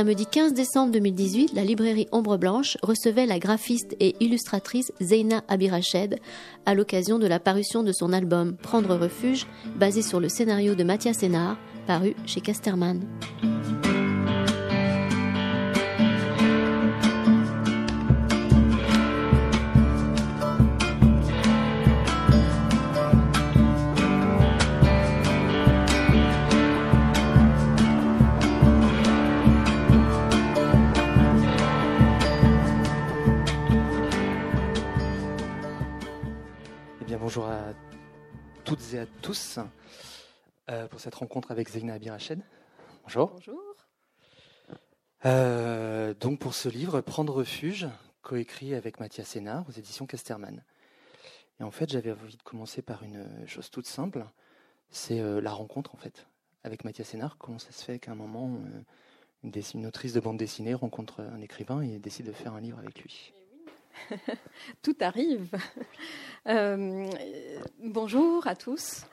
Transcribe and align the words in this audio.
Samedi 0.00 0.24
15 0.24 0.54
décembre 0.54 0.92
2018, 0.92 1.52
la 1.52 1.62
librairie 1.62 2.08
Ombre 2.10 2.38
Blanche 2.38 2.78
recevait 2.82 3.26
la 3.26 3.38
graphiste 3.38 3.94
et 4.00 4.16
illustratrice 4.20 4.92
Zeina 4.98 5.44
Abirached 5.46 6.18
à 6.64 6.74
l'occasion 6.74 7.18
de 7.18 7.26
la 7.26 7.38
parution 7.38 7.82
de 7.82 7.92
son 7.92 8.14
album 8.14 8.56
Prendre 8.56 8.96
refuge, 8.96 9.46
basé 9.76 10.00
sur 10.00 10.18
le 10.18 10.30
scénario 10.30 10.74
de 10.74 10.84
Mathias 10.84 11.18
Sénard, 11.18 11.58
paru 11.86 12.16
chez 12.24 12.40
Casterman. 12.40 13.02
À 39.00 39.06
tous 39.22 39.58
euh, 40.68 40.86
pour 40.88 41.00
cette 41.00 41.14
rencontre 41.14 41.50
avec 41.50 41.70
Zeina 41.70 41.94
Abirached. 41.94 42.38
Bonjour. 43.04 43.30
Bonjour. 43.30 43.58
Euh, 45.24 46.12
donc 46.12 46.38
pour 46.38 46.52
ce 46.52 46.68
livre, 46.68 47.00
Prendre 47.00 47.32
refuge, 47.32 47.88
coécrit 48.20 48.74
avec 48.74 49.00
Mathias 49.00 49.28
Sénard 49.28 49.64
aux 49.68 49.72
éditions 49.72 50.04
Casterman. 50.04 50.62
Et 51.60 51.62
en 51.62 51.70
fait, 51.70 51.88
j'avais 51.88 52.12
envie 52.12 52.36
de 52.36 52.42
commencer 52.42 52.82
par 52.82 53.02
une 53.02 53.26
chose 53.46 53.70
toute 53.70 53.86
simple, 53.86 54.26
c'est 54.90 55.20
euh, 55.20 55.40
la 55.40 55.52
rencontre 55.52 55.94
en 55.94 55.98
fait 55.98 56.26
avec 56.62 56.84
Mathias 56.84 57.08
Sénard. 57.08 57.38
Comment 57.38 57.58
ça 57.58 57.72
se 57.72 57.82
fait 57.82 57.98
qu'à 57.98 58.12
un 58.12 58.16
moment, 58.16 58.60
une, 59.42 59.52
une 59.74 59.86
autrice 59.86 60.12
de 60.12 60.20
bande 60.20 60.36
dessinée 60.36 60.74
rencontre 60.74 61.20
un 61.20 61.40
écrivain 61.40 61.80
et 61.80 61.98
décide 61.98 62.26
de 62.26 62.32
faire 62.32 62.52
un 62.52 62.60
livre 62.60 62.78
avec 62.78 63.00
lui? 63.00 63.32
Tout 64.82 64.96
arrive. 65.00 65.48
Euh, 66.46 67.06
bonjour 67.82 68.46
à 68.46 68.54
tous. 68.54 69.04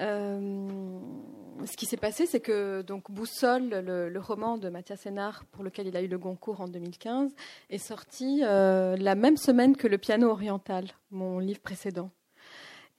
Euh, 0.00 0.68
ce 1.64 1.76
qui 1.76 1.86
s'est 1.86 1.96
passé, 1.96 2.26
c'est 2.26 2.40
que 2.40 2.82
donc 2.82 3.10
Boussole, 3.10 3.68
le, 3.68 4.18
roman 4.18 4.56
de 4.56 4.68
Mathias 4.68 5.00
Sénard, 5.00 5.44
pour 5.46 5.64
lequel 5.64 5.86
il 5.86 5.96
a 5.96 6.02
eu 6.02 6.08
le 6.08 6.18
Goncourt 6.18 6.60
en 6.60 6.68
2015, 6.68 7.30
est 7.70 7.78
sorti 7.78 8.40
euh, 8.42 8.96
la 8.96 9.14
même 9.14 9.36
semaine 9.36 9.76
que 9.76 9.86
Le 9.86 9.98
Piano 9.98 10.28
Oriental, 10.30 10.86
mon 11.10 11.38
livre 11.38 11.60
précédent. 11.60 12.10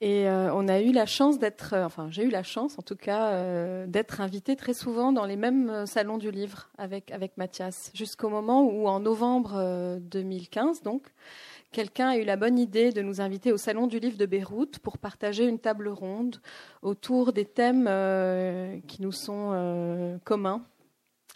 Et 0.06 0.28
on 0.28 0.68
a 0.68 0.82
eu 0.82 0.92
la 0.92 1.06
chance 1.06 1.40
d'être, 1.40 1.76
enfin 1.78 2.08
j'ai 2.10 2.24
eu 2.24 2.30
la 2.30 2.44
chance 2.44 2.78
en 2.78 2.82
tout 2.82 2.98
cas 2.98 3.86
d'être 3.88 4.20
invité 4.20 4.58
très 4.58 4.74
souvent 4.74 5.14
dans 5.14 5.26
les 5.26 5.38
mêmes 5.38 5.86
salons 5.86 6.18
du 6.18 6.30
livre 6.30 6.70
avec 6.78 7.10
avec 7.12 7.38
Mathias, 7.38 7.90
jusqu'au 7.94 8.28
moment 8.28 8.64
où 8.64 8.90
en 8.90 9.00
novembre 9.00 10.00
2015 10.02 10.82
donc 10.82 11.14
quelqu'un 11.74 12.10
a 12.10 12.18
eu 12.18 12.24
la 12.24 12.38
bonne 12.38 12.58
idée 12.58 12.92
de 12.92 13.02
nous 13.02 13.20
inviter 13.20 13.52
au 13.52 13.58
Salon 13.58 13.88
du 13.88 14.00
Livre 14.00 14.18
de 14.18 14.26
Beyrouth 14.26 14.80
pour 14.80 14.98
partager 14.98 15.46
une 15.46 15.60
table 15.60 15.90
ronde 15.90 16.38
autour 16.82 17.34
des 17.34 17.46
thèmes 17.46 17.88
euh, 17.90 18.80
qui 18.88 19.02
nous 19.02 19.12
sont 19.12 19.50
euh, 19.52 20.18
communs. 20.24 20.62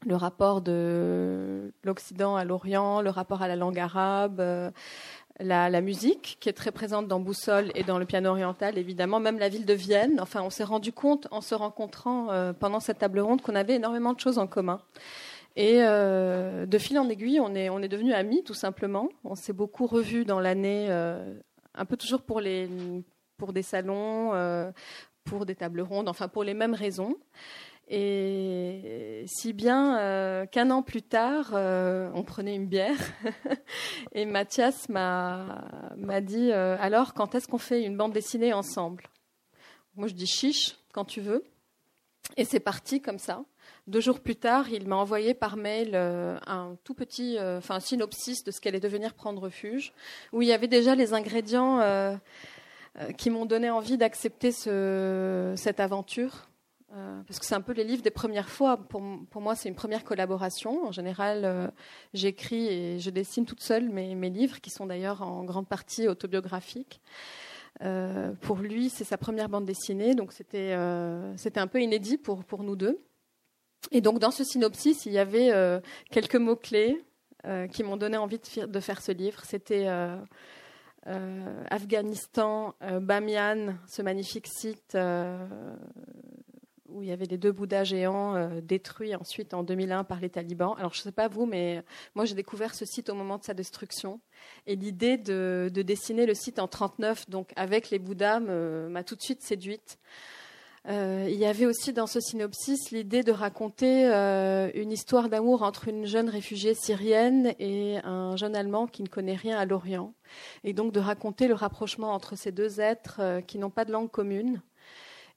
Le 0.06 0.16
rapport 0.16 0.62
de 0.62 1.74
l'Occident 1.84 2.36
à 2.36 2.46
l'Orient, 2.46 3.02
le 3.02 3.10
rapport 3.10 3.42
à 3.42 3.48
la 3.48 3.56
langue 3.56 3.80
arabe, 3.80 4.40
euh, 5.42 5.70
la, 5.70 5.82
musique 5.82 6.38
qui 6.40 6.50
est 6.50 6.54
très 6.54 6.72
présente 6.72 7.08
dans 7.08 7.20
Boussole 7.20 7.72
et 7.76 7.84
dans 7.84 8.00
le 8.00 8.06
piano 8.06 8.30
oriental, 8.30 8.78
évidemment, 8.78 9.20
même 9.20 9.40
la 9.40 9.50
ville 9.50 9.66
de 9.66 9.74
Vienne. 9.74 10.20
Enfin, 10.22 10.42
on 10.42 10.50
s'est 10.50 10.64
rendu 10.64 10.92
compte 10.92 11.28
en 11.32 11.42
se 11.42 11.56
rencontrant 11.56 12.28
pendant 12.60 12.80
cette 12.80 13.00
table 13.00 13.20
ronde 13.20 13.42
qu'on 13.42 13.56
avait 13.56 13.76
énormément 13.76 14.14
de 14.14 14.20
choses 14.20 14.38
en 14.38 14.48
commun. 14.48 14.82
Et 15.58 15.80
euh, 15.82 16.68
de 16.68 16.78
fil 16.78 17.00
en 17.00 17.10
aiguille, 17.10 17.40
on 17.40 17.56
est, 17.56 17.88
devenus 17.88 18.14
amis, 18.14 18.44
tout 18.44 18.54
simplement. 18.54 19.10
On 19.24 19.34
s'est 19.34 19.54
beaucoup 19.54 19.88
revus 19.88 20.24
dans 20.24 20.40
l'année, 20.40 20.86
euh, 20.92 21.34
un 21.74 21.86
peu 21.86 21.98
toujours 21.98 22.22
pour, 22.22 22.44
des 22.44 22.70
salons, 23.64 24.36
euh, 24.36 24.72
pour 25.24 25.48
des 25.48 25.56
tables 25.56 25.82
rondes, 25.82 26.10
enfin 26.10 26.28
pour 26.28 26.44
les 26.44 26.54
mêmes 26.54 26.76
raisons. 26.76 27.16
Et 27.90 29.24
si 29.28 29.54
bien 29.54 30.46
qu'un 30.52 30.72
an 30.72 30.82
plus 30.84 31.04
tard, 31.04 31.52
on 31.54 32.24
prenait 32.24 32.56
une 32.56 32.68
bière 32.68 33.00
et 34.14 34.26
Mathias 34.26 34.90
m'a 34.90 36.22
dit 36.22 36.52
alors 36.52 37.14
quand 37.14 37.34
est-ce 37.36 37.48
qu'on 37.48 37.58
fait 37.58 37.84
une 37.84 37.96
bande 37.96 38.14
dessinée 38.14 38.52
ensemble? 38.52 39.04
Moi 39.96 40.08
je 40.08 40.14
dis 40.14 40.28
chiche 40.28 40.76
quand 40.92 41.06
tu 41.06 41.22
veux. 41.22 41.44
Et 42.36 42.46
c'est 42.46 42.60
parti 42.60 43.02
comme 43.02 43.20
ça. 43.20 43.44
Deux 43.88 44.02
jours 44.02 44.20
plus 44.20 44.36
tard, 44.36 44.70
il 44.70 44.86
m'a 44.88 44.98
envoyé 44.98 45.34
par 45.34 45.56
mail 45.56 45.92
euh, 45.94 46.38
un 46.46 46.76
tout 46.84 46.94
petit, 46.94 47.38
euh, 47.38 47.60
enfin 47.60 47.80
synopsis 47.80 48.44
de 48.44 48.52
ce 48.52 48.60
qu'allait 48.60 48.82
devenir 48.82 49.14
Prendre 49.14 49.42
Refuge, 49.42 49.94
où 50.34 50.42
il 50.42 50.50
y 50.50 50.52
avait 50.52 50.68
déjà 50.68 50.94
les 50.94 51.14
ingrédients 51.14 51.80
euh, 51.80 52.16
qui 53.18 53.30
m'ont 53.30 53.46
donné 53.46 53.70
envie 53.70 53.98
d'accepter 53.98 54.52
cette 54.52 55.80
aventure. 55.80 56.47
Parce 56.90 57.40
que 57.40 57.46
c'est 57.46 57.56
un 57.56 57.62
peu 57.62 57.74
les 57.74 57.84
livres 57.84 58.02
des 58.02 58.12
premières 58.12 58.50
fois. 58.50 58.78
Pour, 58.78 59.02
moi, 59.02 59.56
c'est 59.56 59.70
une 59.70 59.76
première 59.76 60.04
collaboration. 60.04 60.88
En 60.88 60.92
général, 60.92 61.72
j'écris 62.14 62.68
et 62.68 63.00
je 63.00 63.10
dessine 63.10 63.46
toute 63.46 63.62
seule 63.62 63.90
mes, 63.90 64.30
livres, 64.30 64.62
qui 64.62 64.70
sont 64.70 64.86
d'ailleurs 64.86 65.22
en 65.22 65.44
grande 65.44 65.68
partie 65.68 66.08
autobiographiques. 66.08 67.02
pour 68.42 68.58
lui, 68.58 68.90
c'est 68.90 69.04
sa 69.04 69.18
première 69.18 69.50
bande 69.50 69.66
dessinée, 69.66 70.16
donc 70.16 70.32
c'était 70.32 70.74
un 70.74 71.68
peu 71.70 71.82
inédit 71.82 72.18
pour, 72.18 72.44
pour 72.44 72.64
nous 72.64 72.76
deux. 72.76 73.00
Et 73.92 74.02
donc 74.02 74.20
dans 74.20 74.32
ce 74.32 74.44
synopsis, 74.44 75.06
il 75.06 75.14
y 75.14 75.20
avait 75.20 75.52
euh, 75.52 75.80
quelques 76.12 76.36
mots-clés 76.36 77.04
euh, 77.46 77.68
qui 77.68 77.84
m'ont 77.84 77.98
donné 77.98 78.18
envie 78.18 78.40
de, 78.40 78.80
faire 78.80 79.02
ce 79.02 79.12
livre. 79.12 79.44
C'était 79.46 79.86
euh, 79.88 80.18
Afghanistan, 81.70 82.76
Bamiyan, 82.82 83.76
ce 83.88 84.02
magnifique 84.02 84.48
site 84.48 84.98
où 86.98 87.04
il 87.04 87.10
y 87.10 87.12
avait 87.12 87.26
les 87.26 87.38
deux 87.38 87.52
Bouddhas 87.52 87.86
géants 87.86 88.50
détruits 88.62 89.16
ensuite 89.16 89.54
en 89.54 89.64
2001 89.64 90.04
par 90.04 90.20
les 90.20 90.30
talibans. 90.30 90.76
Alors 90.78 90.94
je 90.94 91.00
ne 91.00 91.04
sais 91.04 91.12
pas 91.12 91.28
vous, 91.28 91.46
mais 91.46 91.84
moi 92.16 92.26
j'ai 92.26 92.36
découvert 92.36 92.76
ce 92.76 92.86
site 92.86 93.10
au 93.10 93.16
moment 93.16 93.38
de 93.38 93.44
sa 93.44 93.54
destruction. 93.54 94.20
Et 94.66 94.76
l'idée 94.76 95.18
de, 95.18 95.72
de, 95.74 95.82
dessiner 95.82 96.26
le 96.26 96.34
site 96.34 96.60
en 96.60 96.68
39, 96.68 97.30
donc 97.30 97.52
avec 97.56 97.90
les 97.90 98.00
Bouddhas, 98.00 98.40
m'a 98.40 99.04
tout 99.04 99.16
de 99.16 99.22
suite 99.22 99.42
séduite. 99.42 99.98
Euh, 100.88 101.28
il 101.30 101.36
y 101.36 101.46
avait 101.46 101.66
aussi 101.66 101.92
dans 101.92 102.08
ce 102.08 102.22
synopsis 102.22 102.92
l'idée 102.92 103.22
de 103.22 103.34
raconter 103.34 104.10
euh, 104.10 104.72
une 104.74 104.94
histoire 104.94 105.28
d'amour 105.28 105.62
entre 105.64 105.90
une 105.90 106.06
jeune 106.06 106.30
réfugiée 106.30 106.76
syrienne 106.76 107.54
et 107.60 107.98
un 108.06 108.38
jeune 108.38 108.56
Allemand 108.56 108.88
qui 108.88 109.04
ne 109.04 109.10
connaît 109.10 109.36
rien 109.36 109.58
à 109.58 109.66
l'Orient. 109.66 110.14
Et 110.64 110.72
donc 110.72 110.94
de 110.94 111.02
raconter 111.02 111.50
le 111.50 111.56
rapprochement 111.56 112.14
entre 112.14 112.38
ces 112.38 112.54
deux 112.54 112.80
êtres 112.80 113.18
euh, 113.20 113.42
qui 113.42 113.58
n'ont 113.58 113.70
pas 113.70 113.84
de 113.84 113.92
langue 113.92 114.10
commune 114.10 114.62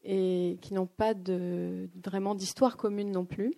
et 0.03 0.59
qui 0.61 0.75
n'ont 0.75 0.87
pas 0.87 1.15
vraiment 1.15 2.35
d'histoire 2.35 2.77
commune 2.77 3.13
non 3.13 3.25
plus. 3.25 3.55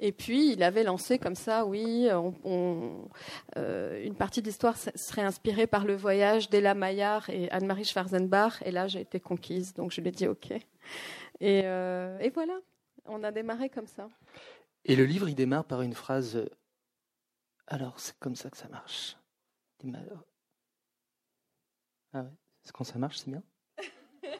Et 0.00 0.12
puis, 0.12 0.52
il 0.52 0.62
avait 0.62 0.84
lancé 0.84 1.18
comme 1.18 1.34
ça, 1.34 1.64
oui, 1.66 2.08
euh, 2.10 4.04
une 4.04 4.14
partie 4.14 4.40
de 4.42 4.46
l'histoire 4.46 4.76
serait 4.76 5.22
inspirée 5.22 5.66
par 5.66 5.84
le 5.84 5.94
voyage 5.94 6.50
d'Ella 6.50 6.74
Maillard 6.74 7.28
et 7.30 7.50
Anne-Marie 7.50 7.84
Schwarzenbach. 7.84 8.62
Et 8.64 8.70
là, 8.70 8.88
j'ai 8.88 9.00
été 9.00 9.20
conquise, 9.20 9.74
donc 9.74 9.92
je 9.92 10.00
lui 10.00 10.08
ai 10.08 10.12
dit 10.12 10.26
OK. 10.26 10.50
Et, 10.50 11.62
euh, 11.64 12.18
et, 12.18 12.30
voilà, 12.30 12.58
on 13.06 13.22
a 13.24 13.32
démarré 13.32 13.68
comme 13.68 13.86
ça. 13.86 14.08
Et 14.84 14.96
le 14.96 15.04
livre, 15.04 15.28
il 15.28 15.34
démarre 15.34 15.64
par 15.64 15.82
une 15.82 15.94
phrase 15.94 16.44
Alors, 17.66 17.98
c'est 18.00 18.18
comme 18.18 18.36
ça 18.36 18.50
que 18.50 18.56
ça 18.56 18.68
marche. 18.68 19.16
Ah 22.14 22.22
ouais 22.22 22.41
C'est 22.62 22.72
quand 22.72 22.84
ça 22.84 22.98
marche, 22.98 23.18
c'est 23.18 23.30
bien 23.30 23.42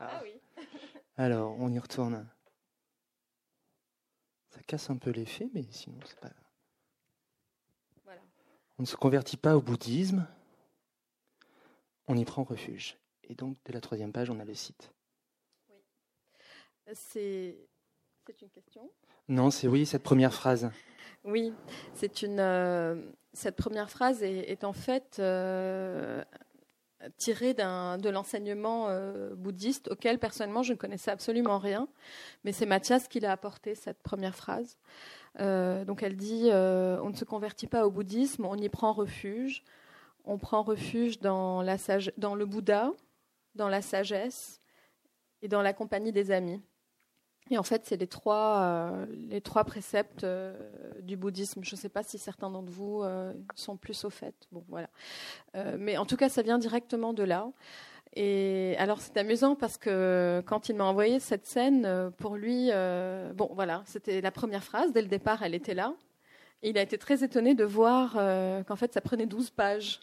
ah 0.00 0.20
oui. 0.22 0.40
Alors, 1.16 1.56
on 1.58 1.70
y 1.72 1.78
retourne. 1.78 2.28
Ça 4.50 4.62
casse 4.62 4.90
un 4.90 4.96
peu 4.96 5.10
l'effet, 5.10 5.48
mais 5.54 5.64
sinon, 5.70 5.98
c'est 6.04 6.20
pas. 6.20 6.30
On 8.78 8.82
ne 8.82 8.86
se 8.86 8.96
convertit 8.96 9.36
pas 9.36 9.56
au 9.56 9.62
bouddhisme, 9.62 10.26
on 12.08 12.16
y 12.16 12.24
prend 12.24 12.42
refuge. 12.42 12.96
Et 13.24 13.34
donc, 13.34 13.56
dès 13.64 13.72
la 13.72 13.80
troisième 13.80 14.12
page, 14.12 14.30
on 14.30 14.40
a 14.40 14.44
le 14.44 14.54
site. 14.54 14.92
Oui. 15.68 15.76
C'est, 16.94 17.56
c'est 18.26 18.42
une 18.42 18.50
question? 18.50 18.90
Non, 19.28 19.50
c'est 19.50 19.68
oui, 19.68 19.86
cette 19.86 20.02
première 20.02 20.34
phrase. 20.34 20.70
Oui, 21.24 21.54
c'est 21.94 22.22
une. 22.22 22.40
Euh, 22.40 23.10
cette 23.32 23.56
première 23.56 23.88
phrase 23.88 24.22
est, 24.22 24.64
en 24.64 24.72
fait 24.72 25.18
euh, 25.18 26.24
tiré 27.16 27.54
de 27.54 28.08
l'enseignement 28.08 28.86
euh, 28.88 29.34
bouddhiste 29.34 29.88
auquel 29.88 30.18
personnellement 30.18 30.62
je 30.62 30.72
ne 30.72 30.78
connaissais 30.78 31.10
absolument 31.10 31.58
rien, 31.58 31.88
mais 32.44 32.52
c'est 32.52 32.66
Mathias 32.66 33.08
qui 33.08 33.20
l'a 33.20 33.32
apporté 33.32 33.74
cette 33.74 34.02
première 34.02 34.34
phrase. 34.34 34.78
Euh, 35.40 35.84
donc 35.84 36.02
elle 36.02 36.16
dit 36.16 36.48
euh, 36.50 37.00
on 37.02 37.10
ne 37.10 37.16
se 37.16 37.24
convertit 37.24 37.66
pas 37.66 37.86
au 37.86 37.90
bouddhisme, 37.90 38.44
on 38.44 38.56
y 38.56 38.68
prend 38.68 38.92
refuge, 38.92 39.64
on 40.24 40.38
prend 40.38 40.62
refuge 40.62 41.20
dans, 41.20 41.62
la 41.62 41.76
dans 42.16 42.34
le 42.34 42.46
Bouddha, 42.46 42.92
dans 43.54 43.68
la 43.68 43.82
sagesse 43.82 44.60
et 45.40 45.48
dans 45.48 45.62
la 45.62 45.72
compagnie 45.72 46.12
des 46.12 46.30
amis. 46.30 46.62
Et 47.50 47.58
en 47.58 47.62
fait, 47.62 47.82
c'est 47.84 47.96
les 47.96 48.06
trois, 48.06 48.60
euh, 48.62 49.06
les 49.28 49.40
trois 49.40 49.64
préceptes 49.64 50.24
euh, 50.24 50.54
du 51.00 51.16
bouddhisme. 51.16 51.62
Je 51.64 51.74
ne 51.74 51.78
sais 51.78 51.88
pas 51.88 52.02
si 52.02 52.18
certains 52.18 52.50
d'entre 52.50 52.70
vous 52.70 53.02
euh, 53.02 53.32
sont 53.54 53.76
plus 53.76 54.04
au 54.04 54.10
fait. 54.10 54.34
Bon, 54.52 54.64
voilà. 54.68 54.88
mais 55.78 55.96
en 55.96 56.06
tout 56.06 56.16
cas, 56.16 56.28
ça 56.28 56.42
vient 56.42 56.58
directement 56.58 57.12
de 57.12 57.24
là. 57.24 57.50
Et 58.14 58.74
alors, 58.78 59.00
c'est 59.00 59.16
amusant 59.16 59.56
parce 59.56 59.78
que 59.78 60.42
quand 60.46 60.68
il 60.68 60.76
m'a 60.76 60.84
envoyé 60.84 61.18
cette 61.18 61.46
scène, 61.46 62.12
pour 62.18 62.36
lui, 62.36 62.70
bon, 63.34 63.50
voilà, 63.52 63.82
c'était 63.86 64.20
la 64.20 64.30
première 64.30 64.62
phrase. 64.62 64.92
Dès 64.92 65.02
le 65.02 65.08
départ, 65.08 65.42
elle 65.42 65.54
était 65.54 65.74
là. 65.74 65.94
Il 66.62 66.78
a 66.78 66.82
été 66.82 66.98
très 66.98 67.24
étonné 67.24 67.54
de 67.54 67.64
voir 67.64 68.12
qu'en 68.66 68.76
fait, 68.76 68.92
ça 68.92 69.00
prenait 69.00 69.26
12 69.26 69.50
pages 69.50 70.00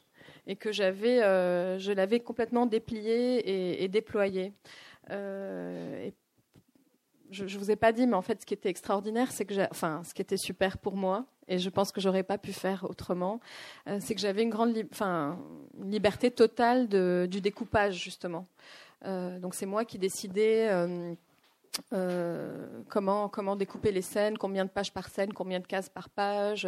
et 0.48 0.56
que 0.56 0.72
j'avais, 0.72 1.20
je 1.80 1.92
l'avais 1.92 2.20
complètement 2.20 2.66
déplié 2.66 3.38
et, 3.38 3.84
et 3.84 3.88
déployé. 3.88 4.54
et 5.12 6.14
je 7.32 7.44
ne 7.44 7.60
vous 7.60 7.72
ai 7.72 7.76
pas 7.76 7.92
dit, 7.92 8.08
mais 8.08 8.16
en 8.16 8.22
fait, 8.22 8.42
ce 8.42 8.46
qui 8.46 8.54
était 8.54 8.70
extraordinaire, 8.70 9.32
c'est 9.32 9.46
que, 9.46 9.54
enfin, 9.72 10.02
ce 10.04 10.14
qui 10.14 10.22
était 10.22 10.38
super 10.38 10.78
pour 10.78 10.96
moi, 10.96 11.26
et 11.50 11.58
je 11.58 11.70
pense 11.70 11.92
que 11.92 12.00
j'aurais 12.00 12.24
pas 12.24 12.38
pu 12.38 12.54
faire 12.54 12.86
autrement, 12.90 13.42
euh, 13.88 13.98
c'est 14.00 14.16
que 14.16 14.22
j'avais 14.22 14.44
une 14.44 14.50
grande, 14.50 14.78
enfin, 14.92 15.40
liberté 15.84 16.32
totale 16.32 16.88
du 17.28 17.42
découpage 17.42 18.02
justement. 18.02 18.48
Euh, 19.06 19.40
donc 19.40 19.56
c'est 19.56 19.66
moi 19.66 19.84
qui 19.84 19.98
décidais. 19.98 20.70
Euh, 21.94 22.84
comment, 22.90 23.56
découper 23.56 23.92
les 23.92 24.02
scènes, 24.02 24.38
combien 24.38 24.66
de 24.66 24.70
pages 24.70 24.92
par 24.92 25.08
scène, 25.08 25.34
combien 25.34 25.60
de 25.60 25.68
cases 25.68 25.88
par 25.88 26.10
page, 26.10 26.68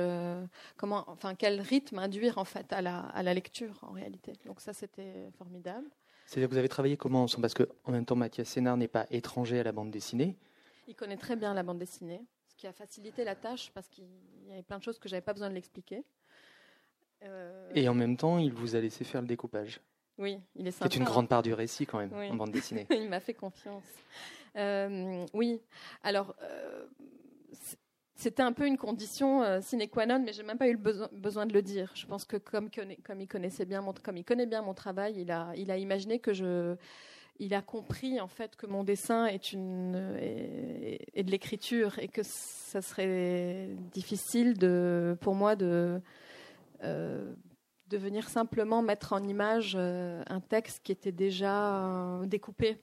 comment, 0.77 1.03
enfin, 1.07 1.33
quel 1.35 1.59
rythme 1.59 1.99
induire 1.99 2.37
en 2.37 2.45
fait 2.45 2.71
à 2.71 2.81
la, 2.81 3.33
lecture 3.33 3.79
en 3.81 3.91
réalité. 3.91 4.33
Donc 4.45 4.61
ça 4.61 4.73
c'était 4.73 5.29
formidable. 5.37 5.87
C'est-à-dire 6.27 6.47
que 6.47 6.53
vous 6.53 6.59
avez 6.59 6.69
travaillé 6.69 6.97
comment 6.97 7.25
Parce 7.41 7.53
qu'en 7.53 7.91
même 7.91 8.05
temps, 8.05 8.15
Mathias 8.15 8.47
Sénard 8.47 8.77
n'est 8.77 8.87
pas 8.87 9.05
étranger 9.09 9.59
à 9.59 9.63
la 9.63 9.71
bande 9.71 9.91
dessinée. 9.91 10.37
Il 10.87 10.95
connaît 10.95 11.17
très 11.17 11.35
bien 11.35 11.53
la 11.53 11.63
bande 11.63 11.79
dessinée, 11.79 12.21
ce 12.47 12.55
qui 12.55 12.67
a 12.67 12.73
facilité 12.73 13.23
la 13.23 13.35
tâche 13.35 13.71
parce 13.73 13.87
qu'il 13.87 14.07
y 14.47 14.51
avait 14.51 14.63
plein 14.63 14.77
de 14.77 14.83
choses 14.83 14.99
que 14.99 15.07
j'avais 15.07 15.21
pas 15.21 15.33
besoin 15.33 15.49
de 15.49 15.55
l'expliquer. 15.55 16.03
Euh, 17.23 17.71
Et 17.75 17.87
en 17.87 17.93
même 17.93 18.17
temps, 18.17 18.37
il 18.37 18.53
vous 18.53 18.75
a 18.75 18.79
laissé 18.79 19.03
faire 19.03 19.21
le 19.21 19.27
découpage. 19.27 19.79
Oui, 20.17 20.39
il 20.55 20.67
est 20.67 20.71
sympa. 20.71 20.89
C'est 20.91 20.97
une 20.97 21.05
grande 21.05 21.29
part 21.29 21.43
du 21.43 21.53
récit 21.53 21.85
quand 21.85 21.99
même 21.99 22.13
en 22.13 22.35
bande 22.35 22.51
dessinée. 22.51 22.87
il 22.89 23.09
m'a 23.09 23.19
fait 23.19 23.33
confiance. 23.33 23.83
Euh, 24.57 25.25
oui, 25.33 25.61
alors 26.03 26.35
euh, 26.41 26.85
c'était 28.15 28.43
un 28.43 28.51
peu 28.51 28.67
une 28.67 28.77
condition 28.77 29.61
sine 29.61 29.87
qua 29.87 30.05
non, 30.05 30.19
mais 30.19 30.33
j'ai 30.33 30.43
même 30.43 30.57
pas 30.57 30.67
eu 30.67 30.73
le 30.73 30.77
besoin, 30.77 31.09
besoin, 31.13 31.45
de 31.45 31.53
le 31.53 31.61
dire. 31.61 31.91
Je 31.95 32.05
pense 32.05 32.25
que 32.25 32.37
comme, 32.37 32.69
comme 33.03 33.21
il 33.21 33.27
connaissait 33.27 33.65
bien 33.65 33.81
mon, 33.81 33.93
comme 33.93 34.17
il 34.17 34.25
connaît 34.25 34.45
bien 34.45 34.61
mon 34.61 34.73
travail, 34.73 35.15
il 35.17 35.31
a, 35.31 35.53
il 35.55 35.71
a 35.71 35.77
imaginé 35.77 36.19
que 36.19 36.33
je 36.33 36.75
il 37.41 37.55
a 37.55 37.61
compris 37.63 38.21
en 38.21 38.27
fait 38.27 38.55
que 38.55 38.67
mon 38.67 38.83
dessin 38.83 39.25
est 39.25 39.51
une 39.51 39.93
de 39.93 41.31
l'écriture 41.31 41.97
et 41.97 42.07
que 42.07 42.21
ça 42.23 42.81
serait 42.83 43.69
difficile 43.91 44.55
pour 45.19 45.33
moi 45.33 45.55
de 45.55 45.99
euh, 46.83 47.33
de 47.87 47.97
venir 47.97 48.29
simplement 48.29 48.81
mettre 48.81 49.11
en 49.11 49.21
image 49.21 49.73
euh, 49.77 50.23
un 50.27 50.39
texte 50.39 50.79
qui 50.81 50.93
était 50.93 51.11
déjà 51.11 51.83
euh, 51.83 52.25
découpé. 52.25 52.77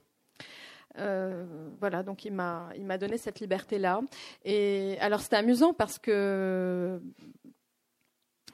voilà, 1.79 2.03
donc 2.03 2.25
il 2.25 2.33
m'a 2.33 2.97
donné 2.99 3.17
cette 3.17 3.39
liberté 3.39 3.79
là. 3.79 4.01
Et 4.43 4.97
alors 4.99 5.21
c'était 5.21 5.37
amusant 5.37 5.73
parce 5.73 5.97
que 5.97 7.01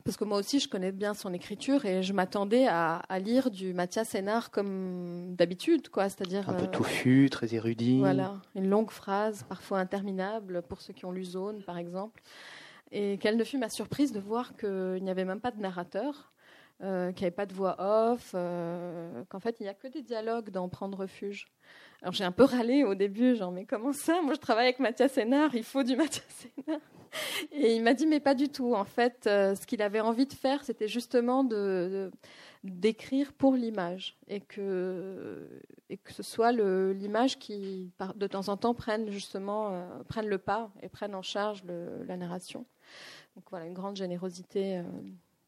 parce 0.06 0.18
que 0.18 0.24
moi 0.24 0.38
aussi, 0.38 0.60
je 0.60 0.69
connais 0.69 0.92
bien 0.92 1.16
son 1.16 1.34
écriture 1.34 1.84
et 1.86 2.04
je 2.04 2.13
m'attendais 2.13 2.68
à, 2.68 3.02
lire 3.19 3.50
du 3.50 3.74
Mathias 3.74 4.10
Sénard 4.10 4.52
comme 4.52 5.36
d'habitude, 5.36 5.90
quoi. 5.90 6.10
C'est-à-dire 6.10 6.48
un 6.48 6.54
peu 6.54 6.66
euh, 6.66 6.68
touffu, 6.68 7.28
très 7.31 7.56
érudit. 7.56 7.98
Voilà, 7.98 8.40
une 8.54 8.69
longue 8.69 8.92
phrase, 8.92 9.44
parfois 9.50 9.80
interminable, 9.80 10.62
pour 10.62 10.81
ceux 10.81 10.94
qui 10.94 11.06
ont 11.06 11.12
lu 11.12 11.24
Zone, 11.24 11.63
par 11.63 11.80
exemple. 11.80 12.22
Et 12.92 13.18
quelle 13.18 13.36
ne 13.36 13.44
fut 13.44 13.57
ma 13.57 13.69
surprise 13.69 14.12
de 14.12 14.19
voir 14.19 14.56
qu'il 14.56 15.00
n'y 15.02 15.10
avait 15.10 15.25
même 15.25 15.42
pas 15.42 15.50
de 15.50 15.60
narrateur, 15.60 16.31
euh, 16.84 17.12
qu'il 17.12 17.24
n'y 17.24 17.28
avait 17.28 17.36
pas 17.36 17.48
de 17.48 17.54
voix 17.54 17.75
off, 17.80 18.34
euh, 18.36 19.24
qu'en 19.30 19.40
fait 19.40 19.58
il 19.60 19.63
n'y 19.63 19.69
a 19.69 19.74
que 19.74 19.88
des 19.88 20.04
dialogues 20.04 20.51
dans 20.51 20.69
Prendre 20.69 21.00
refuge. 21.00 21.48
Alors 22.01 22.13
j'ai 22.13 22.24
un 22.24 22.31
peu 22.31 22.44
râlé 22.44 22.83
au 22.83 22.95
début, 22.95 23.36
genre 23.36 23.51
mais 23.51 23.65
comment 23.65 23.94
ça? 23.94 24.21
Moi 24.21 24.33
je 24.33 24.39
travaille 24.39 24.65
avec 24.65 24.80
Mathias 24.80 25.13
Sénard, 25.13 25.56
il 25.56 25.63
faut 25.63 25.83
du 25.83 25.95
Mathias 25.95 26.25
Sénard. 26.30 26.81
Et 27.51 27.75
il 27.75 27.83
m'a 27.83 27.94
dit, 27.94 28.06
mais 28.06 28.19
pas 28.19 28.36
du 28.36 28.50
tout. 28.50 28.74
En 28.74 28.83
fait, 28.83 29.25
euh, 29.27 29.56
ce 29.56 29.65
qu'il 29.65 29.81
avait 29.81 30.00
envie 30.00 30.25
de 30.25 30.33
faire, 30.33 30.63
c'était 30.63 30.88
justement 30.88 31.44
de, 31.44 32.12
d'écrire 32.63 33.33
pour 33.33 33.53
l'image 33.53 34.18
et 34.27 34.42
que, 34.42 35.47
et 35.89 35.97
que 35.97 36.13
ce 36.13 36.24
soit 36.24 36.51
l'image 36.51 37.38
qui, 37.38 37.92
de 38.15 38.27
temps 38.27 38.50
en 38.50 38.57
temps, 38.57 38.74
prenne 38.74 39.09
justement 39.09 39.69
euh, 39.71 40.03
prenne 40.07 40.27
le 40.27 40.38
pas 40.38 40.71
et 40.81 40.89
prenne 40.89 41.15
en 41.15 41.21
charge 41.21 41.63
la 41.65 42.18
narration. 42.18 42.65
Donc 43.36 43.45
voilà, 43.50 43.65
une 43.65 43.74
grande 43.74 43.95
générosité. 43.95 44.77
Euh. 44.77 44.83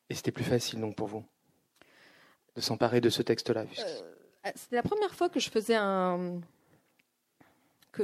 Et 0.10 0.16
c'était 0.16 0.32
plus 0.32 0.44
facile 0.44 0.80
donc 0.80 0.96
pour 0.96 1.08
vous 1.08 1.24
de 2.56 2.62
s'emparer 2.62 3.02
de 3.02 3.10
ce 3.10 3.22
texte-là 3.22 3.66
C'était 4.56 4.76
la 4.76 4.84
première 4.84 5.14
fois 5.14 5.30
que 5.30 5.40
je 5.40 5.50
faisais 5.50 5.76
un 5.76 6.42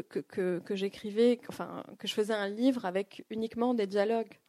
que, 0.01 0.59
que, 0.59 0.75
j'écrivais, 0.75 1.39
enfin, 1.49 1.83
que 1.99 2.07
je 2.07 2.13
faisais 2.13 2.33
un 2.33 2.47
livre 2.49 2.85
avec 2.85 3.25
uniquement 3.29 3.73
des 3.73 3.87
dialogues. 3.87 4.39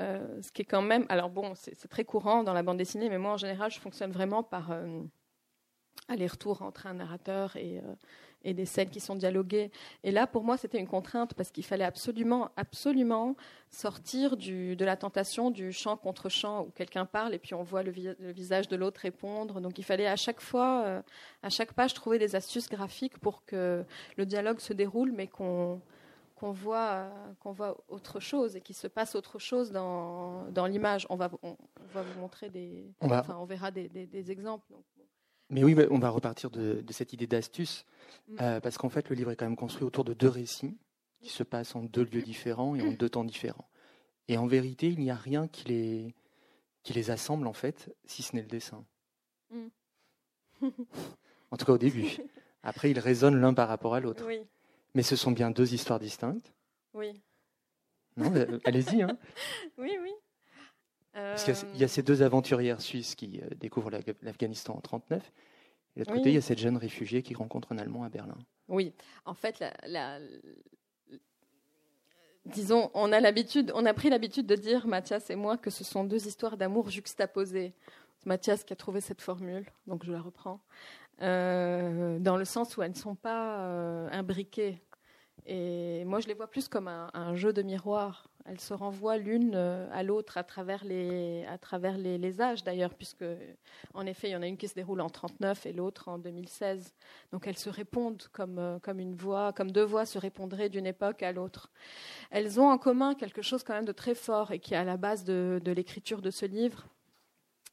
Euh, 0.00 0.40
ce 0.40 0.50
qui 0.52 0.62
est 0.62 0.66
quand 0.66 0.82
même. 0.82 1.04
Alors, 1.10 1.28
bon, 1.28 1.52
c'est 1.54 1.88
très 1.88 2.04
courant 2.04 2.42
dans 2.42 2.54
la 2.54 2.62
bande 2.62 2.78
dessinée, 2.78 3.10
mais 3.10 3.18
moi, 3.18 3.32
en 3.32 3.36
général, 3.36 3.70
je 3.70 3.78
fonctionne 3.78 4.10
vraiment 4.10 4.42
par 4.42 4.70
euh, 4.70 5.02
aller-retour 6.08 6.62
entre 6.62 6.86
un 6.86 6.94
narrateur 6.94 7.56
et, 7.56 7.78
euh, 7.78 7.94
et 8.44 8.54
des 8.54 8.66
scènes 8.66 8.90
qui 8.90 9.00
sont 9.00 9.14
dialoguées. 9.14 9.70
Et 10.04 10.10
là, 10.10 10.26
pour 10.26 10.44
moi, 10.44 10.56
c'était 10.56 10.78
une 10.78 10.86
contrainte 10.86 11.34
parce 11.34 11.50
qu'il 11.50 11.64
fallait 11.64 11.84
absolument, 11.84 12.50
absolument 12.56 13.36
sortir 13.70 14.36
du, 14.36 14.76
de 14.76 14.84
la 14.84 14.96
tentation 14.96 15.50
du 15.50 15.72
chant 15.72 15.96
contre 15.96 16.28
chant 16.28 16.64
où 16.64 16.70
quelqu'un 16.70 17.06
parle 17.06 17.34
et 17.34 17.38
puis 17.38 17.54
on 17.54 17.62
voit 17.62 17.82
le, 17.82 17.92
visage 18.32 18.68
de 18.68 18.76
l'autre 18.76 19.00
répondre. 19.00 19.60
Donc, 19.60 19.78
il 19.78 19.84
fallait 19.84 20.06
à 20.06 20.16
chaque 20.16 20.40
fois, 20.40 20.82
euh, 20.84 21.02
à 21.42 21.50
chaque 21.50 21.72
page, 21.72 21.94
trouver 21.94 22.18
des 22.18 22.36
astuces 22.36 22.68
graphiques 22.68 23.18
pour 23.18 23.44
que 23.44 23.84
le 24.16 24.26
dialogue 24.26 24.60
se 24.60 24.72
déroule, 24.72 25.12
mais 25.12 25.26
qu'on 25.26 25.80
qu'on 26.42 26.50
voit, 26.50 27.08
qu'on 27.38 27.52
voit 27.52 27.76
autre 27.88 28.18
chose 28.18 28.56
et 28.56 28.60
qu'il 28.60 28.74
se 28.74 28.88
passe 28.88 29.14
autre 29.14 29.38
chose 29.38 29.70
dans, 29.70 30.42
dans 30.50 30.66
l'image. 30.66 31.06
On 31.08 31.14
va, 31.14 31.30
on, 31.44 31.56
va 31.94 32.02
vous 32.02 32.18
montrer 32.18 32.50
des, 32.50 32.92
on 33.00 33.08
enfin, 33.12 33.36
on 33.38 33.44
verra 33.44 33.70
des, 33.70 33.88
des, 33.88 34.30
exemples. 34.32 34.66
Mais 35.52 35.62
oui, 35.62 35.76
on 35.90 35.98
va 35.98 36.08
repartir 36.08 36.50
de, 36.50 36.82
cette 36.90 37.12
idée 37.12 37.26
d'astuce, 37.26 37.84
mm. 38.28 38.36
euh, 38.40 38.60
parce 38.60 38.78
qu'en 38.78 38.88
fait, 38.88 39.10
le 39.10 39.14
livre 39.14 39.30
est 39.30 39.36
quand 39.36 39.44
même 39.44 39.54
construit 39.54 39.84
autour 39.84 40.02
de 40.02 40.14
deux 40.14 40.28
récits 40.28 40.78
qui 41.20 41.28
se 41.28 41.42
passent 41.42 41.76
en 41.76 41.82
deux 41.82 42.04
lieux 42.04 42.22
différents 42.22 42.74
et 42.74 42.80
en 42.80 42.92
deux 42.92 43.10
temps 43.10 43.22
différents. 43.22 43.68
Et 44.28 44.38
en 44.38 44.46
vérité, 44.46 44.88
il 44.88 44.98
n'y 44.98 45.10
a 45.10 45.14
rien 45.14 45.48
qui 45.48 45.68
les, 45.68 46.14
qui 46.82 46.94
les 46.94 47.10
assemble, 47.10 47.46
en 47.46 47.52
fait, 47.52 47.94
si 48.06 48.22
ce 48.22 48.34
n'est 48.34 48.40
le 48.40 48.48
dessin. 48.48 48.82
Mm. 49.50 50.68
en 51.50 51.56
tout 51.58 51.66
cas, 51.66 51.72
au 51.72 51.78
début. 51.78 52.16
Après, 52.62 52.90
ils 52.90 52.98
résonnent 52.98 53.38
l'un 53.38 53.52
par 53.52 53.68
rapport 53.68 53.94
à 53.94 54.00
l'autre. 54.00 54.26
Mais 54.94 55.02
ce 55.02 55.16
sont 55.16 55.32
bien 55.32 55.50
deux 55.50 55.74
histoires 55.74 56.00
distinctes. 56.00 56.54
Oui. 56.94 57.20
Non, 58.16 58.34
euh, 58.34 58.58
allez-y. 58.64 59.02
Hein. 59.02 59.18
Oui, 59.76 59.98
oui. 60.00 60.12
Parce 61.12 61.44
qu'il 61.44 61.80
y, 61.80 61.84
a 61.84 61.88
ces 61.88 62.02
deux 62.02 62.22
aventurières 62.22 62.80
suisses 62.80 63.14
qui 63.14 63.40
euh, 63.42 63.54
découvrent 63.56 63.90
l'Afghanistan 64.22 64.72
en 64.72 64.76
1939. 64.76 65.32
Et 65.94 66.00
de 66.00 66.04
l'autre 66.04 66.16
côté, 66.16 66.30
il 66.30 66.34
y 66.34 66.38
a 66.38 66.42
cette 66.42 66.58
jeune 66.58 66.78
réfugiée 66.78 67.22
qui 67.22 67.34
rencontre 67.34 67.72
un 67.72 67.78
Allemand 67.78 68.04
à 68.04 68.08
Berlin. 68.08 68.38
Oui, 68.68 68.94
en 69.26 69.34
fait, 69.34 69.62
disons, 72.46 72.90
on 72.94 73.12
a 73.12 73.20
l'habitude, 73.20 73.72
on 73.74 73.84
a 73.84 73.92
pris 73.92 74.08
l'habitude 74.08 74.46
de 74.46 74.54
dire, 74.54 74.86
Mathias 74.86 75.28
et 75.28 75.36
moi, 75.36 75.58
que 75.58 75.70
ce 75.70 75.84
sont 75.84 76.04
deux 76.04 76.26
histoires 76.26 76.56
d'amour 76.56 76.88
juxtaposées. 76.88 77.74
C'est 78.18 78.26
Mathias 78.26 78.64
qui 78.64 78.72
a 78.72 78.76
trouvé 78.76 79.00
cette 79.00 79.20
formule, 79.20 79.66
donc 79.86 80.04
je 80.04 80.12
la 80.12 80.20
reprends, 80.20 80.60
euh, 81.20 82.18
dans 82.18 82.36
le 82.36 82.44
sens 82.44 82.76
où 82.76 82.82
elles 82.82 82.92
ne 82.92 82.96
sont 82.96 83.16
pas 83.16 83.60
euh, 83.60 84.08
imbriquées. 84.12 84.80
Et 85.46 86.04
moi, 86.04 86.20
je 86.20 86.28
les 86.28 86.34
vois 86.34 86.48
plus 86.48 86.68
comme 86.68 86.88
un 86.88 87.34
jeu 87.34 87.52
de 87.52 87.62
miroir. 87.62 88.28
Elles 88.44 88.60
se 88.60 88.74
renvoient 88.74 89.18
l'une 89.18 89.54
euh, 89.54 89.88
à 89.92 90.02
l'autre 90.02 90.36
à 90.36 90.42
travers 90.42 90.84
les, 90.84 91.44
à 91.46 91.58
travers 91.58 91.96
les, 91.96 92.40
âges 92.40 92.64
d'ailleurs, 92.64 92.94
puisque 92.94 93.24
en 93.94 94.04
effet, 94.06 94.28
il 94.28 94.32
y 94.32 94.36
en 94.36 94.42
a 94.42 94.46
une 94.46 94.56
qui 94.56 94.66
se 94.66 94.74
déroule 94.74 95.00
en 95.00 95.10
39 95.10 95.66
et 95.66 95.72
l'autre 95.72 96.08
en 96.08 96.18
2016. 96.18 96.92
Donc 97.30 97.46
elles 97.46 97.58
se 97.58 97.70
répondent 97.70 98.22
comme, 98.32 98.58
euh, 98.58 98.78
comme 98.80 98.98
une 98.98 99.14
voix, 99.14 99.52
comme 99.52 99.70
deux 99.70 99.84
voix 99.84 100.06
se 100.06 100.18
répondraient 100.18 100.68
d'une 100.68 100.86
époque 100.86 101.22
à 101.22 101.32
l'autre. 101.32 101.70
Elles 102.30 102.58
ont 102.58 102.68
en 102.68 102.78
commun 102.78 103.14
quelque 103.14 103.42
chose 103.42 103.62
quand 103.62 103.74
même 103.74 103.84
de 103.84 103.92
très 103.92 104.14
fort 104.14 104.50
et 104.50 104.58
qui 104.58 104.74
est 104.74 104.78
à 104.78 104.84
la 104.84 104.96
base 104.96 105.24
de, 105.24 105.60
l'écriture 105.64 106.20
de 106.20 106.30
ce 106.30 106.46
livre. 106.46 106.86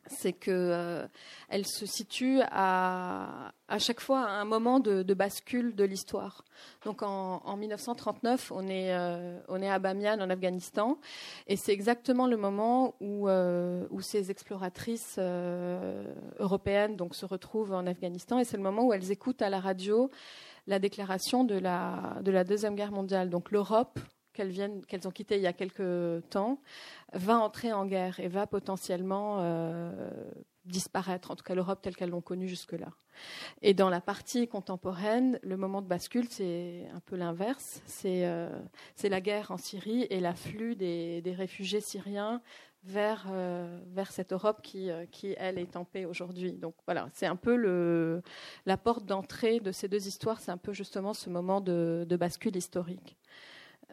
C'est 0.09 0.33
que 0.33 0.51
euh, 0.51 1.07
elle 1.49 1.65
se 1.65 1.85
situe 1.85 2.39
à, 2.51 3.51
à 3.67 3.79
chaque 3.79 3.99
fois 3.99 4.21
à 4.21 4.31
un 4.31 4.45
moment 4.45 4.79
de, 4.79 5.03
bascule 5.13 5.75
de 5.75 5.83
l'histoire. 5.83 6.43
Donc 6.85 7.01
en, 7.01 7.57
1939, 7.57 8.51
on 8.53 8.67
est, 8.67 8.93
euh, 8.93 9.39
on 9.47 9.61
est 9.61 9.69
à 9.69 9.79
Bamiyan 9.79 10.19
en 10.19 10.29
Afghanistan, 10.29 10.97
et 11.47 11.55
c'est 11.55 11.73
exactement 11.73 12.27
le 12.27 12.37
moment 12.37 12.95
où, 12.99 13.27
euh, 13.29 13.85
où 13.91 14.01
ces 14.01 14.31
exploratrices 14.31 15.19
européennes 16.39 16.95
donc, 16.95 17.15
se 17.15 17.25
retrouvent 17.25 17.73
en 17.73 17.85
Afghanistan, 17.87 18.39
et 18.39 18.45
c'est 18.45 18.57
le 18.57 18.63
moment 18.63 18.87
où 18.87 18.93
elles 18.93 19.11
écoutent 19.11 19.41
à 19.41 19.49
la 19.49 19.59
radio 19.59 20.09
la 20.67 20.79
déclaration 20.79 21.43
de 21.43 21.55
la, 21.55 22.17
de 22.21 22.31
la 22.31 22.43
Deuxième 22.43 22.75
Guerre 22.75 22.91
mondiale. 22.91 23.29
Donc 23.29 23.51
l'Europe 23.51 23.99
qu'elles 24.33 24.49
viennent, 24.49 24.85
qu'elles 24.85 25.07
ont 25.07 25.11
quitté 25.11 25.35
il 25.35 25.41
y 25.41 25.47
a 25.47 25.53
quelques 25.53 26.27
temps, 26.29 26.59
va 27.13 27.37
entrer 27.37 27.73
en 27.73 27.85
guerre 27.85 28.19
et 28.19 28.27
va 28.27 28.47
potentiellement 28.47 29.37
euh, 29.39 29.91
disparaître, 30.65 31.31
en 31.31 31.35
tout 31.35 31.43
cas 31.43 31.55
l'Europe 31.55 31.81
telle 31.81 31.95
qu'elles 31.95 32.09
l'ont 32.09 32.21
connue 32.21 32.47
jusque-là. 32.47 32.89
Et 33.61 33.73
dans 33.73 33.89
la 33.89 34.01
partie 34.01 34.47
contemporaine, 34.47 35.39
le 35.43 35.57
moment 35.57 35.81
de 35.81 35.87
bascule, 35.87 36.27
c'est 36.29 36.87
un 36.93 36.99
peu 37.01 37.15
l'inverse. 37.15 37.81
C'est 37.85 38.25
euh, 38.25 38.49
la 39.03 39.21
guerre 39.21 39.51
en 39.51 39.57
Syrie 39.57 40.07
et 40.09 40.19
l'afflux 40.19 40.75
des, 40.75 41.21
des, 41.21 41.33
réfugiés 41.33 41.81
syriens 41.81 42.41
vers, 42.83 43.27
euh, 43.29 43.79
vers 43.87 44.11
cette 44.11 44.31
Europe 44.31 44.61
qui, 44.61 44.89
qui, 45.11 45.35
elle, 45.37 45.57
est 45.57 45.75
en 45.75 45.83
paix 45.83 46.05
aujourd'hui. 46.05 46.53
Donc 46.53 46.75
voilà, 46.85 47.09
c'est 47.13 47.25
un 47.25 47.35
peu 47.35 47.55
le, 47.55 48.21
la 48.65 48.77
porte 48.77 49.05
d'entrée 49.05 49.59
de 49.59 49.71
ces 49.71 49.89
deux 49.89 50.07
histoires, 50.07 50.39
c'est 50.39 50.51
un 50.51 50.57
peu 50.57 50.71
justement 50.71 51.13
ce 51.13 51.29
moment 51.29 51.59
de 51.59 52.15
bascule 52.17 52.55
historique. 52.55 53.17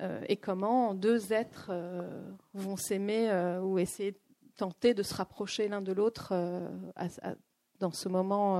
Euh, 0.00 0.21
et 0.29 0.37
comment 0.37 0.95
deux 0.95 1.33
êtres 1.33 1.69
euh, 1.71 2.31
vont 2.53 2.76
s'aimer 2.76 3.31
euh, 3.31 3.61
ou 3.61 3.79
essayer 3.79 4.12
de 4.12 4.19
tenter 4.57 4.93
de 4.93 5.03
se 5.03 5.15
rapprocher 5.15 5.69
l'un 5.69 5.81
de 5.81 5.93
l'autre 5.93 6.33
dans 7.79 7.91
ce 7.91 8.09
moment 8.09 8.59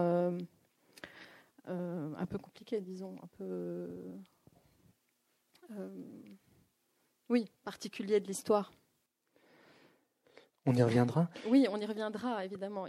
un 1.66 2.26
peu 2.26 2.37
compliqué, 2.38 2.83
disons, 2.83 3.16
un 3.23 3.28
peu 3.38 3.88
oui, 7.31 7.50
particulier 7.64 8.21
de 8.21 8.26
l'histoire. 8.26 8.73
On 10.66 10.75
y 10.75 10.83
reviendra? 10.83 11.31
Oui, 11.49 11.66
on 11.71 11.81
y 11.81 11.87
reviendra, 11.87 12.45
évidemment. 12.45 12.87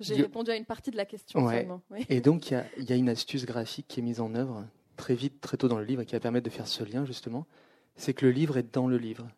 J'ai 0.00 0.14
répondu 0.14 0.50
à 0.50 0.56
une 0.56 0.64
partie 0.64 0.90
de 0.90 0.96
la 0.96 1.04
question 1.04 1.46
seulement. 1.50 1.82
Et 2.08 2.22
donc, 2.22 2.50
il 2.50 2.64
y, 2.78 2.84
y, 2.84 2.92
a 2.92 2.96
une 2.96 3.10
astuce 3.10 3.44
graphique 3.44 3.86
qui 3.88 4.00
est 4.00 4.02
mise 4.02 4.20
en 4.20 4.34
œuvre? 4.34 4.64
Très 4.96 5.14
vite, 5.14 5.40
très 5.40 5.56
tôt 5.56 5.68
dans 5.68 5.78
le 5.78 5.84
livre, 5.84 6.02
et 6.02 6.06
qui 6.06 6.14
va 6.14 6.20
permettre 6.20 6.44
de 6.44 6.50
faire 6.50 6.66
ce 6.66 6.84
lien, 6.84 7.04
justement, 7.04 7.46
c'est 7.94 8.14
que 8.14 8.26
le 8.26 8.32
livre 8.32 8.56
est 8.56 8.74
dans 8.74 8.88
le 8.88 8.98
livre. 8.98 9.28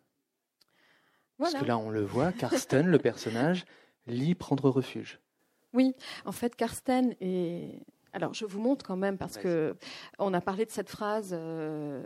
Parce 1.37 1.53
que 1.53 1.65
là, 1.65 1.77
on 1.77 1.89
le 1.89 2.03
voit, 2.03 2.31
Karsten, 2.33 2.87
le 2.87 2.99
personnage, 2.99 3.65
lit 4.07 4.35
prendre 4.35 4.69
refuge. 4.69 5.19
Oui, 5.73 5.93
en 6.25 6.31
fait, 6.31 6.55
Karsten 6.55 7.15
est. 7.21 7.79
Alors, 8.11 8.33
je 8.33 8.45
vous 8.45 8.59
montre 8.59 8.83
quand 8.85 8.97
même, 8.97 9.17
parce 9.17 9.37
que 9.37 9.75
on 10.17 10.33
a 10.33 10.41
parlé 10.41 10.65
de 10.65 10.71
cette 10.71 10.89
phrase. 10.89 11.29
Euh, 11.31 12.03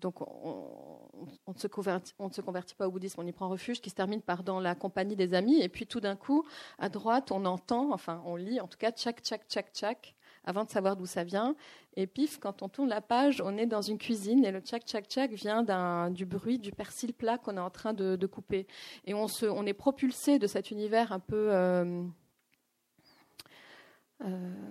donc, 0.00 0.20
on, 0.22 1.28
ne 1.48 1.58
se 1.58 1.66
convertit, 1.66 2.14
on 2.18 2.28
ne 2.28 2.32
se 2.32 2.40
convertit 2.40 2.74
pas 2.74 2.86
au 2.86 2.90
bouddhisme, 2.90 3.20
on 3.20 3.26
y 3.26 3.32
prend 3.32 3.48
refuge, 3.48 3.80
qui 3.80 3.90
se 3.90 3.94
termine 3.94 4.22
par 4.22 4.42
dans 4.42 4.60
la 4.60 4.74
compagnie 4.74 5.16
des 5.16 5.34
amis. 5.34 5.60
Et 5.60 5.68
puis, 5.68 5.86
tout 5.86 6.00
d'un 6.00 6.16
coup, 6.16 6.46
à 6.78 6.88
droite, 6.88 7.32
on 7.32 7.44
entend, 7.44 7.92
enfin, 7.92 8.22
on 8.24 8.36
lit, 8.36 8.60
en 8.60 8.68
tout 8.68 8.78
cas, 8.78 8.92
tchac, 8.92 9.20
tchac, 9.20 9.46
tchac, 9.48 9.72
tchac, 9.72 10.14
avant 10.44 10.64
de 10.64 10.70
savoir 10.70 10.96
d'où 10.96 11.06
ça 11.06 11.24
vient. 11.24 11.54
Et 11.96 12.06
pif, 12.06 12.38
quand 12.38 12.62
on 12.62 12.68
tourne 12.68 12.88
la 12.88 13.00
page, 13.00 13.42
on 13.44 13.56
est 13.56 13.66
dans 13.66 13.82
une 13.82 13.98
cuisine 13.98 14.44
et 14.44 14.52
le 14.52 14.60
tchac 14.60 14.84
tchac 14.84 15.06
tchac 15.06 15.32
vient 15.32 16.10
du 16.10 16.24
bruit 16.24 16.58
du 16.58 16.72
persil 16.72 17.12
plat 17.12 17.38
qu'on 17.38 17.56
est 17.56 17.60
en 17.60 17.70
train 17.70 17.92
de, 17.92 18.26
couper. 18.26 18.66
Et 19.06 19.14
on, 19.14 19.28
se, 19.28 19.46
on 19.46 19.66
est 19.66 19.74
propulsé 19.74 20.38
de 20.38 20.46
cet 20.46 20.70
univers 20.70 21.12
un 21.12 21.18
peu 21.18 21.52
euh, 21.52 22.04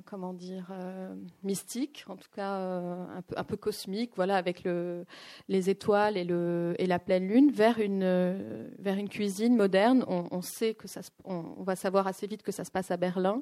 comment 0.05 0.33
dire, 0.33 0.67
euh, 0.71 1.13
mystique, 1.43 2.05
en 2.07 2.15
tout 2.15 2.29
cas 2.35 2.57
euh, 2.57 3.05
un, 3.35 3.43
peu, 3.43 3.57
cosmique, 3.57 4.11
voilà, 4.15 4.37
avec 4.37 4.63
le, 4.63 5.05
les 5.47 5.69
étoiles 5.69 6.17
et, 6.17 6.85
la 6.85 6.99
pleine 6.99 7.27
lune, 7.27 7.51
vers 7.51 7.79
une, 7.79 9.09
cuisine 9.09 9.55
moderne. 9.55 10.05
On, 10.07 10.41
sait 10.41 10.73
que 10.73 10.87
ça, 10.87 11.01
va 11.25 11.75
savoir 11.75 12.07
assez 12.07 12.27
vite 12.27 12.43
que 12.43 12.51
ça 12.51 12.63
se 12.63 12.71
passe 12.71 12.91
à 12.91 12.97
Berlin. 12.97 13.41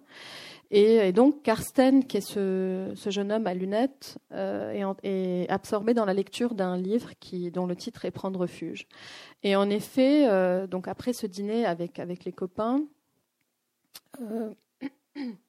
Et, 0.72 1.12
donc 1.12 1.44
Karsten, 1.44 2.06
qui 2.06 2.18
est 2.18 2.22
ce, 2.22 2.92
ce, 2.96 3.10
jeune 3.10 3.32
homme 3.32 3.48
à 3.48 3.54
lunettes, 3.54 4.18
est, 4.32 5.46
absorbé 5.50 5.94
dans 5.94 6.06
la 6.06 6.14
lecture 6.14 6.54
d'un 6.56 6.78
livre 6.78 7.12
dont 7.52 7.66
le 7.66 7.76
titre 7.76 8.06
est 8.06 8.12
Prendre 8.12 8.40
refuge. 8.40 8.88
Et 9.44 9.56
en 9.56 9.70
effet, 9.70 10.28
donc 10.68 10.88
après 10.88 11.14
ce 11.14 11.28
dîner 11.28 11.66
avec 11.66 12.26
les 12.26 12.32
copains, 12.32 12.84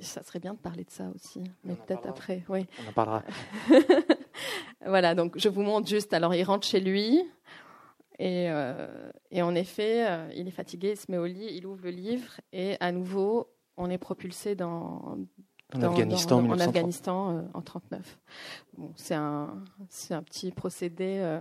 ça 0.00 0.22
serait 0.22 0.38
bien 0.38 0.54
de 0.54 0.58
parler 0.58 0.84
de 0.84 0.90
ça 0.90 1.10
aussi, 1.14 1.42
mais 1.64 1.74
peut-être 1.74 2.08
après. 2.08 2.44
Oui. 2.48 2.66
On 2.84 2.88
en 2.88 2.92
parlera. 2.92 3.22
voilà, 4.86 5.14
donc 5.14 5.38
je 5.38 5.48
vous 5.48 5.62
montre 5.62 5.88
juste. 5.88 6.14
Alors, 6.14 6.34
il 6.34 6.42
rentre 6.44 6.66
chez 6.66 6.80
lui. 6.80 7.22
Et, 8.18 8.50
euh, 8.50 9.10
et 9.30 9.42
en 9.42 9.54
effet, 9.54 10.06
euh, 10.08 10.30
il 10.36 10.46
est 10.46 10.52
fatigué, 10.52 10.92
il 10.92 10.96
se 10.96 11.10
met 11.10 11.18
au 11.18 11.26
lit, 11.26 11.48
il 11.56 11.66
ouvre 11.66 11.82
le 11.84 11.90
livre, 11.90 12.40
et 12.52 12.76
à 12.78 12.92
nouveau, 12.92 13.48
on 13.76 13.90
est 13.90 13.98
propulsé 13.98 14.54
dans, 14.54 15.18
en 15.74 15.82
Afghanistan, 15.82 16.38
en, 16.38 16.58
Afghanistan 16.60 17.38
euh, 17.38 17.42
en 17.54 17.62
39. 17.62 18.18
Bon, 18.76 18.92
c'est 18.96 19.14
un, 19.14 19.64
un 20.10 20.22
petit 20.22 20.52
procédé 20.52 21.40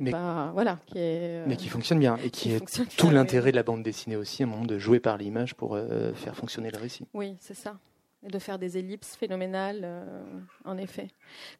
mais, 0.00 0.10
pas, 0.10 0.50
voilà, 0.54 0.78
qui 0.86 0.98
est, 0.98 1.46
mais 1.46 1.56
qui 1.56 1.68
fonctionne 1.68 1.98
bien 1.98 2.16
et 2.24 2.30
qui, 2.30 2.52
est 2.52 2.96
tout 2.96 3.10
l'intérêt 3.10 3.50
de 3.50 3.56
la 3.56 3.62
bande 3.62 3.82
dessinée 3.82 4.16
aussi, 4.16 4.42
à 4.42 4.46
un 4.46 4.48
moment 4.48 4.64
de 4.64 4.78
jouer 4.78 5.00
par 5.00 5.18
l'image 5.18 5.54
pour 5.54 5.74
euh, 5.74 6.14
faire 6.14 6.34
fonctionner 6.34 6.70
le 6.70 6.78
récit. 6.78 7.06
Oui, 7.12 7.36
c'est 7.40 7.54
ça. 7.54 7.78
Et 8.24 8.28
de 8.28 8.38
faire 8.38 8.56
des 8.58 8.78
ellipses 8.78 9.16
phénoménales, 9.16 9.80
euh, 9.82 10.22
en 10.64 10.78
effet. 10.78 11.08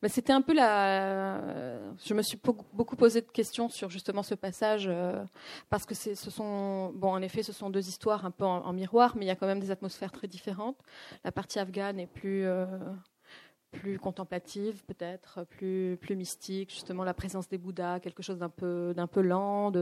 Mais 0.01 0.09
c'était 0.09 0.33
un 0.33 0.43
peu 0.43 0.55
la. 0.55 1.41
Je 2.05 2.15
me 2.15 2.23
suis 2.23 2.39
beaucoup 2.73 2.95
posé 2.95 3.21
de 3.21 3.27
questions 3.27 3.69
sur 3.69 3.91
justement 3.91 4.23
ce 4.23 4.37
passage 4.37 4.85
euh, 4.89 5.25
parce 5.69 5.85
que 5.85 5.95
ce 5.95 6.15
sont, 6.15 6.93
bon, 6.95 7.11
en 7.11 7.21
effet, 7.21 7.43
ce 7.43 7.53
sont 7.53 7.69
deux 7.69 7.89
histoires 7.89 8.25
un 8.25 8.31
peu 8.31 8.45
en, 8.45 8.65
en, 8.65 8.73
miroir, 8.73 9.15
mais 9.17 9.25
il 9.25 9.29
y 9.29 9.33
a 9.33 9.37
quand 9.37 9.49
même 9.49 9.61
des 9.61 9.73
atmosphères 9.73 10.13
très 10.13 10.29
différentes. 10.29 10.79
La 11.25 11.33
partie 11.33 11.59
afghane 11.59 11.99
est 11.99 12.07
plus 12.07 12.47
plus 13.73 13.99
contemplative 13.99 14.85
peut-être, 14.87 15.45
plus, 15.49 15.99
plus 16.01 16.15
mystique, 16.15 16.71
justement 16.71 17.05
la 17.05 17.15
présence 17.15 17.49
des 17.49 17.59
Bouddhas, 17.59 18.01
quelque 18.01 18.23
chose 18.23 18.39
d'un 18.39 18.49
peu, 18.49 18.93
d'un 18.95 19.07
peu 19.07 19.23
lent. 19.23 19.73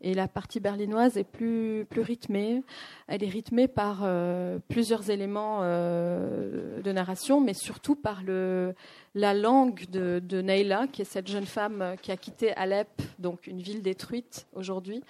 Et 0.00 0.14
la 0.14 0.26
partie 0.26 0.58
berlinoise 0.58 1.16
est 1.16 1.24
plus, 1.24 1.86
plus 1.88 2.00
rythmée. 2.00 2.62
Elle 3.06 3.22
est 3.22 3.28
rythmée 3.28 3.68
par 3.68 4.00
euh, 4.02 4.58
plusieurs 4.68 5.10
éléments 5.10 5.60
euh, 5.62 6.80
de 6.82 6.92
narration, 6.92 7.40
mais 7.40 7.54
surtout 7.54 7.94
par 7.94 8.22
le, 8.22 8.74
la 9.18 9.34
langue 9.34 9.84
de, 9.90 10.20
de 10.24 10.40
Neila, 10.40 10.86
qui 10.86 11.02
est 11.02 11.04
cette 11.04 11.26
jeune 11.26 11.44
femme 11.44 11.96
qui 12.02 12.12
a 12.12 12.16
quitté 12.16 12.52
Alep, 12.54 12.88
donc 13.18 13.48
une 13.48 13.60
ville 13.60 13.82
détruite 13.82 14.46
aujourd'hui, 14.52 15.02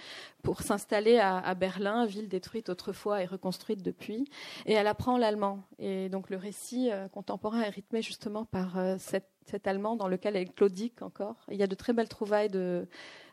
pour 0.42 0.62
s'installer 0.62 1.18
à, 1.18 1.54
Berlin, 1.54 2.06
ville 2.06 2.28
détruite 2.28 2.70
autrefois 2.70 3.22
et 3.22 3.26
reconstruite 3.26 3.82
depuis. 3.82 4.30
Et 4.64 4.72
elle 4.72 4.86
apprend 4.86 5.18
l'allemand. 5.18 5.60
Et 5.78 6.08
donc 6.08 6.30
le 6.30 6.38
récit 6.38 6.90
euh, 6.90 7.08
contemporain 7.08 7.60
est 7.60 7.68
rythmé 7.68 8.00
justement 8.00 8.46
par 8.46 8.78
euh, 8.78 8.96
cet 8.98 9.66
allemand 9.66 9.94
dans 9.94 10.08
lequel 10.08 10.36
elle 10.36 10.50
claudique 10.52 11.02
encore. 11.02 11.36
il 11.50 11.56
y 11.56 11.62
a 11.62 11.66
de 11.66 11.74
très 11.74 11.92
belles 11.92 12.08
trouvailles 12.08 12.48
de, 12.48 12.88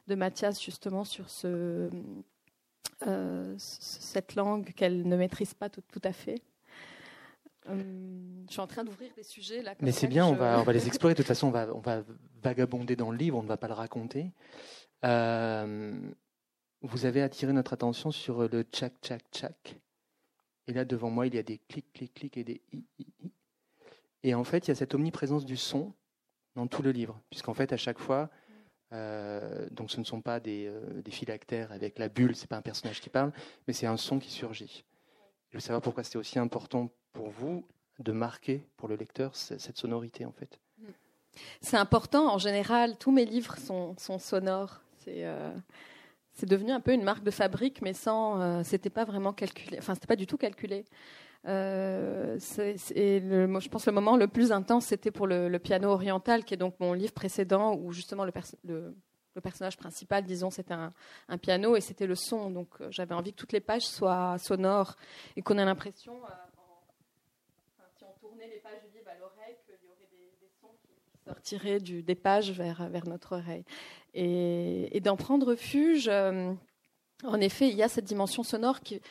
de 0.07 0.15
Mathias 0.15 0.61
justement 0.61 1.05
sur 1.05 1.29
ce, 1.29 1.89
euh, 3.07 3.55
cette 3.57 4.35
langue 4.35 4.73
qu'elle 4.73 5.07
ne 5.07 5.15
maîtrise 5.15 5.53
pas 5.53 5.69
tout, 5.69 6.01
à 6.03 6.13
fait. 6.13 6.41
Je 7.67 8.51
suis 8.51 8.59
en 8.59 8.67
train 8.67 8.83
d'ouvrir 8.83 9.11
des 9.15 9.23
sujets 9.23 9.61
là. 9.61 9.75
Mais 9.81 9.91
c'est 9.91 10.07
bien, 10.07 10.25
on, 10.25 10.33
va, 10.33 10.59
on 10.59 10.63
va 10.63 10.73
les 10.73 10.87
explorer. 10.87 11.13
De 11.13 11.17
toute 11.17 11.27
façon, 11.27 11.47
on 11.47 11.51
va, 11.51 11.73
on 11.73 11.79
va 11.79 12.03
vagabonder 12.41 12.95
dans 12.95 13.11
le 13.11 13.17
livre, 13.17 13.37
on 13.37 13.43
ne 13.43 13.47
va 13.47 13.57
pas 13.57 13.67
le 13.67 13.73
raconter. 13.73 14.31
Vous 16.81 17.05
avez 17.05 17.23
attiré 17.23 17.51
notre 17.51 17.73
attention 17.73 18.11
sur 18.11 18.47
le 18.47 18.61
tchac, 18.61 18.93
tchac, 19.01 19.23
tchac. 19.31 19.79
Et 20.67 20.73
là, 20.73 20.85
devant 20.85 21.09
moi, 21.09 21.25
il 21.25 21.33
y 21.33 21.39
a 21.39 21.43
des 21.43 21.57
clics, 21.57 21.91
clics, 21.93 22.13
clics 22.13 22.37
et 22.37 22.43
des 22.43 22.61
i, 22.73 22.85
i, 22.99 23.07
i. 23.23 23.31
Et 24.23 24.35
en 24.35 24.43
fait, 24.43 24.67
il 24.67 24.69
y 24.69 24.71
a 24.71 24.75
cette 24.75 24.93
omniprésence 24.93 25.45
du 25.45 25.57
son 25.57 25.93
dans 26.55 26.67
tout 26.67 26.81
le 26.81 26.91
livre, 26.91 27.19
puisqu'en 27.29 27.53
fait, 27.53 27.73
à 27.73 27.77
chaque 27.77 27.99
fois, 27.99 28.29
euh, 28.93 29.67
donc 29.71 29.91
ce 29.91 29.99
ne 29.99 30.05
sont 30.05 30.21
pas 30.21 30.39
des, 30.39 30.67
euh, 30.67 31.01
des 31.01 31.11
phylactères 31.11 31.71
avec 31.71 31.99
la 31.99 32.09
bulle, 32.09 32.35
c'est 32.35 32.49
pas 32.49 32.57
un 32.57 32.61
personnage 32.61 33.01
qui 33.01 33.09
parle, 33.09 33.31
mais 33.67 33.73
c'est 33.73 33.87
un 33.87 33.97
son 33.97 34.19
qui 34.19 34.31
surgit. 34.31 34.85
Je 35.49 35.57
veux 35.57 35.61
savoir 35.61 35.81
pourquoi 35.81 36.03
c'était 36.03 36.17
aussi 36.17 36.39
important 36.39 36.91
pour 37.15 37.29
vous 37.29 37.63
de 37.99 38.11
marquer 38.11 38.61
pour 38.77 38.87
le 38.87 38.95
lecteur 38.95 39.35
cette 39.35 39.77
sonorité, 39.77 40.25
en 40.25 40.31
fait? 40.31 40.59
C'est 41.61 41.77
important. 41.77 42.33
En 42.33 42.37
général, 42.37 42.97
tous 42.97 43.11
mes 43.11 43.25
livres 43.25 43.57
sont, 43.57 43.95
sonores. 44.19 44.81
C'est 44.99 45.25
euh, 45.25 45.51
devenu 46.43 46.71
un 46.71 46.79
peu 46.79 46.93
une 46.93 47.03
marque 47.03 47.23
de 47.23 47.31
fabrique, 47.31 47.81
mais 47.81 47.93
sans, 47.93 48.39
euh, 48.39 48.61
c'était 48.63 48.89
pas 48.89 49.05
vraiment 49.05 49.33
calculé. 49.33 49.77
Enfin, 49.79 49.95
c'était 49.95 50.07
pas 50.07 50.15
du 50.15 50.27
tout 50.27 50.37
calculé. 50.37 50.85
Euh, 51.47 52.37
je 52.39 53.69
pense 53.69 53.85
le 53.85 53.91
moment 53.91 54.17
le 54.17 54.27
plus 54.27 54.51
intense, 54.51 54.85
c'était 54.85 55.11
pour 55.11 55.27
le, 55.27 55.57
piano 55.57 55.89
oriental, 55.89 56.43
qui 56.43 56.53
est 56.53 56.57
donc 56.57 56.75
mon 56.79 56.93
livre 56.93 57.13
précédent, 57.13 57.75
où 57.75 57.91
justement 57.91 58.25
le, 58.25 58.33
le 58.63 58.95
le 59.35 59.41
personnage 59.41 59.75
principal, 59.75 60.23
disons, 60.23 60.49
c'était 60.49 60.73
un, 60.73 61.37
piano 61.37 61.75
et 61.75 61.81
c'était 61.81 62.07
le 62.07 62.15
son. 62.15 62.49
Donc 62.49 62.69
j'avais 62.89 63.13
envie 63.13 63.33
que 63.33 63.37
toutes 63.37 63.51
les 63.51 63.59
pages 63.59 63.85
soient 63.85 64.37
sonores 64.37 64.95
et 65.35 65.41
qu'on 65.41 65.57
ait 65.57 65.65
l'impression, 65.65 66.13
tournait 68.45 68.53
les 68.53 68.61
pages 68.61 68.81
du 68.91 69.09
à 69.09 69.15
l'oreille, 69.19 69.55
qu'il 69.65 69.75
y 69.83 69.87
aurait 69.87 70.09
des, 70.11 70.49
sons 70.61 70.75
qui 70.81 71.23
sortiraient 71.23 71.79
des 71.79 72.15
pages 72.15 72.51
vers, 72.51 73.07
notre 73.07 73.37
oreille. 73.37 73.63
Et, 74.13 74.99
d'en 75.01 75.15
prendre 75.15 75.47
refuge, 75.47 76.09
en 76.09 77.41
effet, 77.41 77.69
il 77.69 77.75
y 77.75 77.83
a 77.83 77.89
cette 77.89 78.05
dimension 78.05 78.43
sonore 78.43 78.81
qui 78.81 79.01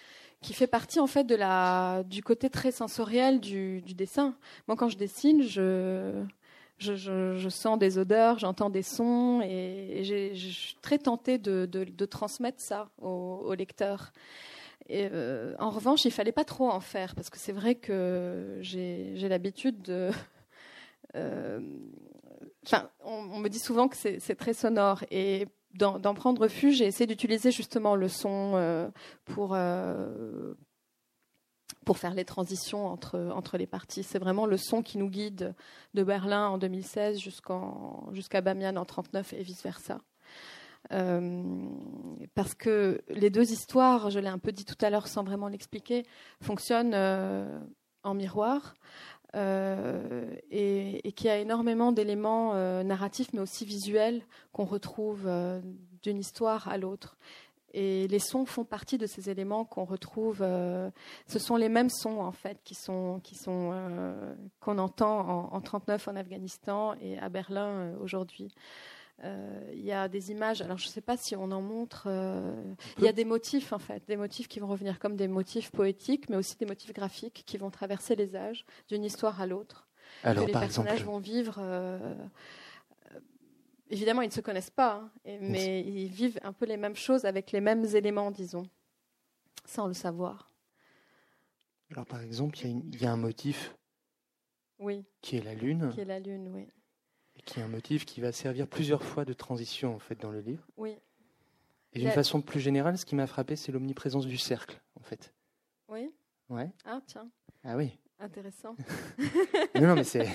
fait 0.53 0.67
partie 0.67 1.01
en 1.01 1.07
fait 1.07 1.25
de 1.25 1.35
la, 1.35 2.03
du 2.05 2.23
côté 2.23 2.51
très 2.51 2.71
sensoriel 2.71 3.41
du, 3.41 3.83
dessin. 3.83 4.37
Moi, 4.69 4.77
quand 4.77 4.89
je 4.89 4.97
dessine, 4.97 5.43
je, 5.43 6.27
sens 7.49 7.79
des 7.79 7.99
odeurs, 7.99 8.39
j'entends 8.39 8.71
des 8.71 8.83
sons, 8.83 9.41
et, 9.43 10.03
je 10.05 10.49
suis 10.49 10.77
très 10.83 10.99
tentée 10.99 11.39
de, 11.39 12.05
transmettre 12.07 12.61
ça 12.61 12.89
au, 13.01 13.55
lecteur. 13.55 14.13
Euh, 14.91 15.55
en 15.59 15.71
revanche, 15.71 16.05
il 16.05 16.11
fallait 16.11 16.33
pas 16.33 16.45
trop 16.45 16.69
en 16.69 16.81
faire 16.81 17.15
parce 17.15 17.31
que 17.31 17.39
c'est 17.39 17.53
vrai 17.53 17.75
que 17.75 18.59
j'ai 18.61 19.29
l'habitude 19.29 19.83
de. 19.83 20.11
Euh, 21.17 21.61
on, 23.05 23.39
me 23.39 23.47
dit 23.49 23.61
souvent 23.61 23.87
que 23.87 23.97
c'est 23.97 24.35
très 24.35 24.53
sonore 24.53 25.05
et 25.13 25.47
d'en 25.75 26.15
prendre 26.15 26.43
refuge 26.43 26.83
et 26.83 26.87
essayer 26.87 27.07
d'utiliser 27.07 27.53
justement 27.53 27.95
le 27.95 28.09
son 28.09 28.55
euh, 28.57 28.91
pour, 29.25 29.57
pour 31.85 31.99
faire 31.99 32.15
les 32.15 32.25
transitions 32.25 32.89
entre, 32.89 33.31
entre 33.33 33.59
les 33.59 33.69
parties. 33.69 34.03
C'est 34.03 34.19
vraiment 34.19 34.45
le 34.45 34.57
son 34.57 34.83
qui 34.83 34.99
nous 34.99 35.09
guide 35.09 35.55
de 35.93 36.03
Berlin 36.03 36.49
en 36.49 36.59
2016 36.59 37.21
jusqu'à 37.21 38.41
Bamiyan 38.41 38.75
en 38.75 38.85
39 38.85 39.35
et 39.35 39.43
vice-versa. 39.45 40.01
Euh, 40.93 41.43
parce 42.35 42.55
que 42.55 43.01
les 43.09 43.31
deux 43.31 43.53
histoires, 43.53 44.11
je 44.11 44.19
l'ai 44.19 44.29
un 44.29 44.39
peu 44.39 44.53
dit 44.53 44.65
tout 44.65 44.77
à 44.81 44.91
l'heure 44.91 45.09
sans 45.09 45.25
vraiment 45.25 45.49
l'expliquer, 45.49 46.05
fonctionnent 46.41 46.95
en 48.05 48.15
miroir. 48.15 48.75
Euh, 49.35 50.37
et, 50.51 51.13
qui 51.17 51.29
a 51.29 51.39
énormément 51.39 51.93
d'éléments 51.93 52.55
euh, 52.55 52.83
narratifs, 52.83 53.33
mais 53.33 53.41
aussi 53.41 53.65
visuels, 53.65 54.23
qu'on 54.53 54.65
retrouve 54.65 55.23
euh, 55.27 55.61
d'une 56.03 56.19
histoire 56.19 56.69
à 56.69 56.79
l'autre. 56.79 57.17
Et 57.73 58.07
les 58.07 58.21
sons 58.21 58.47
font 58.47 58.65
partie 58.65 58.99
de 58.99 59.07
ces 59.07 59.31
éléments 59.31 59.65
qu'on 59.65 59.85
retrouve. 59.85 60.39
ce 61.27 61.39
sont 61.41 61.57
les 61.57 61.69
mêmes 61.69 61.91
sons 61.91 62.21
en 62.21 62.31
fait 62.31 62.61
qui 62.63 62.77
sont 62.77 63.19
qui 63.25 63.35
sont 63.35 63.75
qu'on 64.61 64.79
entend 64.79 65.29
en, 65.29 65.53
en 65.53 65.61
39 65.61 66.07
en 66.07 66.15
Afghanistan 66.15 66.95
et 67.01 67.19
à 67.19 67.29
Berlin 67.29 67.97
aujourd'hui. 68.01 68.55
Euh, 69.23 69.71
il 69.73 69.85
y 69.85 69.93
a 69.93 70.09
des 70.09 70.33
images, 70.33 70.61
alors 70.61 70.77
je 70.77 70.87
ne 70.87 70.91
sais 70.91 71.01
pas 71.01 71.17
si 71.17 71.37
on 71.37 71.51
en 71.53 71.63
montre, 71.63 72.05
euh, 72.09 72.75
il 72.99 73.05
y 73.05 73.09
a 73.09 73.13
des 73.13 73.25
motifs 73.25 73.73
en 73.73 73.79
fait, 73.79 74.03
des 74.09 74.17
motifs 74.17 74.49
qui 74.49 74.59
vont 74.59 74.67
revenir 74.67 74.99
comme 74.99 75.15
des 75.15 75.29
motifs 75.29 75.71
poétiques, 75.71 76.29
mais 76.29 76.37
aussi 76.37 76.57
des 76.57 76.67
motifs 76.67 76.93
graphiques 76.93 77.45
qui 77.47 77.57
vont 77.57 77.71
traverser 77.71 78.17
les 78.17 78.35
âges 78.35 78.65
d'une 78.89 79.05
histoire 79.05 79.41
à 79.41 79.47
l'autre. 79.47 79.89
Alors, 80.25 80.45
que 80.45 80.49
les 80.49 80.53
personnages 80.53 81.05
vont 81.05 81.19
vivre. 81.19 81.57
Euh, 81.61 82.15
évidemment, 83.89 84.23
ils 84.23 84.29
ne 84.29 84.33
se 84.33 84.41
connaissent 84.41 84.71
pas, 84.71 84.97
hein, 84.97 85.39
mais 85.41 85.81
ils 85.81 86.09
vivent 86.09 86.41
un 86.43 86.53
peu 86.53 86.67
les 86.67 86.77
mêmes 86.77 86.97
choses 86.97 87.25
avec 87.25 87.53
les 87.53 87.61
mêmes 87.61 87.85
éléments, 87.85 88.31
disons, 88.31 88.69
sans 89.65 89.87
le 89.87 89.95
savoir. 89.95 90.51
Alors, 91.91 92.07
par 92.07 92.21
exemple, 92.21 92.59
il 92.65 93.01
y, 93.01 93.07
a 93.07 93.13
un 93.13 93.17
motif 93.17 93.77
oui. 94.81 95.05
qui 95.21 95.37
est 95.37 95.43
la 95.43 95.55
lune. 95.55 95.91
Qui 95.95 96.01
est 96.01 96.07
la 96.07 96.19
lune, 96.19 96.51
oui 96.53 96.67
qui 97.45 97.61
est 97.61 97.63
un 97.63 97.69
motif 97.69 98.05
qui 98.05 98.21
va 98.21 98.33
servir 98.33 98.67
plusieurs 98.67 99.03
fois 99.03 99.25
de 99.25 99.33
transition 99.33 99.95
en 99.95 99.99
fait 99.99 100.21
dans 100.21 100.31
le 100.31 100.41
livre. 100.41 100.67
Oui. 100.77 100.97
Et 101.95 102.01
d'une 102.01 102.11
façon 102.11 102.41
plus 102.41 102.61
générale, 102.61 102.99
ce 102.99 103.07
qui 103.07 103.15
m'a 103.15 103.27
frappé, 103.27 103.55
c'est 103.55 103.71
l'omniprésence 103.71 104.27
du 104.27 104.37
cercle, 104.37 104.81
en 104.99 105.05
fait. 105.05 105.33
Oui. 105.89 106.11
Ouais. 106.49 106.71
Ah 106.85 107.01
tiens. 107.07 107.29
Ah 107.63 107.77
oui. 107.77 107.97
Intéressant. 108.19 108.77
non, 109.77 109.89
non, 109.89 109.95
mais 109.95 110.05
c'est, 110.05 110.27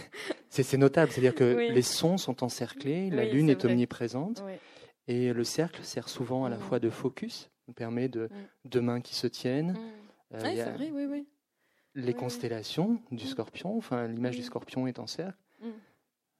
c'est, 0.49 0.77
notable. 0.77 1.11
C'est-à-dire 1.11 1.35
que 1.35 1.71
les 1.71 1.81
sons 1.81 2.17
sont 2.17 2.43
encerclés, 2.43 3.09
la 3.09 3.25
lune 3.25 3.49
est, 3.49 3.65
omniprésente, 3.65 4.43
et 5.07 5.33
le 5.33 5.43
cercle 5.43 5.83
sert 5.83 6.07
souvent 6.07 6.45
à 6.45 6.49
la 6.49 6.57
mm. 6.57 6.61
fois 6.61 6.79
de 6.79 6.89
focus, 6.89 7.49
on 7.67 7.73
permet 7.73 8.07
de 8.07 8.25
mm. 8.25 8.69
deux 8.69 8.81
mains 8.81 9.01
qui 9.01 9.15
se 9.15 9.27
tiennent. 9.27 9.73
Mm. 9.73 10.35
Euh, 10.35 10.41
oui, 10.43 10.51
c'est 10.55 10.71
vrai, 10.71 10.91
oui, 10.93 11.05
oui. 11.09 11.27
Les 11.95 12.13
constellations 12.13 13.01
du 13.11 13.25
scorpion, 13.27 13.75
enfin 13.75 14.07
l'image 14.07 14.37
du 14.37 14.43
scorpion 14.43 14.87
est 14.87 14.99
en 14.99 15.07
cercle. 15.07 15.37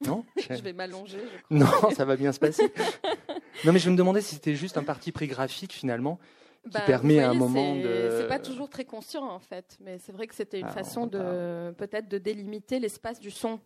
Non 0.05 0.25
Je 0.49 0.61
vais 0.61 0.73
m'allonger. 0.73 1.21
Non, 1.49 1.67
ça 1.95 2.05
va 2.05 2.15
bien 2.15 2.31
se 2.31 2.39
passer. 2.39 2.71
non, 3.65 3.73
mais 3.73 3.79
je 3.79 3.89
me 3.89 3.95
demandais 3.95 4.21
si 4.21 4.35
c'était 4.35 4.55
juste 4.55 4.77
un 4.77 4.83
parti 4.83 5.11
pris 5.11 5.27
graphique 5.27 5.73
finalement 5.73 6.19
qui 6.63 6.71
bah, 6.71 6.81
permet 6.81 7.19
à 7.19 7.29
un 7.29 7.33
moment 7.33 7.75
de. 7.75 8.17
C'est 8.17 8.27
pas 8.27 8.39
toujours 8.39 8.69
très 8.69 8.85
conscient 8.85 9.23
en 9.23 9.39
fait, 9.39 9.77
mais 9.79 9.97
c'est 9.99 10.11
vrai 10.11 10.27
que 10.27 10.35
c'était 10.35 10.59
une 10.59 10.67
ah, 10.67 10.71
façon 10.71 11.07
de 11.07 11.71
peut-être 11.77 12.07
de 12.07 12.17
délimiter 12.17 12.79
l'espace 12.79 13.19
du 13.19 13.31
son. 13.31 13.59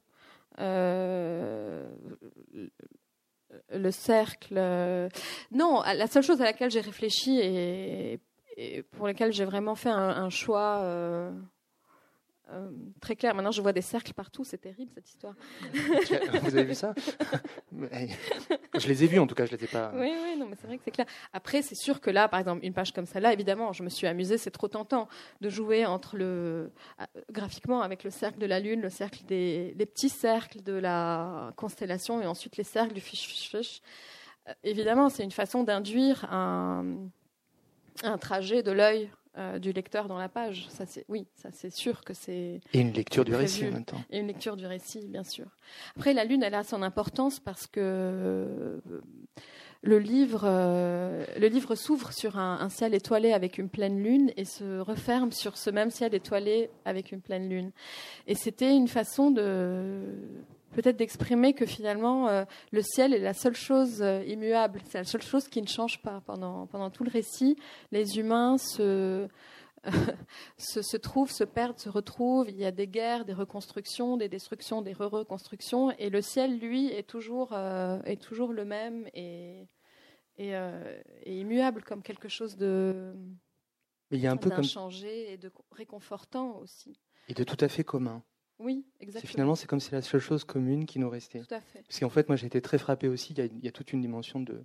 Euh, 0.60 1.88
le 3.72 3.92
cercle. 3.92 4.56
Euh, 4.58 5.10
non, 5.52 5.82
la 5.82 6.08
seule 6.08 6.24
chose 6.24 6.42
à 6.42 6.46
laquelle 6.46 6.72
j'ai 6.72 6.82
réfléchi 6.82 7.40
et, 7.40 8.20
pour 8.92 9.08
laquelle 9.08 9.32
j'ai 9.32 9.46
vraiment 9.46 9.76
fait 9.76 9.90
un, 9.90 10.30
choix. 10.30 10.80
Euh, 10.82 11.32
euh, 12.52 12.70
très 13.00 13.16
clair. 13.16 13.34
Maintenant, 13.34 13.52
je 13.52 13.62
vois 13.62 13.72
des 13.74 13.82
cercles 13.82 14.14
partout. 14.14 14.44
C'est 14.44 14.58
terrible 14.58 14.92
cette 14.94 15.10
histoire. 15.10 15.34
Vous 16.44 16.56
avez 16.56 16.66
vu 16.66 16.76
ça 16.76 16.94
Je 17.72 18.88
les 18.88 19.04
ai 19.04 19.08
vus 19.08 19.20
en 19.20 19.28
tout 19.28 19.36
cas. 19.36 19.46
Je 19.46 19.56
les 19.56 19.64
ai 19.64 19.68
pas. 19.68 19.92
Oui, 19.96 20.12
oui, 20.24 20.38
non, 20.38 20.48
mais 20.48 20.56
c'est 20.60 20.68
vrai 20.68 20.78
que 20.78 20.84
c'est 20.84 20.92
clair. 20.92 21.08
Après, 21.32 21.62
c'est 21.62 21.76
sûr 21.76 22.02
que 22.02 22.10
là, 22.10 22.28
par 22.28 22.40
exemple, 22.40 22.66
une 22.66 22.74
page 22.74 22.92
comme 22.92 23.06
celle-là, 23.06 23.32
évidemment, 23.34 23.72
je 23.72 23.84
me 23.84 23.90
suis 23.90 24.08
amusée. 24.08 24.38
C'est 24.38 24.52
trop 24.52 24.68
tentant 24.68 25.08
de 25.42 25.50
jouer 25.50 25.86
entre 25.86 26.18
le 26.18 26.72
euh, 27.00 27.06
graphiquement 27.32 27.82
avec 27.82 28.04
le 28.04 28.10
cercle 28.10 28.40
de 28.40 28.46
la 28.46 28.60
lune, 28.60 28.82
le 28.82 28.90
cercle 28.90 29.24
des 29.26 29.74
les 29.78 29.86
petits 29.86 30.10
cercles 30.10 30.62
de 30.62 30.74
la 30.74 31.54
constellation 31.56 32.22
et 32.22 32.26
ensuite 32.28 32.58
les 32.58 32.64
cercles 32.64 32.94
du 32.94 33.02
fiche 33.02 33.26
fiche 33.26 33.50
fiche. 33.50 33.82
Euh, 34.50 34.54
évidemment, 34.64 35.10
c'est 35.10 35.24
une 35.24 35.32
façon 35.32 35.64
d'induire 35.64 36.26
un, 36.32 36.86
un 38.04 38.18
trajet 38.18 38.64
de 38.64 38.72
l'œil 38.72 39.10
euh, 39.38 39.58
du 39.58 39.72
lecteur 39.72 40.08
dans 40.08 40.20
la 40.20 40.30
page. 40.30 40.68
Ça, 40.70 40.86
c'est, 40.86 41.06
oui, 41.10 41.26
ça 41.36 41.50
c'est 41.52 41.72
sûr 41.72 42.04
que 42.04 42.14
c'est. 42.14 42.62
Et 42.74 42.80
une 42.80 42.94
lecture 42.94 43.26
du 43.26 43.34
récit 43.34 43.68
en 43.68 43.72
même 43.72 43.86
temps. 43.86 44.02
Et 44.12 44.20
une 44.20 44.28
lecture 44.28 44.56
du 44.56 44.68
récit, 44.68 45.08
bien 45.08 45.24
sûr. 45.24 45.48
Après, 45.96 46.14
la 46.14 46.24
lune, 46.24 46.44
elle 46.44 46.54
a 46.54 46.64
son 46.64 46.84
importance 46.84 47.40
parce 47.40 47.66
que 47.66 47.80
euh, 47.82 48.80
le 49.82 50.00
livre, 50.00 50.44
euh, 50.46 51.26
le 51.38 51.48
livre 51.48 51.74
s'ouvre 51.74 52.14
sur 52.14 52.38
un, 52.38 52.70
ciel 52.70 52.94
étoilé 52.94 53.34
avec 53.34 53.58
une 53.58 53.70
pleine 53.70 54.02
lune 54.02 54.32
et 54.38 54.46
se 54.46 54.80
referme 54.80 55.32
sur 55.32 55.58
ce 55.58 55.70
même 55.70 55.90
ciel 55.90 56.14
étoilé 56.14 56.70
avec 56.86 57.12
une 57.12 57.22
pleine 57.22 57.50
lune. 57.50 57.72
Et 58.28 58.36
c'était 58.36 58.76
une 58.76 58.88
façon 58.88 59.32
de 59.32 60.00
peut-être 60.74 60.98
d'exprimer 60.98 61.54
que 61.54 61.66
finalement 61.66 62.28
euh, 62.28 62.46
le 62.72 62.82
ciel 62.82 63.14
est 63.14 63.20
la 63.20 63.34
seule 63.34 63.56
chose 63.56 64.02
euh, 64.02 64.24
immuable, 64.26 64.82
c'est 64.90 64.98
la 64.98 65.04
seule 65.04 65.22
chose 65.22 65.48
qui 65.48 65.62
ne 65.62 65.68
change 65.68 66.02
pas 66.02 66.22
pendant, 66.26 66.68
pendant 66.68 66.90
tout 66.90 67.04
le 67.04 67.12
récit. 67.12 67.58
Les 67.92 68.18
humains 68.18 68.58
se, 68.58 69.28
se, 70.58 70.82
se, 70.82 70.98
trouvent, 70.98 71.32
se 71.32 71.44
perdent, 71.44 71.80
se 71.80 71.90
retrouvent. 71.90 72.50
Il 72.50 72.58
y 72.58 72.66
a 72.66 72.72
des 72.72 72.88
guerres, 72.88 73.26
des 73.26 73.34
reconstructions, 73.34 74.18
des 74.18 74.30
destructions, 74.30 74.82
des 74.82 74.94
re-reconstructions, 74.94 75.92
et 75.92 76.10
le 76.10 76.22
ciel, 76.22 76.60
lui, 76.60 76.88
est 76.88 77.08
toujours, 77.08 77.54
euh, 77.54 78.02
est 78.04 78.22
toujours 78.22 78.54
le 78.54 78.66
même 78.66 79.08
et, 79.14 79.68
et, 80.38 80.54
et, 81.24 81.40
immuable 81.40 81.84
comme 81.84 82.02
quelque 82.02 82.28
chose 82.28 82.58
de 82.58 83.14
il 84.14 84.20
y 84.20 84.28
a 84.28 84.32
un 84.32 84.38
peu 84.38 84.52
comme 84.52 84.64
changé 84.64 85.34
et 85.34 85.38
de 85.38 85.52
réconfortant 85.72 86.60
aussi. 86.60 87.00
Et 87.30 87.34
de 87.34 87.44
tout 87.44 87.58
à 87.60 87.68
fait 87.68 87.84
commun. 87.84 88.24
Oui, 88.64 88.86
exactement. 89.02 89.30
Finalement, 89.30 89.56
c'est 89.56 89.68
comme 89.68 89.82
si 89.82 89.92
la 89.92 90.02
seule 90.02 90.22
chose 90.22 90.46
commune 90.46 90.86
qui 90.86 90.98
nous 90.98 91.10
restait. 91.10 91.42
Tout 91.42 91.54
à 91.54 91.60
fait. 91.60 91.84
Parce 91.84 92.00
qu'en 92.00 92.10
fait, 92.10 92.30
moi, 92.30 92.38
j'ai 92.38 92.48
été 92.48 92.62
très 92.62 92.78
frappé 92.78 93.10
aussi. 93.10 93.34
Il 93.38 93.64
y, 93.64 93.68
a, 93.68 93.72
toute 93.72 93.92
une 93.92 94.00
dimension 94.00 94.40
de, 94.40 94.64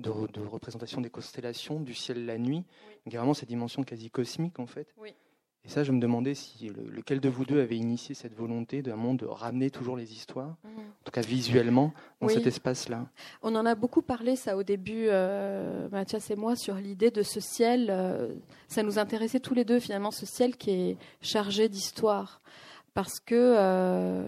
de, 0.00 0.10
représentation 0.10 1.00
des 1.00 1.10
constellations, 1.10 1.80
du 1.80 1.94
ciel 1.94 2.26
la 2.26 2.38
nuit. 2.38 2.64
Donc, 3.04 3.14
vraiment, 3.14 3.34
cette 3.34 3.48
dimension 3.48 3.84
quasi 3.84 4.10
cosmique, 4.10 4.58
en 4.58 4.66
fait. 4.66 4.92
Oui. 4.98 5.14
Et 5.64 5.68
ça, 5.68 5.84
je 5.84 5.92
me 5.92 6.00
demandais 6.00 6.34
si 6.34 6.68
lequel 6.68 7.20
de 7.20 7.28
vous 7.28 7.44
deux 7.44 7.60
avait 7.60 7.76
initié 7.76 8.14
cette 8.14 8.34
volonté 8.34 8.82
d'un 8.82 8.94
monde 8.94 9.18
de 9.18 9.26
ramener 9.26 9.70
toujours 9.70 9.96
les 9.96 10.12
histoires, 10.12 10.56
mmh. 10.62 10.68
en 10.78 11.04
tout 11.04 11.10
cas 11.10 11.22
visuellement, 11.22 11.92
dans 12.20 12.28
cet 12.28 12.46
espace-là. 12.46 13.08
On 13.42 13.52
en 13.56 13.66
a 13.66 13.74
beaucoup 13.74 14.02
parlé, 14.02 14.36
ça, 14.36 14.56
au 14.56 14.62
début, 14.62 15.06
euh, 15.08 15.88
Mathias 15.90 16.30
et 16.30 16.36
moi, 16.36 16.54
sur 16.54 16.76
l'idée 16.76 17.10
de 17.10 17.22
ce 17.22 17.40
ciel. 17.40 17.88
Euh, 17.90 18.34
ça 18.68 18.84
nous 18.84 19.00
intéressait 19.00 19.40
tous 19.40 19.54
les 19.54 19.64
deux, 19.64 19.80
finalement, 19.80 20.12
ce 20.12 20.24
ciel 20.24 20.56
qui 20.56 20.70
est 20.70 20.96
chargé 21.20 21.68
d'histoire 21.68 22.40
parce 22.96 23.20
que 23.20 23.34
euh, 23.34 24.22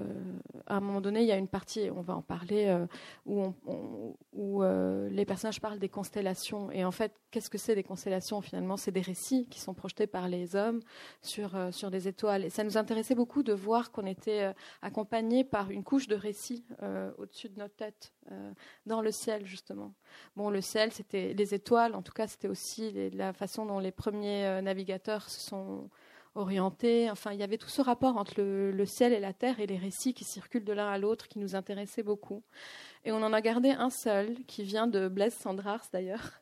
à 0.66 0.76
un 0.76 0.80
moment 0.80 1.00
donné, 1.00 1.22
il 1.22 1.26
y 1.26 1.32
a 1.32 1.38
une 1.38 1.48
partie, 1.48 1.88
on 1.90 2.02
va 2.02 2.14
en 2.14 2.20
parler, 2.20 2.66
euh, 2.66 2.84
où, 3.24 4.62
euh, 4.62 5.08
les 5.08 5.24
personnages 5.24 5.58
parlent 5.58 5.78
des 5.78 5.88
constellations. 5.88 6.70
Et 6.70 6.84
en 6.84 6.90
fait, 6.90 7.14
qu'est-ce 7.30 7.48
que 7.48 7.56
c'est 7.56 7.74
des 7.74 7.82
constellations 7.82 8.42
Finalement, 8.42 8.76
c'est 8.76 8.90
des 8.90 9.00
récits 9.00 9.46
qui 9.48 9.58
sont 9.58 9.72
projetés 9.72 10.06
par 10.06 10.28
les 10.28 10.54
hommes 10.54 10.80
sur, 11.22 11.56
sur 11.72 11.90
des 11.90 12.08
étoiles. 12.08 12.44
Et 12.44 12.50
ça 12.50 12.62
nous 12.62 12.76
intéressait 12.76 13.14
beaucoup 13.14 13.42
de 13.42 13.54
voir 13.54 13.90
qu'on 13.90 14.04
était 14.04 14.52
accompagné 14.82 15.44
par 15.44 15.70
une 15.70 15.82
couche 15.82 16.06
de 16.06 16.14
récits 16.14 16.66
au-dessus 17.16 17.48
de 17.48 17.58
notre 17.58 17.74
tête, 17.74 18.12
dans 18.84 19.00
le 19.00 19.12
ciel, 19.12 19.46
justement. 19.46 19.94
Bon, 20.36 20.50
le 20.50 20.60
ciel, 20.60 20.92
c'était 20.92 21.32
les 21.32 21.54
étoiles, 21.54 21.94
en 21.94 22.02
tout 22.02 22.12
cas, 22.12 22.26
c'était 22.26 22.48
aussi 22.48 23.10
la 23.12 23.32
façon 23.32 23.64
dont 23.64 23.78
les 23.78 23.92
premiers 23.92 24.60
navigateurs 24.60 25.30
se 25.30 25.40
sont 25.40 25.88
orienté. 26.38 27.10
Enfin, 27.10 27.32
il 27.32 27.38
y 27.38 27.42
avait 27.42 27.58
tout 27.58 27.68
ce 27.68 27.82
rapport 27.82 28.16
entre 28.16 28.40
le, 28.40 28.86
ciel 28.86 29.12
et 29.12 29.20
la 29.20 29.32
terre 29.32 29.60
et 29.60 29.66
les 29.66 29.76
récits 29.76 30.14
qui 30.14 30.24
circulent 30.24 30.64
de 30.64 30.72
l'un 30.72 30.88
à 30.88 30.98
l'autre 30.98 31.28
qui 31.28 31.38
nous 31.38 31.54
intéressaient 31.54 32.02
beaucoup. 32.02 32.42
Et 33.04 33.12
on 33.12 33.22
en 33.22 33.32
a 33.32 33.40
gardé 33.40 33.70
un 33.70 33.90
seul 33.90 34.36
qui 34.46 34.62
vient 34.62 34.86
de 34.86 35.08
Blaise 35.08 35.34
Sandrars 35.34 35.84
d'ailleurs. 35.92 36.40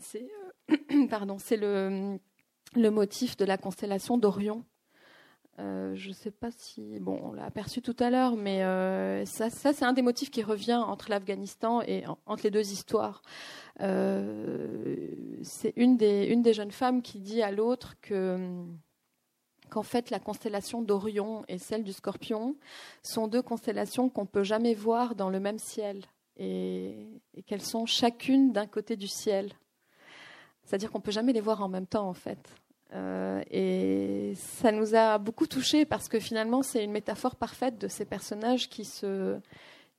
C'est 0.00 0.30
euh, 0.70 1.06
pardon, 1.10 1.38
c'est 1.38 1.56
le, 1.56 2.18
le 2.74 2.90
motif 2.90 3.36
de 3.36 3.44
la 3.44 3.56
constellation 3.56 4.18
d'Orion. 4.18 4.64
Euh, 5.60 5.96
je 5.96 6.10
ne 6.10 6.14
sais 6.14 6.30
pas 6.30 6.52
si 6.52 7.00
bon, 7.00 7.18
on 7.20 7.32
l'a 7.32 7.44
aperçu 7.44 7.82
tout 7.82 7.96
à 7.98 8.10
l'heure, 8.10 8.36
mais 8.36 8.62
euh, 8.62 9.24
ça, 9.24 9.50
c'est 9.50 9.84
un 9.84 9.92
des 9.92 10.02
motifs 10.02 10.30
qui 10.30 10.44
revient 10.44 10.76
entre 10.76 11.10
l'Afghanistan 11.10 11.82
et 11.82 12.04
entre 12.26 12.44
les 12.44 12.52
deux 12.52 12.70
histoires. 12.70 13.22
c'est 13.80 15.72
une 15.74 15.96
des, 15.96 16.26
une 16.26 16.42
des 16.42 16.52
jeunes 16.52 16.70
femmes 16.70 17.02
qui 17.02 17.18
dit 17.18 17.42
à 17.42 17.50
l'autre 17.50 17.96
que 18.00 18.64
qu'en 19.68 19.82
fait 19.82 20.10
la 20.10 20.18
constellation 20.18 20.82
d'Orion 20.82 21.44
et 21.48 21.58
celle 21.58 21.84
du 21.84 21.92
Scorpion 21.92 22.56
sont 23.02 23.28
deux 23.28 23.42
constellations 23.42 24.08
qu'on 24.08 24.22
ne 24.22 24.26
peut 24.26 24.42
jamais 24.42 24.74
voir 24.74 25.14
dans 25.14 25.30
le 25.30 25.40
même 25.40 25.58
ciel 25.58 26.04
et, 26.36 27.20
qu'elles 27.46 27.62
sont 27.62 27.86
chacune 27.86 28.52
d'un 28.52 28.66
côté 28.66 28.96
du 28.96 29.08
ciel. 29.08 29.52
C'est-à-dire 30.64 30.90
qu'on 30.90 30.98
ne 30.98 31.02
peut 31.02 31.12
jamais 31.12 31.32
les 31.32 31.40
voir 31.40 31.62
en 31.62 31.68
même 31.68 31.86
temps 31.86 32.08
en 32.08 32.14
fait. 32.14 32.38
Euh, 32.94 33.42
et 33.50 34.32
ça 34.36 34.72
nous 34.72 34.94
a 34.94 35.18
beaucoup 35.18 35.46
touchés 35.46 35.84
parce 35.84 36.08
que 36.08 36.18
finalement 36.18 36.62
c'est 36.62 36.82
une 36.82 36.92
métaphore 36.92 37.36
parfaite 37.36 37.78
de 37.78 37.88
ces 37.88 38.06
personnages 38.06 38.68
qui 38.68 38.84
se 38.84 39.38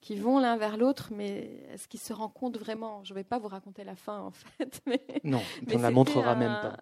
qui 0.02 0.16
vont 0.16 0.40
l'un 0.40 0.56
vers 0.56 0.78
l'autre, 0.78 1.10
mais 1.14 1.50
est-ce 1.74 1.88
qu'ils 1.88 2.00
se 2.00 2.14
rencontrent 2.14 2.60
vraiment? 2.60 3.04
Je 3.04 3.14
ne 3.14 3.20
vais 3.20 3.26
pas 3.26 3.38
vous 3.38 3.50
raconter 3.50 3.84
la 3.84 3.96
fin, 3.96 4.20
en 4.20 4.32
fait. 4.32 4.82
Mais, 4.86 5.02
non, 5.24 5.42
on 5.72 5.78
ne 5.78 5.82
la 5.82 5.92
montrera 5.92 6.36
même 6.36 6.58
pas. 6.62 6.78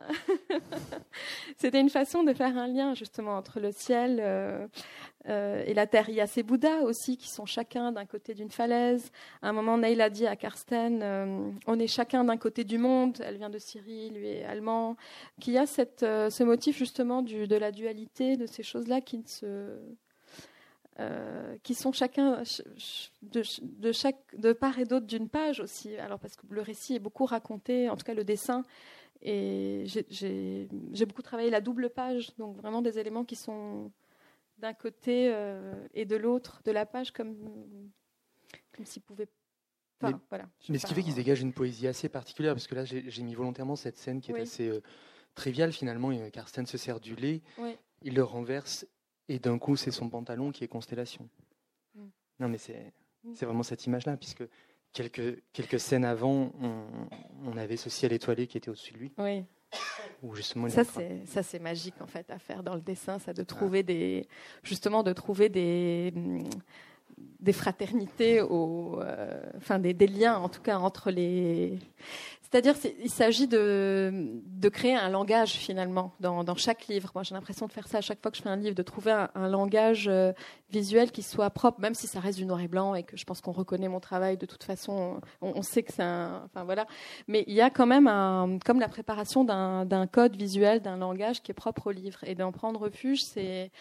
c'était 1.58 1.82
une 1.82 1.90
façon 1.90 2.24
de 2.24 2.34
faire 2.34 2.56
un 2.58 2.68
lien, 2.68 2.94
justement, 2.94 3.36
entre 3.36 3.60
le 3.60 3.72
ciel 3.72 4.20
euh, 4.22 4.68
euh, 5.30 5.64
et 5.66 5.74
la 5.74 5.88
terre. 5.88 6.10
Il 6.10 6.16
y 6.16 6.22
a 6.22 6.28
ces 6.28 6.44
Bouddhas 6.44 6.82
aussi 6.84 7.18
qui 7.18 7.30
sont 7.30 7.48
chacun 7.48 7.92
d'un 7.92 8.06
côté 8.06 8.36
d'une 8.36 8.52
falaise. 8.52 9.12
À 9.42 9.50
un 9.50 9.54
moment, 9.54 9.80
Neil 9.80 10.00
a 10.00 10.12
dit 10.12 10.28
à 10.28 10.36
Karsten 10.36 11.02
euh, 11.02 11.50
On 11.66 11.80
est 11.80 11.88
chacun 11.88 12.24
d'un 12.24 12.38
côté 12.38 12.66
du 12.66 12.78
monde. 12.78 13.18
Elle 13.24 13.38
vient 13.38 13.50
de 13.50 13.60
Syrie, 13.60 14.12
lui 14.12 14.28
est 14.28 14.46
allemand. 14.46 14.96
Qu'il 15.42 15.54
y 15.54 15.58
a 15.58 15.66
cette, 15.66 16.02
ce 16.02 16.44
motif, 16.44 16.78
justement, 16.78 17.24
du, 17.24 17.48
de 17.48 17.56
la 17.56 17.72
dualité, 17.72 18.38
de 18.38 18.46
ces 18.46 18.62
choses-là 18.62 19.02
qui 19.02 19.18
ne 19.18 19.28
se 19.28 19.80
euh, 21.00 21.58
qui 21.62 21.76
sont 21.76 21.92
chacun 21.92 22.42
de, 23.22 23.44
de, 23.62 23.92
chaque, 23.92 24.18
de 24.36 24.52
part 24.52 24.80
et 24.80 24.86
d'autre 24.86 25.06
d'une 25.06 25.30
page 25.30 25.60
aussi. 25.60 25.96
Alors 25.98 26.20
parce 26.20 26.36
que 26.36 26.46
le 26.50 26.62
récit 26.62 26.96
est 26.96 27.00
beaucoup 27.00 27.26
raconté, 27.26 27.90
en 27.90 27.96
tout 27.96 28.04
cas 28.04 28.16
le 28.16 28.24
dessin. 28.24 28.64
Et 29.22 29.86
j'ai 30.10 31.06
beaucoup 31.06 31.22
travaillé 31.22 31.50
la 31.50 31.62
double 31.62 31.90
page, 31.90 32.36
donc 32.38 32.56
vraiment 32.58 32.82
des 32.82 33.00
éléments 33.00 33.26
qui 33.26 33.36
sont 33.36 33.92
d'un 34.58 34.74
côté 34.74 35.32
euh, 35.32 35.74
et 35.94 36.06
de 36.06 36.16
l'autre 36.16 36.62
de 36.66 36.72
la 36.72 36.86
page, 36.86 37.12
comme, 37.12 37.36
comme 38.76 38.86
s'ils 38.86 39.02
pouvaient 39.02 39.28
mais, 40.02 40.12
voilà, 40.30 40.48
mais, 40.70 40.78
ce 40.78 40.86
qui 40.86 40.94
fait 40.94 41.02
qu'ils 41.02 41.16
dégagent 41.16 41.42
une 41.42 41.54
poésie 41.54 41.88
assez 41.88 42.08
particulière, 42.08 42.54
parce 42.54 42.68
que 42.68 42.76
là, 42.76 42.86
j'ai 42.86 43.24
mis 43.24 43.34
volontairement 43.34 43.76
cette 43.76 43.98
scène 43.98 44.22
qui 44.22 44.32
est 44.32 44.40
assez 44.40 44.68
euh, 44.68 44.84
triviale 45.34 45.74
finalement. 45.74 46.12
Karsten 46.30 46.68
se 46.68 46.78
sert 46.78 47.00
du 47.00 47.16
lait, 47.16 47.42
il 48.04 48.14
le 48.14 48.24
renverse 48.24 48.86
et 49.30 49.40
d'un 49.40 49.58
coup, 49.58 49.76
c'est 49.76 49.92
son 49.92 50.10
pantalon 50.10 50.52
qui 50.52 50.64
est 50.64 50.68
constellation. 50.68 51.28
Mm. 51.96 52.08
Non, 52.40 52.48
mais 52.50 52.58
c'est 52.58 52.94
mm. 53.24 53.34
vraiment 53.42 53.64
cette 53.64 53.86
image-là, 53.86 54.18
puisque 54.18 54.44
quelques, 54.94 55.44
quelques 55.54 55.80
scènes 55.80 56.06
avant, 56.06 56.52
on, 57.46 57.58
avait 57.58 57.78
ce 57.78 57.90
ciel 57.90 58.14
étoilé 58.14 58.48
qui 58.48 58.58
était 58.58 58.70
au-dessus 58.70 58.94
de 58.94 59.00
lui. 59.00 59.12
Oui. 59.18 59.44
justement, 60.34 60.70
ça 60.70 60.84
c'est 61.44 61.60
magique 61.60 62.02
en 62.02 62.08
fait 62.08 62.30
à 62.32 62.40
faire 62.40 62.64
dans 62.64 62.76
le 62.76 62.82
dessin, 62.82 63.20
ça 63.20 63.34
de 63.34 63.44
trouver 63.44 63.84
des 63.84 64.28
justement 64.64 65.04
de 65.04 65.12
trouver 65.12 65.50
des 65.50 66.14
des 67.40 67.54
fraternités, 67.54 68.42
au, 68.42 69.02
euh, 69.02 69.42
enfin 69.58 69.80
des, 69.80 69.94
des, 69.94 70.08
liens 70.08 70.38
en 70.38 70.50
tout 70.50 70.62
cas 70.62 70.78
entre 70.78 71.12
les. 71.12 71.80
C'est-à-dire, 72.50 72.76
il 73.04 73.10
s'agit 73.10 73.46
de, 73.46 74.40
de, 74.46 74.70
créer 74.70 74.96
un 74.96 75.10
langage 75.10 75.52
finalement 75.52 76.14
dans, 76.22 76.46
dans 76.46 76.56
chaque 76.56 76.88
livre. 76.88 77.12
Moi, 77.14 77.24
j'ai 77.24 77.36
l'impression 77.36 77.68
de 77.68 77.74
faire 77.74 77.90
ça 77.90 77.98
à 77.98 78.02
chaque 78.02 78.22
fois 78.22 78.32
que 78.32 78.38
je 78.38 78.42
fais 78.42 78.48
un 78.48 78.56
livre, 78.56 78.74
de 78.74 78.84
trouver 78.84 79.12
un, 79.12 79.50
langage 79.50 80.08
euh, 80.08 80.32
visuel 80.70 81.12
qui 81.12 81.24
soit 81.24 81.50
propre, 81.50 81.82
même 81.82 81.94
si 81.94 82.08
ça 82.08 82.22
reste 82.22 82.38
du 82.38 82.46
noir 82.46 82.62
et 82.62 82.70
blanc 82.70 82.96
et 82.96 83.04
que 83.04 83.18
je 83.18 83.26
pense 83.26 83.42
qu'on 83.42 83.52
reconnaît 83.52 83.90
mon 83.90 84.00
travail 84.00 84.38
de 84.38 84.46
toute 84.46 84.64
façon. 84.64 85.20
On, 85.42 85.62
sait 85.62 85.84
que 85.84 85.92
c'est 85.92 86.04
un, 86.04 86.44
enfin 86.46 86.64
voilà. 86.64 86.88
Mais 87.28 87.44
il 87.48 87.54
y 87.54 87.62
a 87.62 87.70
quand 87.70 87.86
même 87.86 88.08
un, 88.08 88.60
comme 88.66 88.80
la 88.80 88.88
préparation 88.88 89.44
d'un 89.44 90.08
code 90.08 90.38
visuel, 90.38 90.82
d'un 90.82 90.96
langage 90.96 91.42
qui 91.42 91.52
est 91.52 91.54
propre 91.54 91.88
au 91.88 91.92
livre. 91.92 92.20
Et 92.24 92.36
d'en 92.36 92.54
prendre 92.54 92.80
refuge, 92.80 93.24
c'est 93.24 93.72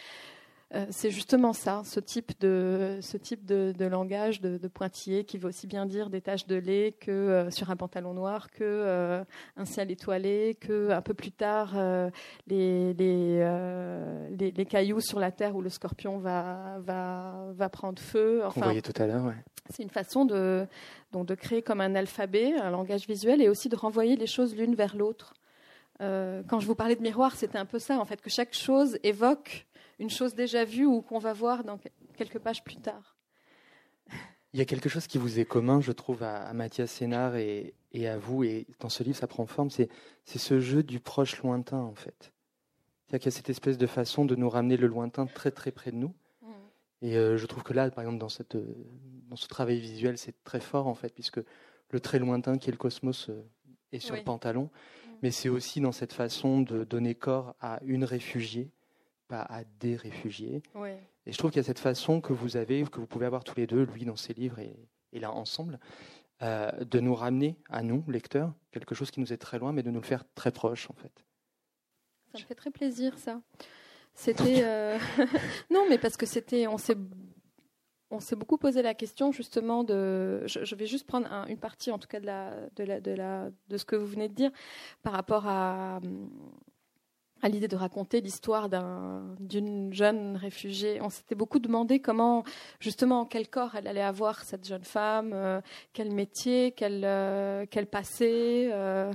c'est 0.91 1.11
justement 1.11 1.53
ça, 1.53 1.83
ce 1.85 2.01
type 2.01 2.33
de, 2.41 2.99
ce 3.01 3.17
type 3.17 3.45
de, 3.45 3.85
langage 3.87 4.41
de, 4.41 4.69
pointillé 4.69 5.25
qui 5.25 5.39
veut 5.39 5.49
aussi 5.49 5.69
bien 5.69 5.87
dire 5.87 6.11
des 6.11 6.21
taches 6.21 6.47
de 6.47 6.57
lait 6.57 6.93
que 7.01 7.11
euh, 7.11 7.51
sur 7.51 7.71
un 7.71 7.77
pantalon 7.77 8.15
noir, 8.15 8.51
que 8.51 8.65
euh, 8.65 9.25
un 9.57 9.65
ciel 9.65 9.93
étoilé, 9.93 10.57
que 10.61 10.91
un 10.91 11.03
peu 11.03 11.15
plus 11.15 11.31
tard 11.31 11.77
les, 12.49 12.95
les, 12.95 14.51
les, 14.51 14.67
cailloux 14.67 15.01
sur 15.01 15.21
la 15.21 15.31
terre 15.31 15.55
où 15.55 15.63
le 15.63 15.71
scorpion 15.71 16.19
va, 16.19 16.79
va, 16.81 17.47
va 17.53 17.69
prendre 17.69 18.01
feu. 18.03 18.43
Enfin, 18.45 18.63
voyait 18.63 18.83
tout 18.83 19.01
à 19.01 19.07
l'heure, 19.07 19.33
C'est 19.71 19.85
une 19.85 19.91
façon 19.91 20.25
de, 20.25 20.67
donc 21.13 21.27
de 21.27 21.37
créer 21.37 21.63
comme 21.63 21.81
un 21.81 21.95
alphabet, 21.95 22.55
un 22.55 22.71
langage 22.71 23.07
visuel 23.07 23.41
et 23.41 23.49
aussi 23.49 23.69
de 23.69 23.77
renvoyer 23.77 24.17
les 24.17 24.27
choses 24.27 24.57
l'une 24.57 24.75
vers 24.75 24.97
l'autre. 24.97 25.35
quand 26.01 26.59
je 26.59 26.67
vous 26.67 26.75
parlais 26.75 26.97
de 26.97 27.03
miroir, 27.03 27.37
c'était 27.37 27.59
un 27.59 27.67
peu 27.67 27.79
ça, 27.79 28.01
en 28.01 28.05
fait, 28.05 28.21
que 28.21 28.31
chaque 28.31 28.53
chose 28.53 28.99
évoque 29.05 29.67
une 29.99 30.11
chose 30.11 30.35
déjà 30.35 30.65
vue 30.65 30.87
ou 30.87 31.03
qu'on 31.03 31.19
va 31.19 31.33
voir 31.33 31.65
dans 31.65 31.79
quelques 32.17 32.39
pages 32.39 32.63
plus 32.63 32.77
tard. 32.77 33.17
Il 34.53 34.59
y 34.59 34.63
a 34.63 34.65
quelque 34.65 34.89
chose 34.89 35.07
qui 35.07 35.19
vous 35.19 35.39
est 35.39 35.45
commun, 35.45 35.81
je 35.81 35.93
trouve, 35.93 36.23
à, 36.23 36.53
Mathias 36.55 36.91
Sénard 36.91 37.37
et, 37.37 37.75
à 38.07 38.17
vous, 38.17 38.45
et 38.45 38.67
dans 38.81 38.89
ce 38.89 39.03
livre, 39.03 39.17
ça 39.17 39.27
prend 39.27 39.47
forme, 39.47 39.71
c'est 39.71 39.89
ce 40.25 40.61
jeu 40.61 40.83
du 40.83 41.01
proche 41.01 41.43
lointain, 41.43 41.79
en 41.79 41.95
fait. 41.95 42.33
C'est-à-dire 43.07 43.23
qu'il 43.23 43.33
y 43.33 43.35
a 43.35 43.37
cette 43.37 43.51
espèce 43.51 43.79
de 43.79 43.87
façon 43.87 44.25
de 44.25 44.35
nous 44.35 44.49
ramener 44.49 44.77
le 44.77 44.87
lointain 44.87 45.27
très 45.27 45.51
très 45.51 45.71
près 45.71 45.93
de 45.93 45.97
nous. 45.97 46.15
Mm. 46.43 46.47
Et 47.03 47.17
euh, 47.17 47.37
je 47.37 47.47
trouve 47.47 47.63
que 47.63 47.73
là, 47.73 47.91
par 47.91 48.03
exemple, 48.03 48.19
dans, 48.19 48.29
cette, 48.29 48.57
dans 49.29 49.37
ce 49.37 49.47
travail 49.47 49.79
visuel, 49.79 50.19
c'est 50.19 50.43
très 50.43 50.61
fort, 50.61 50.87
en 50.87 50.95
fait, 50.95 51.13
puisque 51.15 51.41
le 51.91 52.01
très 52.01 52.19
lointain 52.19 52.59
qui 52.59 52.69
est 52.69 52.73
le 52.73 52.79
cosmos 52.79 53.29
euh, 53.29 53.43
est 53.93 54.01
sur 54.01 54.17
le 54.17 54.25
pantalon, 54.25 54.65
mm. 54.65 55.11
mais 55.23 55.31
c'est 55.31 55.49
aussi 55.49 55.81
dans 55.81 55.93
cette 55.93 56.13
façon 56.13 56.63
de 56.63 56.85
donner 56.85 57.15
corps 57.15 57.55
à 57.61 57.81
une 57.85 58.05
réfugiée 58.05 58.73
pas 59.27 59.43
à 59.43 59.65
des 59.81 59.97
réfugiés. 59.97 60.63
Et 61.27 61.33
je 61.33 61.39
trouve 61.39 61.51
qu'il 61.51 61.59
y 61.59 61.65
a 61.65 61.67
cette 61.67 61.79
façon 61.79 62.21
que 62.21 62.33
vous 62.33 62.57
avez, 62.57 62.85
que 62.85 63.01
vous 63.01 63.07
pouvez 63.07 63.27
avoir 63.27 63.45
tous 63.45 63.57
les 63.57 63.67
deux, 63.67 63.85
lui 63.85 64.05
dans 64.05 64.17
ses 64.17 64.35
livres 64.35 64.59
et, 64.59 64.77
là 65.19 65.33
ensemble, 65.33 65.79
euh, 66.43 66.71
de 66.85 67.01
nous 67.01 67.15
ramener 67.15 67.57
à 67.71 67.83
nous, 67.83 68.05
lecteurs, 68.09 68.53
quelque 68.71 68.95
chose 68.95 69.11
qui 69.11 69.21
nous 69.21 69.33
est 69.33 69.39
très 69.39 69.59
loin, 69.59 69.73
mais 69.73 69.83
de 69.83 69.91
nous 69.91 70.01
le 70.01 70.07
faire 70.07 70.25
très 70.35 70.51
proche 70.51 70.91
en 70.91 70.95
fait. 70.95 71.25
Ça 72.33 72.39
me 72.39 72.45
fait 72.45 72.55
très 72.55 72.71
plaisir 72.71 73.19
ça. 73.19 73.41
C'était 74.15 74.63
euh, 74.63 74.99
non, 75.71 75.87
mais 75.89 75.99
parce 75.99 76.17
que 76.17 76.27
c'était, 76.27 76.67
on 76.67 76.79
s'est 76.79 76.97
on 78.11 78.21
s'est 78.21 78.37
beaucoup 78.37 78.57
posé 78.57 78.83
la 78.83 78.95
question 78.95 79.33
justement 79.33 79.85
de. 79.85 80.43
Je, 80.47 80.75
vais 80.75 80.87
juste 80.87 81.07
prendre 81.07 81.29
une 81.49 81.59
partie, 81.59 81.91
en 81.91 81.99
tout 81.99 82.09
cas 82.09 82.21
de 82.21 82.27
la, 82.27 82.55
de 82.77 82.85
la, 82.85 83.01
de 83.01 83.11
la, 83.11 83.51
de 83.69 83.77
ce 83.77 83.85
que 83.85 83.97
vous 83.97 84.07
venez 84.07 84.29
de 84.29 84.35
dire 84.35 84.51
par 85.03 85.13
rapport 85.13 85.47
à, 85.47 86.01
à 87.47 87.49
l'idée 87.49 87.69
de 87.69 87.77
raconter 87.77 88.21
l'histoire 88.21 88.69
d'une 89.39 89.95
jeune 89.95 90.37
réfugiée. 90.37 91.01
On 91.01 91.11
s'était 91.11 91.37
beaucoup 91.37 91.61
demandé 91.61 92.01
comment, 92.01 92.43
justement, 92.81 93.25
quel 93.25 93.49
corps 93.49 93.77
elle 93.77 93.87
allait 93.87 94.03
avoir, 94.03 94.43
cette 94.43 94.67
jeune 94.67 94.83
femme, 94.83 95.31
euh, 95.33 95.61
quel 95.93 96.13
métier, 96.13 96.73
quel, 96.73 97.03
euh, 97.05 97.65
passé. 97.89 98.69
Euh, 98.73 99.13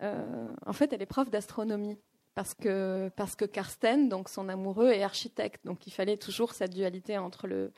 en 0.00 0.72
fait, 0.72 0.92
elle 0.92 1.02
est 1.02 1.06
prof 1.06 1.28
d'astronomie. 1.28 1.98
Parce 2.36 2.54
que, 2.54 3.10
parce 3.16 3.34
que 3.34 3.44
Karsten, 3.46 4.08
donc 4.08 4.28
son 4.28 4.48
amoureux, 4.48 4.90
est 4.90 5.02
architecte. 5.02 5.66
Donc 5.66 5.88
il 5.88 5.90
fallait 5.90 6.16
toujours 6.16 6.54
cette 6.54 6.72
dualité 6.72 7.18
entre 7.18 7.48
le, 7.48 7.72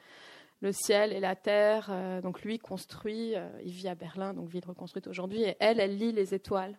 le 0.61 0.73
ciel 0.73 1.15
et 1.15 1.21
la 1.21 1.35
terre. 1.35 1.91
donc 2.23 2.43
lui 2.43 2.59
construit, 2.59 3.33
il 3.65 3.73
vit 3.73 3.89
à 3.89 3.95
Berlin, 3.95 4.35
donc 4.35 4.51
ville 4.51 4.67
reconstruite 4.67 5.07
aujourd'hui, 5.07 5.43
et 5.43 5.57
elle, 5.59 5.81
elle 5.81 5.97
lit 5.97 6.13
les 6.13 6.35
étoiles. 6.35 6.77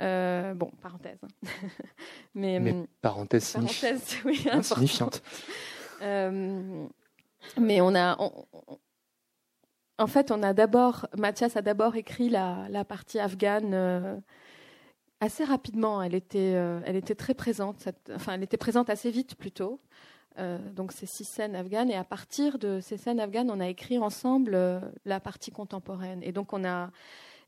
Bon, 0.00 0.70
parenthèse. 0.82 1.18
mais, 2.34 2.58
mais, 2.60 2.74
parenthèse, 3.00 3.52
parenthèse 3.52 4.16
oui, 4.24 4.36
signifiante. 4.62 5.22
mais 6.00 7.80
on 7.80 7.94
a, 7.94 8.16
en 9.98 10.06
fait, 10.06 10.30
on 10.30 10.42
a 10.42 10.52
d'abord, 10.54 11.06
Mathias 11.16 11.56
a 11.56 11.62
d'abord 11.62 11.96
écrit 11.96 12.28
la, 12.28 12.66
la 12.70 12.84
partie 12.84 13.18
afghane 13.18 14.22
assez 15.20 15.44
rapidement. 15.44 16.02
Elle 16.02 16.14
était, 16.14 16.52
elle 16.84 16.96
était 16.96 17.14
très 17.14 17.34
présente. 17.34 17.88
enfin, 18.14 18.34
elle 18.34 18.42
était 18.42 18.56
présente 18.56 18.90
assez 18.90 19.10
vite 19.10 19.34
plutôt. 19.36 19.80
Euh, 20.38 20.58
donc 20.72 20.92
ces 20.92 21.06
six 21.06 21.24
scènes 21.24 21.56
afghanes. 21.56 21.90
Et 21.90 21.96
à 21.96 22.04
partir 22.04 22.58
de 22.58 22.80
ces 22.80 22.96
scènes 22.96 23.20
afghanes, 23.20 23.50
on 23.50 23.60
a 23.60 23.68
écrit 23.68 23.98
ensemble 23.98 24.54
euh, 24.54 24.80
la 25.04 25.20
partie 25.20 25.50
contemporaine. 25.50 26.22
Et 26.22 26.32
donc 26.32 26.52
on 26.52 26.64
a, 26.64 26.90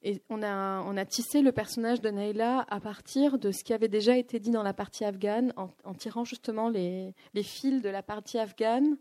a, 0.04 0.82
on 0.86 0.96
a 0.96 1.04
tissé 1.04 1.42
le 1.42 1.52
personnage 1.52 2.00
de 2.00 2.10
Naila 2.10 2.64
à 2.68 2.80
partir 2.80 3.38
de 3.38 3.50
ce 3.52 3.64
qui 3.64 3.72
avait 3.72 3.88
déjà 3.88 4.16
été 4.16 4.40
dit 4.40 4.50
dans 4.50 4.62
la 4.62 4.74
partie 4.74 5.04
afghane, 5.04 5.52
en, 5.56 5.94
tirant 5.94 6.24
justement 6.24 6.68
les, 6.68 7.14
fils 7.42 7.82
de 7.82 7.88
la 7.88 8.02
partie 8.02 8.38
afghane 8.38 8.96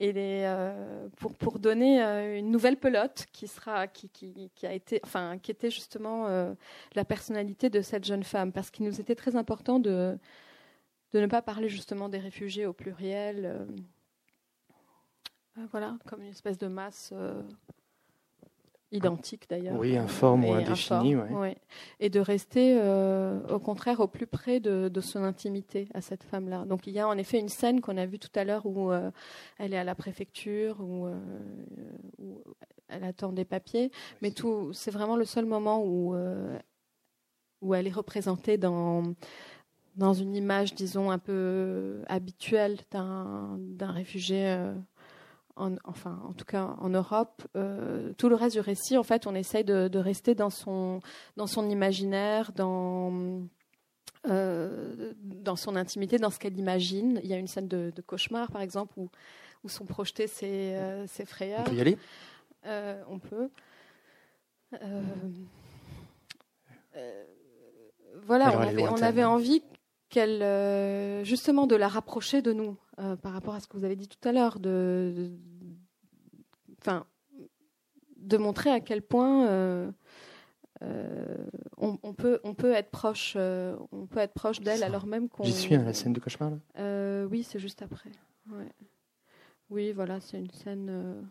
et 0.00 0.12
euh, 0.16 1.08
pour, 1.40 1.58
donner 1.58 2.00
une 2.38 2.50
nouvelle 2.50 2.76
pelote 2.76 3.26
qui 3.32 3.48
sera 3.48 3.88
qui, 3.88 4.50
a 4.62 4.72
été 4.72 5.00
enfin 5.04 5.38
qui 5.38 5.50
était 5.50 5.70
justement 5.70 6.28
la 6.94 7.04
personnalité 7.04 7.68
de 7.68 7.80
cette 7.80 8.04
jeune 8.04 8.22
femme. 8.22 8.52
Parce 8.52 8.70
qu'il 8.70 8.86
nous 8.86 9.00
était 9.00 9.16
très 9.16 9.34
important 9.36 9.78
de 9.80 10.18
de 11.12 11.20
ne 11.20 11.26
pas 11.26 11.42
parler 11.42 11.68
justement 11.68 12.08
des 12.08 12.18
réfugiés 12.18 12.66
au 12.66 12.72
pluriel, 12.72 13.44
euh, 13.46 13.64
euh, 15.58 15.66
voilà, 15.70 15.96
comme 16.06 16.22
une 16.22 16.30
espèce 16.30 16.58
de 16.58 16.66
masse 16.66 17.12
euh, 18.92 18.96
identique 18.96 19.48
d'ailleurs. 19.48 19.78
Oui, 19.78 19.96
informe 19.96 20.44
ou 20.44 20.52
indéfinie. 20.52 21.16
Oui. 21.16 21.54
Et 22.00 22.10
de 22.10 22.20
rester 22.20 22.76
au 23.50 23.58
contraire 23.58 24.00
au 24.00 24.08
plus 24.08 24.26
près 24.26 24.60
de, 24.60 25.00
son 25.00 25.22
intimité 25.24 25.88
à 25.94 26.00
cette 26.00 26.24
femme-là. 26.24 26.64
Donc 26.64 26.86
il 26.86 26.92
y 26.92 27.00
a 27.00 27.08
en 27.08 27.16
effet 27.16 27.38
une 27.38 27.48
scène 27.48 27.80
qu'on 27.80 27.96
a 27.96 28.06
vue 28.06 28.18
tout 28.18 28.28
à 28.34 28.44
l'heure 28.44 28.66
où 28.66 28.92
elle 29.58 29.74
est 29.74 29.78
à 29.78 29.84
la 29.84 29.94
préfecture, 29.94 30.80
où, 30.80 31.08
où, 32.18 32.42
elle 32.88 33.04
attend 33.04 33.32
des 33.32 33.44
papiers, 33.44 33.90
mais 34.22 34.30
tout, 34.30 34.72
c'est 34.72 34.90
vraiment 34.90 35.16
le 35.16 35.24
seul 35.24 35.44
moment 35.44 35.84
où, 35.84 36.16
où 37.60 37.74
elle 37.74 37.86
est 37.86 37.92
représentée 37.92 38.58
dans 38.58 39.14
dans 39.98 40.14
une 40.14 40.36
image, 40.36 40.74
disons, 40.74 41.10
un 41.10 41.18
peu 41.18 42.02
habituelle 42.06 42.78
d'un 42.92 43.58
réfugié, 43.80 44.46
euh, 44.46 44.72
en, 45.58 45.74
enfin, 45.84 46.20
en 46.28 46.32
tout 46.32 46.44
cas 46.44 46.74
en 46.78 46.88
Europe. 46.88 47.42
Euh, 47.56 48.12
tout 48.14 48.28
le 48.28 48.34
reste 48.34 48.54
du 48.56 48.60
récit, 48.60 48.96
en 48.96 49.02
fait, 49.02 49.26
on 49.26 49.34
essaye 49.34 49.64
de, 49.64 49.98
rester 49.98 50.34
dans 50.34 50.50
son, 50.50 51.00
dans 51.36 51.46
son 51.46 51.68
imaginaire, 51.68 52.52
dans, 52.52 53.42
euh, 54.28 55.12
dans 55.22 55.56
son 55.56 55.76
intimité, 55.76 56.18
dans 56.18 56.30
ce 56.30 56.38
qu'elle 56.38 56.58
imagine. 56.58 57.20
Il 57.22 57.30
y 57.30 57.34
a 57.34 57.36
une 57.36 57.48
scène 57.48 57.68
de, 57.68 57.92
cauchemar, 58.06 58.50
par 58.50 58.62
exemple, 58.62 58.94
où, 58.96 59.08
où 59.64 59.68
sont 59.68 59.84
projetés 59.84 60.26
ses, 60.26 60.76
ses 61.06 61.24
frayeurs. 61.24 61.64
On 61.66 61.70
peut 61.70 61.76
y 61.76 61.80
aller? 61.80 61.98
On 63.08 63.18
peut. 63.18 63.50
voilà, 68.26 68.56
on 68.56 68.60
avait, 68.60 68.88
on 68.88 69.02
avait, 69.02 69.24
envie 69.24 69.62
qu'elle, 70.08 70.42
euh, 70.42 71.24
justement, 71.24 71.66
de 71.66 71.76
la 71.76 71.88
rapprocher 71.88 72.42
de 72.42 72.52
nous 72.52 72.76
euh, 72.98 73.16
par 73.16 73.32
rapport 73.32 73.54
à 73.54 73.60
ce 73.60 73.68
que 73.68 73.76
vous 73.76 73.84
avez 73.84 73.96
dit 73.96 74.08
tout 74.08 74.28
à 74.28 74.32
l'heure, 74.32 74.58
de, 74.58 75.30
de, 78.16 78.36
montrer 78.36 78.70
à 78.70 78.80
quel 78.80 79.02
point 79.02 79.46
euh, 79.48 79.90
on, 81.76 82.14
peut, 82.14 82.40
on 82.44 82.54
peut 82.54 82.72
être 82.72 82.90
proche, 82.90 83.36
on 83.36 84.06
peut 84.06 84.20
être 84.20 84.34
proche 84.34 84.60
d'elle 84.60 84.82
alors 84.82 85.06
même 85.06 85.28
qu'on. 85.28 85.44
J'y 85.44 85.52
suis 85.52 85.74
à 85.74 85.82
la 85.82 85.92
scène 85.92 86.12
de 86.12 86.20
cauchemar 86.20 86.50
là. 86.50 87.26
oui, 87.26 87.42
c'est 87.42 87.58
juste 87.58 87.82
après. 87.82 88.10
Oui, 89.70 89.92
voilà, 89.92 90.20
c'est 90.20 90.38
une 90.38 90.50
scène. 90.50 91.28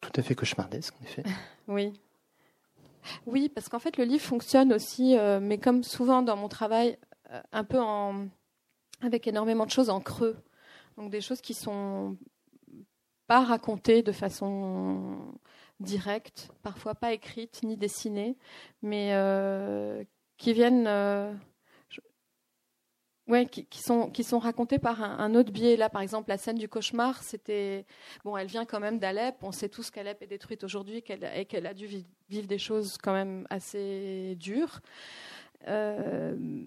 Tout 0.00 0.20
à 0.20 0.22
fait 0.22 0.34
cauchemardesque, 0.34 0.94
en 1.00 1.04
effet. 1.04 1.22
oui. 1.68 1.92
Oui, 3.26 3.48
parce 3.48 3.68
qu'en 3.68 3.78
fait, 3.78 3.96
le 3.96 4.04
livre 4.04 4.22
fonctionne 4.22 4.72
aussi, 4.72 5.16
euh, 5.16 5.40
mais 5.40 5.58
comme 5.58 5.82
souvent 5.82 6.22
dans 6.22 6.36
mon 6.36 6.48
travail, 6.48 6.98
euh, 7.02 7.13
un 7.52 7.64
peu 7.64 7.78
avec 9.00 9.26
énormément 9.26 9.66
de 9.66 9.70
choses 9.70 9.90
en 9.90 10.00
creux. 10.00 10.36
Donc 10.96 11.10
des 11.10 11.20
choses 11.20 11.40
qui 11.40 11.54
sont 11.54 12.16
pas 13.26 13.44
racontées 13.44 14.02
de 14.02 14.12
façon 14.12 15.34
directe, 15.80 16.50
parfois 16.62 16.94
pas 16.94 17.12
écrites 17.12 17.62
ni 17.62 17.76
dessinées, 17.76 18.36
mais 18.82 19.10
euh, 19.14 20.04
qui 20.36 20.52
viennent 20.52 20.86
Ouais, 23.26 23.46
qui, 23.46 23.66
sont 23.80 24.10
qui 24.10 24.22
sont 24.22 24.38
racontées 24.38 24.78
par 24.78 25.02
un, 25.02 25.34
autre 25.34 25.50
biais. 25.50 25.76
Là, 25.76 25.88
par 25.88 26.02
exemple, 26.02 26.28
la 26.28 26.36
scène 26.36 26.58
du 26.58 26.68
cauchemar, 26.68 27.22
c'était 27.22 27.86
bon. 28.22 28.36
Elle 28.36 28.48
vient 28.48 28.66
quand 28.66 28.80
même 28.80 28.98
d'Alep. 28.98 29.36
On 29.40 29.50
sait 29.50 29.70
tous 29.70 29.90
qu'Alep 29.90 30.20
est 30.20 30.26
détruite 30.26 30.62
aujourd'hui 30.62 31.02
qu'elle, 31.02 31.24
et 31.34 31.46
qu'elle 31.46 31.66
a 31.66 31.72
dû 31.72 31.86
vivre 32.28 32.46
des 32.46 32.58
choses 32.58 32.98
quand 32.98 33.14
même 33.14 33.46
assez 33.48 34.36
dures. 34.38 34.80
Euh, 35.68 36.66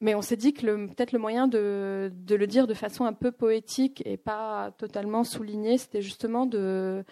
mais 0.00 0.14
on 0.14 0.22
s'est 0.22 0.36
dit 0.36 0.54
que 0.54 0.86
peut-être 0.86 1.12
le 1.12 1.18
moyen 1.18 1.48
de, 1.48 2.12
le 2.28 2.46
dire 2.46 2.66
de 2.66 2.74
façon 2.74 3.04
un 3.04 3.12
peu 3.12 3.32
poétique 3.32 4.02
et 4.06 4.16
pas 4.16 4.72
totalement 4.78 5.24
souligné, 5.24 5.78
c'était 5.78 6.02
justement 6.02 6.48
euh, 6.54 7.02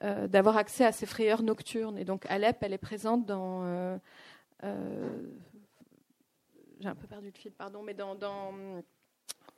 d'avoir 0.00 0.56
accès 0.56 0.84
à 0.84 0.92
ces 0.92 1.06
frayeurs 1.06 1.42
nocturnes. 1.42 1.98
Et 1.98 2.04
donc 2.04 2.26
Alep, 2.28 2.58
elle 2.62 2.72
est 2.72 2.78
présente 2.78 3.26
dans 3.26 3.64
euh, 3.64 3.98
j'ai 6.80 6.88
un 6.88 6.94
peu 6.94 7.06
perdu 7.06 7.26
le 7.26 7.38
fil, 7.38 7.52
pardon, 7.52 7.82
mais 7.82 7.94
dans, 7.94 8.16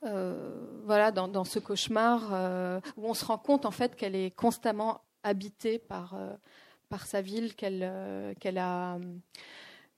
euh, 0.05 0.81
voilà, 0.85 1.11
dans, 1.11 1.45
ce 1.45 1.59
cauchemar 1.59 2.31
euh, 2.33 2.81
où 2.97 3.07
on 3.07 3.15
se 3.15 3.25
rend 3.25 3.39
compte 3.39 3.67
en 3.67 3.71
fait 3.71 3.95
qu'elle 3.95 4.17
est 4.17 4.31
constamment 4.31 5.03
habitée 5.23 5.79
par, 5.79 6.15
euh, 6.15 6.33
par 6.89 7.07
sa 7.07 7.21
ville 7.21 7.55
qu'elle 7.55 7.83
a, 7.83 8.99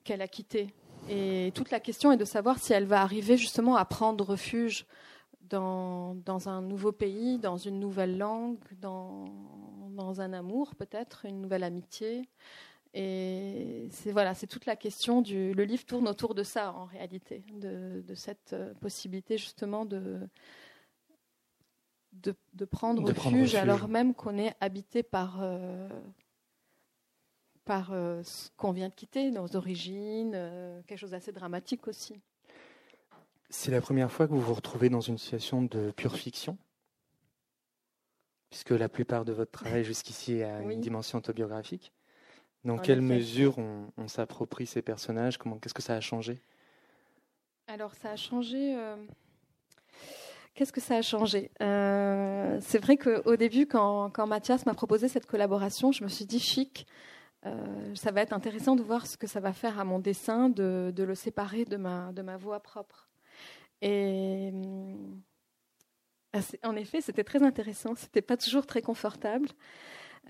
qu'elle 0.04 0.20
a 0.22 0.28
quittée. 0.28 0.74
Et 1.08 1.52
toute 1.54 1.70
la 1.70 1.80
question 1.80 2.12
est 2.12 2.16
de 2.16 2.24
savoir 2.24 2.58
si 2.58 2.72
elle 2.72 2.86
va 2.86 3.02
arriver 3.02 3.36
justement 3.36 3.76
à 3.76 3.84
prendre 3.84 4.24
refuge 4.24 4.86
dans, 5.42 6.14
dans 6.14 6.48
un 6.48 6.62
nouveau 6.62 6.92
pays, 6.92 7.38
dans 7.38 7.56
une 7.56 7.80
nouvelle 7.80 8.16
langue, 8.16 8.58
dans, 8.80 9.26
dans 9.90 10.20
un 10.20 10.32
amour 10.32 10.74
peut-être, 10.74 11.26
une 11.26 11.40
nouvelle 11.40 11.64
amitié. 11.64 12.28
Et 12.94 13.88
c'est 13.90 14.12
voilà, 14.12 14.34
c'est 14.34 14.46
toute 14.46 14.66
la 14.66 14.76
question 14.76 15.22
du. 15.22 15.54
Le 15.54 15.64
livre 15.64 15.84
tourne 15.84 16.06
autour 16.08 16.34
de 16.34 16.42
ça 16.42 16.72
en 16.72 16.84
réalité, 16.84 17.42
de, 17.54 18.02
cette 18.14 18.52
euh, 18.52 18.74
possibilité 18.74 19.38
justement 19.38 19.86
de 19.86 20.20
de, 22.12 22.64
prendre, 22.66 23.02
refuge, 23.02 23.54
alors 23.54 23.88
même 23.88 24.14
qu'on 24.14 24.36
est 24.36 24.54
habité 24.60 25.02
par 25.02 25.38
euh, 25.40 25.88
par 27.64 27.92
euh, 27.92 28.22
ce 28.22 28.50
qu'on 28.56 28.72
vient 28.72 28.88
de 28.88 28.94
quitter, 28.94 29.30
nos 29.30 29.56
origines, 29.56 30.32
quelque 30.86 30.98
chose 30.98 31.12
d'assez 31.12 31.32
dramatique 31.32 31.88
aussi. 31.88 32.20
C'est 33.50 33.70
la 33.70 33.80
première 33.80 34.10
fois 34.10 34.26
que 34.26 34.32
vous 34.32 34.40
vous 34.40 34.54
retrouvez 34.54 34.88
dans 34.88 35.00
une 35.00 35.18
situation 35.18 35.62
de 35.62 35.90
pure 35.90 36.16
fiction, 36.16 36.56
puisque 38.48 38.70
la 38.70 38.88
plupart 38.88 39.24
de 39.24 39.32
votre 39.32 39.50
travail 39.50 39.84
jusqu'ici 39.84 40.42
a 40.42 40.62
une 40.62 40.80
dimension 40.80 41.18
autobiographique. 41.18 41.92
Dans 42.64 42.78
quelle 42.78 43.02
mesure 43.02 43.58
on, 43.58 44.08
s'approprie 44.08 44.66
ces 44.66 44.82
personnages? 44.82 45.36
Comment 45.36 45.58
Qu'est-ce 45.58 45.74
que 45.74 45.82
ça 45.82 45.94
a 45.94 46.00
changé? 46.00 46.40
Alors, 47.66 47.92
ça 47.94 48.10
a 48.10 48.16
changé. 48.16 48.76
Euh, 48.76 48.96
qu'est-ce 50.54 50.72
que 50.72 50.80
ça 50.80 50.96
a 50.96 51.02
changé? 51.02 51.50
Euh, 51.60 52.58
C'est 52.60 52.78
vrai 52.78 52.96
qu'au 52.96 53.36
début, 53.36 53.66
quand, 53.66 54.10
quand 54.10 54.26
Mathias 54.26 54.64
m'a 54.64 54.74
proposé 54.74 55.08
cette 55.08 55.26
collaboration, 55.26 55.90
je 55.90 56.04
me 56.04 56.08
suis 56.08 56.24
dit 56.24 56.38
chic. 56.38 56.86
Euh, 57.44 57.94
ça 57.94 58.12
va 58.12 58.20
être 58.22 58.32
intéressant 58.32 58.76
de 58.76 58.82
voir 58.82 59.06
ce 59.06 59.16
que 59.16 59.26
ça 59.26 59.40
va 59.40 59.52
faire 59.52 59.78
à 59.80 59.84
mon 59.84 59.98
dessin, 59.98 60.48
de, 60.48 60.92
de 60.94 61.02
le 61.02 61.14
séparer 61.14 61.64
de 61.64 61.76
ma, 61.76 62.12
de 62.12 62.22
ma 62.22 62.36
voix 62.36 62.60
propre. 62.60 63.08
Et 63.80 64.52
en 66.62 66.76
effet, 66.76 67.00
c'était 67.00 67.24
très 67.24 67.42
intéressant. 67.42 67.94
C'était 67.96 68.22
pas 68.22 68.36
toujours 68.36 68.66
très 68.66 68.80
confortable. 68.80 69.48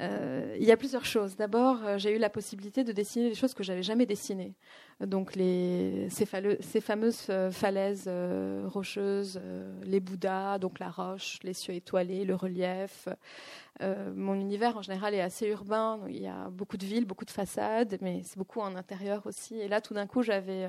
Euh, 0.00 0.56
il 0.58 0.64
y 0.64 0.72
a 0.72 0.76
plusieurs 0.76 1.04
choses. 1.04 1.36
D'abord, 1.36 1.84
euh, 1.84 1.98
j'ai 1.98 2.16
eu 2.16 2.18
la 2.18 2.30
possibilité 2.30 2.82
de 2.82 2.92
dessiner 2.92 3.28
des 3.28 3.34
choses 3.34 3.52
que 3.52 3.62
j'avais 3.62 3.82
jamais 3.82 4.06
dessinées. 4.06 4.54
Donc 5.00 5.34
les, 5.34 6.08
ces, 6.10 6.24
fameuses 6.24 7.26
euh, 7.28 7.50
falaises 7.50 8.08
rocheuses, 8.66 9.40
les 9.84 10.00
Bouddhas, 10.00 10.58
donc 10.58 10.78
la 10.78 10.90
roche, 10.90 11.38
les 11.42 11.52
cieux 11.52 11.74
étoilés, 11.74 12.24
le 12.24 12.34
relief. 12.34 13.08
mon 14.14 14.34
univers 14.34 14.76
en 14.76 14.82
général 14.82 15.14
est 15.14 15.20
assez 15.20 15.48
urbain. 15.48 16.00
il 16.08 16.22
y 16.22 16.26
a 16.26 16.48
beaucoup 16.50 16.76
de 16.76 16.86
villes, 16.86 17.04
beaucoup 17.04 17.24
de 17.24 17.30
façades, 17.30 17.98
mais 18.00 18.22
c'est 18.24 18.38
beaucoup 18.38 18.60
en 18.60 18.76
intérieur 18.76 19.26
aussi. 19.26 19.56
Et 19.56 19.68
là, 19.68 19.80
tout 19.80 19.94
d'un 19.94 20.06
coup, 20.06 20.22
j'avais 20.22 20.68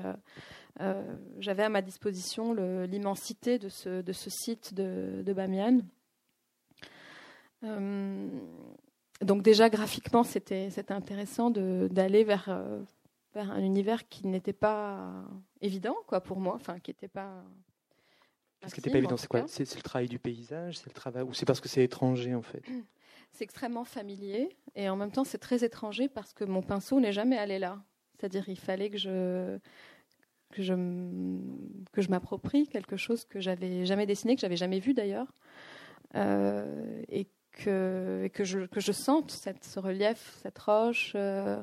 j'avais 1.38 1.62
à 1.62 1.68
ma 1.68 1.80
disposition 1.80 2.52
l'immensité 2.84 3.58
de 3.58 3.68
ce, 3.68 4.02
de 4.02 4.12
ce 4.12 4.30
site 4.30 4.74
de, 4.74 5.22
de 5.24 5.32
Bamiyan 5.32 5.80
donc 9.24 9.42
déjà 9.42 9.70
graphiquement, 9.70 10.22
c'était 10.22 10.70
intéressant 10.88 11.50
d'aller 11.50 12.24
vers, 12.24 12.48
vers 13.34 13.50
un 13.50 13.62
univers 13.62 14.08
qui 14.08 14.26
n'était 14.26 14.52
pas 14.52 15.24
évident 15.60 15.96
quoi 16.06 16.20
pour 16.20 16.40
moi, 16.40 16.54
enfin 16.54 16.78
qui 16.78 16.90
n'était 16.90 17.08
pas 17.08 17.44
ce 18.68 18.74
qui 18.74 18.80
n'était 18.80 18.90
pas 18.90 18.98
évident 18.98 19.16
C'est 19.16 19.28
quoi 19.28 19.44
C'est 19.46 19.74
le 19.74 19.82
travail 19.82 20.08
du 20.08 20.18
paysage 20.18 20.78
C'est 20.78 20.86
le 20.86 20.94
travail 20.94 21.22
ou 21.22 21.34
c'est 21.34 21.46
parce 21.46 21.60
que 21.60 21.68
c'est 21.68 21.84
étranger 21.84 22.34
en 22.34 22.42
fait 22.42 22.62
C'est 23.32 23.44
extrêmement 23.44 23.84
familier 23.84 24.56
et 24.76 24.88
en 24.88 24.94
même 24.94 25.10
temps 25.10 25.24
c'est 25.24 25.38
très 25.38 25.64
étranger 25.64 26.08
parce 26.08 26.32
que 26.32 26.44
mon 26.44 26.62
pinceau 26.62 27.00
n'est 27.00 27.12
jamais 27.12 27.36
allé 27.36 27.58
là. 27.58 27.82
C'est-à-dire 28.16 28.48
il 28.48 28.58
fallait 28.58 28.90
que 28.90 28.98
je 28.98 29.58
que 30.50 30.62
je 30.62 30.74
que 31.90 32.00
je 32.00 32.08
m'approprie 32.10 32.68
quelque 32.68 32.96
chose 32.96 33.24
que 33.24 33.40
j'avais 33.40 33.86
jamais 33.86 34.06
dessiné, 34.06 34.36
que 34.36 34.40
j'avais 34.40 34.56
jamais 34.56 34.78
vu 34.78 34.94
d'ailleurs, 34.94 35.26
euh, 36.14 37.02
et 37.08 37.26
que 37.54 38.28
que 38.32 38.44
je 38.44 38.66
que 38.66 38.80
je 38.80 38.92
sente 38.92 39.30
ce 39.30 39.78
relief, 39.78 40.38
cette 40.42 40.58
roche. 40.58 41.12
Euh, 41.14 41.62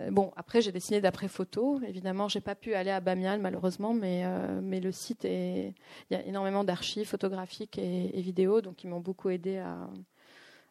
euh, 0.00 0.10
bon, 0.10 0.32
après, 0.36 0.60
j'ai 0.60 0.72
dessiné 0.72 1.00
d'après 1.00 1.28
photo. 1.28 1.80
Évidemment, 1.86 2.28
j'ai 2.28 2.40
pas 2.40 2.56
pu 2.56 2.74
aller 2.74 2.90
à 2.90 3.00
Bamial, 3.00 3.40
malheureusement, 3.40 3.94
mais, 3.94 4.22
euh, 4.24 4.60
mais 4.62 4.80
le 4.80 4.90
site 4.90 5.24
est. 5.24 5.72
Il 6.10 6.14
y 6.14 6.16
a 6.16 6.24
énormément 6.24 6.64
d'archives 6.64 7.06
photographiques 7.06 7.78
et, 7.78 8.20
vidéos, 8.20 8.60
donc 8.60 8.82
ils 8.84 8.88
m'ont 8.88 9.00
beaucoup 9.00 9.30
aidé 9.30 9.58
à, 9.58 9.88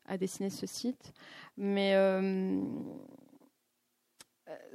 à, 0.08 0.18
dessiner 0.18 0.50
ce 0.50 0.66
site. 0.68 1.14
Mais 1.58 1.94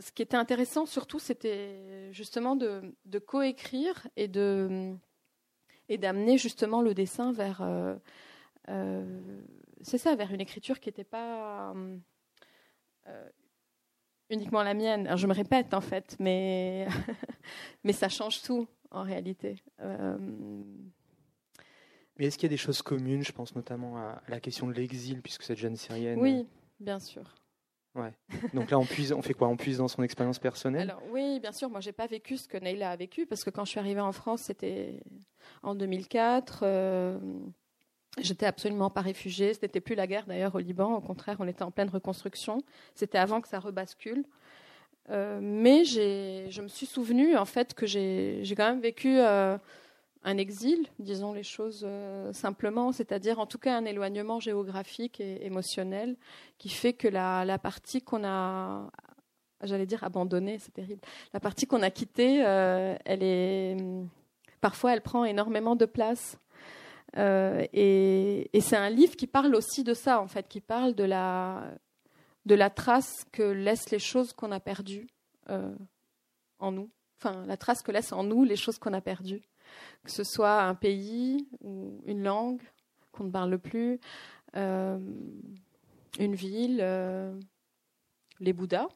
ce 0.01 0.13
qui 0.13 0.23
était 0.23 0.37
intéressant, 0.37 0.87
surtout, 0.87 1.19
c'était 1.19 2.13
justement 2.13 2.57
de, 2.57 2.95
de 3.05 3.19
coécrire 3.19 4.07
et 4.17 4.29
de 4.29 4.95
et 5.91 5.99
d'amener 5.99 6.39
justement 6.39 6.83
le 6.83 6.95
dessin 6.95 7.33
vers. 7.33 7.63
C'est 9.83 9.99
ça, 9.99 10.15
vers 10.15 10.33
une 10.33 10.41
écriture 10.41 10.81
qui 10.81 10.89
n'était 10.89 11.05
pas 11.05 11.75
uniquement 14.31 14.63
la 14.63 14.75
mienne. 14.75 15.07
Alors, 15.07 15.19
je 15.19 15.27
me 15.27 15.35
répète 15.35 15.75
en 15.75 15.81
fait, 15.81 16.17
mais, 16.19 16.87
mais 17.85 17.93
ça 17.93 18.09
change 18.09 18.43
tout 18.43 18.67
en 18.91 19.03
réalité. 19.03 19.57
Euh, 19.81 20.17
mais 22.19 22.27
est-ce 22.27 22.37
qu'il 22.37 22.47
y 22.47 22.51
a 22.51 22.55
des 22.55 22.57
choses 22.57 22.83
communes 22.83 23.23
Je 23.23 23.33
pense 23.33 23.55
notamment 23.55 23.97
à 23.97 24.23
la 24.29 24.41
question 24.41 24.67
de 24.67 24.73
l'exil, 24.73 25.23
puisque 25.23 25.43
cette 25.43 25.59
jeune 25.59 25.77
syrienne. 25.77 26.21
Oui, 26.21 26.47
bien 26.81 26.99
sûr. 26.99 27.35
Ouais. 27.95 28.13
Donc 28.55 28.71
là, 28.71 28.79
on, 28.79 28.85
puise, 28.85 29.13
on 29.13 29.23
fait 29.23 29.35
quoi? 29.35 29.49
On 29.49 29.57
puise 29.57 29.79
dans 29.79 29.89
son 29.89 30.03
expérience 30.03 30.39
personnelle? 30.39 30.91
Alors, 30.91 31.03
Oui, 31.11 31.41
bien 31.41 31.53
sûr. 31.53 31.71
Moi, 31.71 31.81
j'ai 31.81 31.93
pas 31.93 32.07
vécu 32.07 32.37
ce 32.37 32.47
que 32.47 32.59
Neila 32.59 32.91
a 32.91 32.97
vécu, 32.97 33.27
parce 33.27 33.45
que 33.45 33.51
quand 33.51 33.65
je 33.65 33.71
suis 33.71 33.81
arrivée 33.81 34.01
en 34.01 34.13
France, 34.13 34.43
c'était 34.43 35.01
en 35.63 35.75
2004. 35.75 36.65
J'étais 38.21 38.47
absolument 38.47 38.91
pas 38.91 39.01
réfugiée. 39.01 39.55
Ce 39.55 39.61
n'était 39.63 39.81
plus 39.81 39.95
la 39.95 40.07
guerre 40.07 40.27
d'ailleurs 40.27 40.55
au 40.55 40.59
Liban. 40.59 40.95
Au 40.95 41.01
contraire, 41.01 41.37
on 41.41 41.49
était 41.49 41.63
en 41.63 41.71
pleine 41.71 41.91
reconstruction. 41.91 42.63
C'était 42.95 43.19
avant 43.19 43.41
que 43.41 43.49
ça 43.49 43.59
rebascule. 43.59 44.25
Euh, 45.11 45.39
mais 45.41 45.85
je 45.85 46.61
me 46.61 46.69
suis 46.69 46.87
souvenue 46.87 47.37
en 47.37 47.47
fait 47.47 47.73
que 47.75 47.87
j'ai 47.87 48.43
quand 48.57 48.69
même 48.69 48.81
vécu 48.81 49.19
euh, 49.19 49.57
un 50.23 50.37
exil, 50.37 50.87
disons 50.99 51.33
les 51.33 51.43
choses 51.43 51.83
euh, 51.87 52.33
simplement, 52.35 52.93
c'est-à-dire 52.93 53.39
en 53.39 53.47
tout 53.47 53.59
cas 53.59 53.77
un 53.77 53.87
éloignement 53.87 54.39
géographique 54.39 55.21
et 55.21 55.47
émotionnel 55.47 56.17
qui 56.59 56.69
fait 56.69 56.93
que 56.93 57.09
la, 57.09 57.47
la 57.47 57.59
partie 57.59 58.03
qu'on 58.03 58.23
a, 58.23 58.91
j'allais 59.63 59.87
dire 59.87 60.05
abandonnée, 60.05 60.59
c'est 60.59 60.75
terrible, 60.75 61.01
la 61.33 61.41
partie 61.41 61.67
qu'on 61.67 61.83
a 61.83 61.91
quittée, 61.91 62.41
elle 62.41 63.23
est 63.23 63.77
parfois 64.61 64.93
elle 64.93 65.03
prend 65.03 65.25
énormément 65.25 65.75
de 65.75 65.87
place. 65.87 66.39
Euh, 67.19 67.67
et, 67.73 68.49
c'est 68.61 68.77
un 68.77 68.91
livre 68.91 69.17
qui 69.17 69.27
parle 69.27 69.55
aussi 69.55 69.85
de 69.85 69.95
ça, 69.95 70.21
en 70.21 70.29
fait, 70.29 70.49
qui 70.49 70.61
parle 70.61 70.95
de 70.95 71.05
la, 71.05 71.75
de 72.47 72.55
la 72.55 72.71
trace 72.71 73.25
que 73.33 73.43
laissent 73.43 73.91
les 73.91 73.99
choses 73.99 74.33
qu'on 74.33 74.53
a 74.53 74.61
perdues 74.61 75.09
euh, 75.51 75.75
en 76.59 76.73
nous. 76.73 76.91
Enfin, 77.21 77.45
la 77.47 77.57
trace 77.57 77.83
que 77.83 77.91
laissent 77.91 78.13
en 78.13 78.23
nous 78.23 78.45
les 78.45 78.57
choses 78.57 78.79
qu'on 78.79 78.93
a 78.93 79.01
perdues. 79.01 79.43
Que 80.05 80.11
ce 80.11 80.25
soit 80.25 80.63
un 80.63 80.75
pays 80.75 81.49
ou 81.61 82.01
une 82.07 82.23
langue 82.23 82.63
qu'on 83.13 83.25
ne 83.25 83.31
parle 83.31 83.59
plus, 83.59 84.01
euh, 84.57 84.99
une 86.19 86.35
ville, 86.35 86.79
les 88.41 88.53
Bouddhas. 88.53 88.89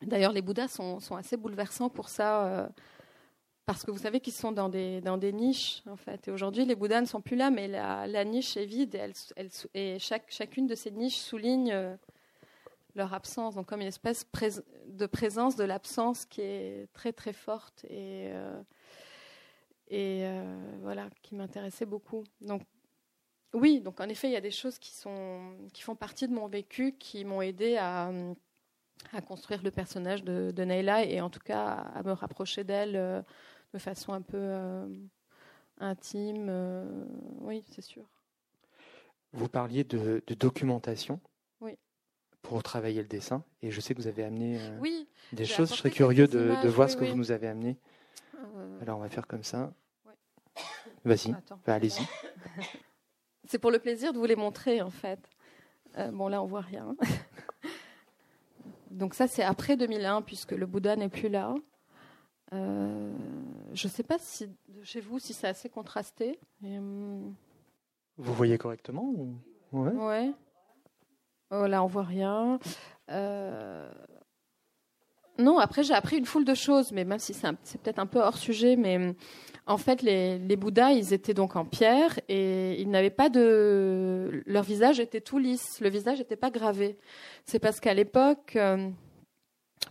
D'ailleurs, 0.00 0.32
les 0.32 0.42
Bouddhas 0.42 0.68
sont, 0.68 1.00
sont, 1.00 1.16
assez 1.16 1.36
bouleversants 1.36 1.90
pour 1.90 2.08
ça 2.08 2.70
parce 3.64 3.84
que 3.84 3.90
vous 3.90 3.98
savez 3.98 4.20
qu'ils 4.20 4.32
sont 4.32 4.52
dans 4.52 4.68
des, 4.68 5.00
dans 5.00 5.18
des 5.18 5.32
niches, 5.32 5.82
en 5.88 5.96
fait. 5.96 6.26
Et 6.26 6.30
aujourd'hui, 6.30 6.64
les 6.64 6.74
Bouddhas 6.74 7.00
ne 7.00 7.06
sont 7.06 7.20
plus 7.20 7.36
là, 7.36 7.50
mais 7.50 7.68
la, 7.68 8.24
niche 8.24 8.56
est 8.56 8.64
vide 8.64 8.94
et, 8.94 9.12
elle, 9.36 9.48
et 9.74 9.98
chaque, 10.00 10.30
chacune 10.30 10.66
de 10.66 10.74
ces 10.74 10.90
niches 10.90 11.18
souligne 11.18 11.70
euh, 11.72 11.96
leur 12.96 13.14
absence. 13.14 13.54
Donc, 13.54 13.66
comme 13.66 13.80
une 13.80 13.86
espèce 13.86 14.26
de 14.88 15.06
présence 15.06 15.54
de 15.54 15.64
l'absence 15.64 16.26
qui 16.26 16.40
est 16.40 16.92
très, 16.92 17.12
très 17.12 17.32
forte 17.32 17.84
et, 17.84 18.30
euh, 18.32 18.60
et 19.88 20.22
euh, 20.24 20.78
voilà, 20.80 21.08
qui 21.22 21.36
m'intéressait 21.36 21.86
beaucoup. 21.86 22.24
Donc, 22.40 22.62
oui, 23.54 23.80
donc 23.80 24.00
en 24.00 24.08
effet, 24.08 24.28
il 24.28 24.32
y 24.32 24.36
a 24.36 24.40
des 24.40 24.50
choses 24.50 24.78
qui, 24.78 24.90
sont, 24.92 25.40
qui 25.72 25.82
font 25.82 25.94
partie 25.94 26.26
de 26.26 26.32
mon 26.32 26.48
vécu 26.48 26.96
qui 26.98 27.24
m'ont 27.24 27.42
aidé 27.42 27.76
à, 27.76 28.10
à 29.12 29.20
construire 29.20 29.62
le 29.62 29.70
personnage 29.70 30.24
de, 30.24 30.50
de 30.50 30.64
Neila 30.64 31.04
et 31.04 31.20
en 31.20 31.30
tout 31.30 31.40
cas 31.40 31.86
à 31.94 32.02
me 32.02 32.12
rapprocher 32.12 32.64
d'elle 32.64 33.24
de 33.72 33.78
façon 33.78 34.12
un 34.12 34.22
peu 34.22 34.38
euh, 34.38 34.86
intime. 35.78 36.46
Euh, 36.48 37.04
oui, 37.40 37.64
c'est 37.70 37.82
sûr. 37.82 38.04
Vous 39.32 39.48
parliez 39.48 39.84
de, 39.84 40.22
documentation 40.38 41.20
oui. 41.60 41.78
pour 42.42 42.62
travailler 42.62 43.00
le 43.00 43.08
dessin, 43.08 43.42
et 43.62 43.70
je 43.70 43.80
sais 43.80 43.94
que 43.94 44.00
vous 44.00 44.08
avez 44.08 44.24
amené 44.24 44.58
euh, 44.60 44.78
oui, 44.80 45.08
des 45.32 45.46
choses. 45.46 45.70
Je 45.70 45.76
serais 45.76 45.90
curieux 45.90 46.26
de, 46.26 46.68
voir 46.68 46.90
ce 46.90 46.96
que 46.96 47.04
vous 47.04 47.16
nous 47.16 47.32
avez 47.32 47.48
amené. 47.48 47.78
Alors, 48.80 48.98
on 48.98 49.00
va 49.00 49.08
faire 49.08 49.26
comme 49.26 49.44
ça. 49.44 49.72
Vas-y, 51.04 51.32
bah, 51.64 51.74
allez-y. 51.74 52.02
C'est 53.44 53.58
pour 53.58 53.70
le 53.70 53.78
plaisir 53.78 54.12
de 54.12 54.18
vous 54.18 54.26
les 54.26 54.36
montrer, 54.36 54.82
en 54.82 54.90
fait. 54.90 55.18
bon, 56.12 56.28
là, 56.28 56.42
on 56.42 56.46
voit 56.46 56.60
rien. 56.60 56.94
Donc 58.90 59.14
ça, 59.14 59.26
c'est 59.26 59.42
après 59.42 59.76
2001, 59.76 60.22
puisque 60.22 60.52
le 60.52 60.66
Bouddha 60.66 60.96
n'est 60.96 61.08
plus 61.08 61.28
là. 61.30 61.54
Euh, 62.52 63.12
je 63.72 63.86
ne 63.86 63.92
sais 63.92 64.02
pas 64.02 64.18
si 64.18 64.48
chez 64.82 65.00
vous 65.00 65.18
si 65.18 65.32
c'est 65.32 65.48
assez 65.48 65.68
contrasté. 65.68 66.38
Hum, 66.62 67.34
vous 68.18 68.34
voyez 68.34 68.58
correctement 68.58 69.04
ou... 69.04 69.34
Ouais. 69.72 69.92
ouais. 69.92 70.32
Oh, 71.50 71.66
là, 71.66 71.82
on 71.82 71.86
voit 71.86 72.02
rien. 72.02 72.58
Euh, 73.10 73.90
non, 75.38 75.58
après 75.58 75.82
j'ai 75.82 75.94
appris 75.94 76.18
une 76.18 76.26
foule 76.26 76.44
de 76.44 76.54
choses, 76.54 76.92
mais 76.92 77.04
même 77.04 77.18
si 77.18 77.34
c'est 77.34 77.80
peut-être 77.80 77.98
un 77.98 78.06
peu 78.06 78.20
hors 78.20 78.36
sujet, 78.36 78.76
mais 78.76 78.96
hum, 78.96 79.14
en 79.66 79.78
fait 79.78 80.02
les, 80.02 80.38
les, 80.38 80.56
Bouddhas, 80.56 80.92
ils 80.92 81.12
étaient 81.14 81.34
donc 81.34 81.56
en 81.56 81.64
pierre 81.64 82.18
et 82.28 82.80
ils 82.80 82.90
n'avaient 82.90 83.10
pas 83.10 83.30
de, 83.30 84.42
leur 84.46 84.62
visage 84.62 85.00
était 85.00 85.20
tout 85.20 85.38
lisse, 85.38 85.80
le 85.80 85.88
visage 85.88 86.18
n'était 86.18 86.36
pas 86.36 86.50
gravé. 86.50 86.98
C'est 87.46 87.58
parce 87.58 87.80
qu'à 87.80 87.94
l'époque, 87.94 88.56
hum, 88.56 88.94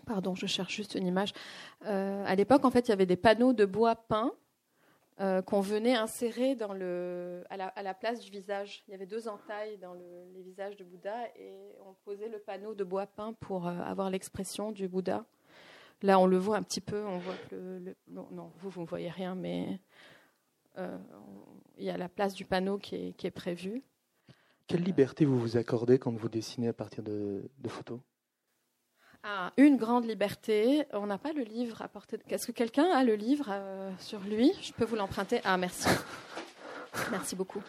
Pardon, 0.05 0.35
je 0.35 0.45
cherche 0.45 0.75
juste 0.75 0.95
une 0.95 1.07
image. 1.07 1.33
Euh, 1.85 2.23
à 2.25 2.35
l'époque, 2.35 2.65
en 2.65 2.71
fait, 2.71 2.87
il 2.87 2.89
y 2.89 2.93
avait 2.93 3.05
des 3.05 3.15
panneaux 3.15 3.53
de 3.53 3.65
bois 3.65 3.95
peint 3.95 4.33
euh, 5.19 5.41
qu'on 5.41 5.61
venait 5.61 5.95
insérer 5.95 6.57
à, 7.49 7.83
la, 7.83 7.93
place 7.93 8.19
du 8.19 8.31
visage. 8.31 8.83
Il 8.87 8.91
y 8.91 8.93
avait 8.93 9.05
deux 9.05 9.27
entailles 9.27 9.77
dans 9.77 9.93
les 9.93 10.41
visages 10.41 10.75
de 10.77 10.83
Bouddha 10.83 11.27
et 11.37 11.53
on 11.85 11.93
posait 12.05 12.29
le 12.29 12.39
panneau 12.39 12.73
de 12.73 12.83
bois 12.83 13.05
peint 13.05 13.33
pour 13.33 13.67
euh, 13.67 13.79
avoir 13.81 14.09
l'expression 14.09 14.71
du 14.71 14.87
Bouddha. 14.87 15.25
Là, 16.01 16.19
on 16.19 16.25
le 16.25 16.37
voit 16.37 16.57
un 16.57 16.63
petit 16.63 16.81
peu. 16.81 17.05
On 17.05 17.19
voit 17.19 17.35
le, 17.51 17.95
non, 18.07 18.51
vous, 18.57 18.69
vous 18.69 18.81
ne 18.81 18.87
voyez 18.87 19.09
rien, 19.09 19.35
mais 19.35 19.79
il 21.77 21.85
y 21.85 21.91
a 21.91 21.97
la 21.97 22.09
place 22.09 22.33
du 22.33 22.45
panneau 22.45 22.79
qui 22.79 23.13
est 23.21 23.31
prévue. 23.31 23.83
Quelle 24.65 24.83
liberté 24.83 25.25
vous 25.25 25.39
vous 25.39 25.57
accordez 25.57 25.99
quand 25.99 26.11
vous 26.11 26.29
dessinez 26.29 26.69
à 26.69 26.73
partir 26.73 27.03
de 27.03 27.43
photos? 27.67 27.99
Ah, 29.23 29.51
une 29.57 29.77
grande 29.77 30.05
liberté. 30.05 30.85
On 30.93 31.05
n'a 31.05 31.19
pas 31.19 31.31
le 31.31 31.43
livre 31.43 31.81
à 31.83 31.87
portée. 31.87 32.17
Est-ce 32.29 32.47
que 32.47 32.51
quelqu'un 32.51 32.89
a 32.91 33.03
le 33.03 33.13
livre 33.13 33.49
euh, 33.49 33.91
sur 33.99 34.19
lui? 34.21 34.51
Je 34.61 34.73
peux 34.73 34.83
vous 34.83 34.95
l'emprunter. 34.95 35.41
Ah, 35.43 35.57
merci. 35.57 35.87
merci 37.11 37.35
beaucoup. 37.35 37.61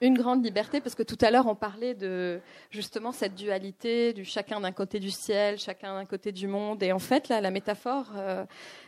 Une 0.00 0.18
grande 0.18 0.44
liberté, 0.44 0.80
parce 0.80 0.96
que 0.96 1.04
tout 1.04 1.18
à 1.20 1.30
l'heure 1.30 1.46
on 1.46 1.54
parlait 1.54 1.94
de 1.94 2.40
justement 2.70 3.12
cette 3.12 3.36
dualité 3.36 4.12
du 4.12 4.24
chacun 4.24 4.58
d'un 4.58 4.72
côté 4.72 4.98
du 4.98 5.12
ciel, 5.12 5.60
chacun 5.60 5.94
d'un 5.94 6.04
côté 6.04 6.32
du 6.32 6.48
monde. 6.48 6.82
Et 6.82 6.90
en 6.90 6.98
fait, 6.98 7.28
là, 7.28 7.40
la 7.40 7.52
métaphore, 7.52 8.10
euh, 8.16 8.44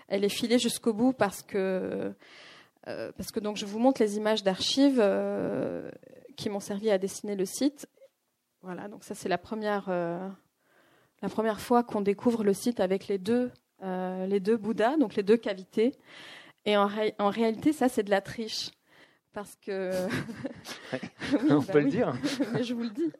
elle 0.09 0.24
est 0.24 0.29
filée 0.29 0.59
jusqu'au 0.59 0.92
bout 0.92 1.12
parce 1.12 1.42
que 1.42 2.12
euh, 2.88 3.12
parce 3.16 3.31
que 3.31 3.38
donc 3.38 3.57
je 3.57 3.66
vous 3.66 3.79
montre 3.79 4.03
les 4.03 4.16
images 4.16 4.42
d'archives 4.42 5.03
qui 6.37 6.50
m'ont 6.50 6.59
servi 6.59 6.90
à 6.90 6.98
dessiner 6.98 7.37
le 7.37 7.44
site. 7.44 7.87
Voilà, 8.62 8.88
donc 8.88 9.04
ça 9.04 9.15
c'est 9.15 9.29
la 9.29 9.38
première 9.38 9.88
la 11.25 11.31
première 11.31 11.58
fois 11.58 11.83
qu'on 11.83 12.02
découvre 12.02 12.44
le 12.44 12.52
site 12.52 12.81
avec 12.81 13.08
les 13.08 13.16
deux, 13.16 13.50
euh, 13.83 14.27
les 14.27 14.40
deux 14.40 14.58
Bouddhas, 14.58 14.98
donc 14.98 15.14
les 15.14 15.22
deux 15.22 15.38
cavités. 15.38 15.96
Et 16.66 16.77
en, 16.77 16.87
réalité, 17.31 17.72
ça, 17.72 17.88
c'est 17.88 18.02
de 18.02 18.10
la 18.10 18.20
triche. 18.20 18.70
parce 19.33 19.56
que. 19.56 19.90
On 21.48 21.62
peut 21.62 21.81
le 21.81 21.88
dire. 21.88 22.12
Mais 22.52 22.62
je 22.62 22.75
vous 22.75 22.83
le 22.83 22.90
dis. 22.90 23.10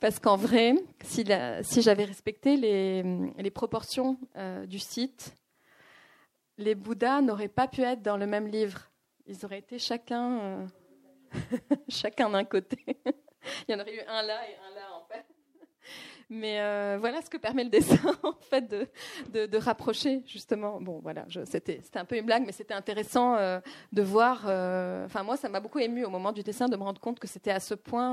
Parce 0.00 0.18
qu'en 0.18 0.38
vrai, 0.38 0.74
si, 1.02 1.26
si 1.60 1.82
j'avais 1.82 2.04
respecté 2.04 2.56
les, 2.56 3.02
les 3.36 3.50
proportions 3.50 4.18
euh, 4.36 4.64
du 4.64 4.78
site, 4.78 5.34
les 6.56 6.74
Bouddhas 6.74 7.20
n'auraient 7.20 7.48
pas 7.48 7.68
pu 7.68 7.82
être 7.82 8.00
dans 8.00 8.16
le 8.16 8.26
même 8.26 8.48
livre. 8.48 8.90
Ils 9.26 9.44
auraient 9.44 9.58
été 9.58 9.78
chacun, 9.78 10.38
euh, 10.38 10.66
chacun 11.90 12.30
d'un 12.30 12.44
côté. 12.44 12.78
Il 13.68 13.72
y 13.72 13.74
en 13.74 13.80
aurait 13.80 13.96
eu 13.96 14.00
un 14.08 14.22
là 14.22 14.48
et 14.48 14.56
un 14.56 14.74
là, 14.74 14.94
en 14.94 15.04
fait. 15.04 15.26
Mais 16.30 16.60
euh, 16.60 16.96
voilà 16.98 17.20
ce 17.22 17.28
que 17.28 17.36
permet 17.36 17.64
le 17.64 17.70
dessin, 17.70 17.98
en 18.22 18.34
fait, 18.40 18.66
de, 19.32 19.46
de, 19.46 19.58
rapprocher, 19.58 20.22
justement. 20.26 20.80
Bon, 20.80 21.00
voilà, 21.00 21.26
c'était 21.44 21.80
un 21.94 22.04
peu 22.04 22.16
une 22.16 22.24
blague, 22.24 22.44
mais 22.46 22.52
c'était 22.52 22.74
intéressant 22.74 23.36
euh, 23.36 23.60
de 23.92 24.02
voir. 24.02 24.44
Euh, 24.46 25.04
enfin, 25.04 25.22
moi, 25.22 25.36
ça 25.36 25.48
m'a 25.48 25.60
beaucoup 25.60 25.78
ému 25.78 26.04
au 26.04 26.10
moment 26.10 26.32
du 26.32 26.42
dessin 26.42 26.68
de 26.68 26.76
me 26.76 26.82
rendre 26.82 27.00
compte 27.00 27.18
que 27.18 27.26
c'était 27.26 27.50
à 27.50 27.60
ce 27.60 27.74
point 27.74 28.04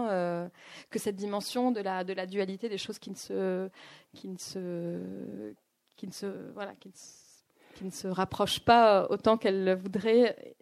que 0.90 1.00
cette 1.00 1.16
dimension 1.16 1.72
de 1.72 1.82
la, 1.82 2.04
de 2.04 2.14
la 2.14 2.26
dualité 2.26 2.70
des 2.70 2.78
choses 2.78 3.00
qui 3.00 3.10
ne 3.12 3.16
se. 3.16 3.70
Qui 4.14 4.28
ne 4.28 4.38
se, 4.38 5.54
qui 5.96 6.06
ne 6.06 6.12
se 6.12 6.26
voilà, 6.54 6.74
qui 6.76 6.90
ne, 6.90 6.94
qui 7.76 7.86
ne 7.86 7.92
se 7.92 8.08
rapprochent 8.08 8.60
pas 8.60 9.08
autant 9.10 9.38
qu'elle 9.38 9.64
le 9.64 9.74
voudrait, 9.74 10.56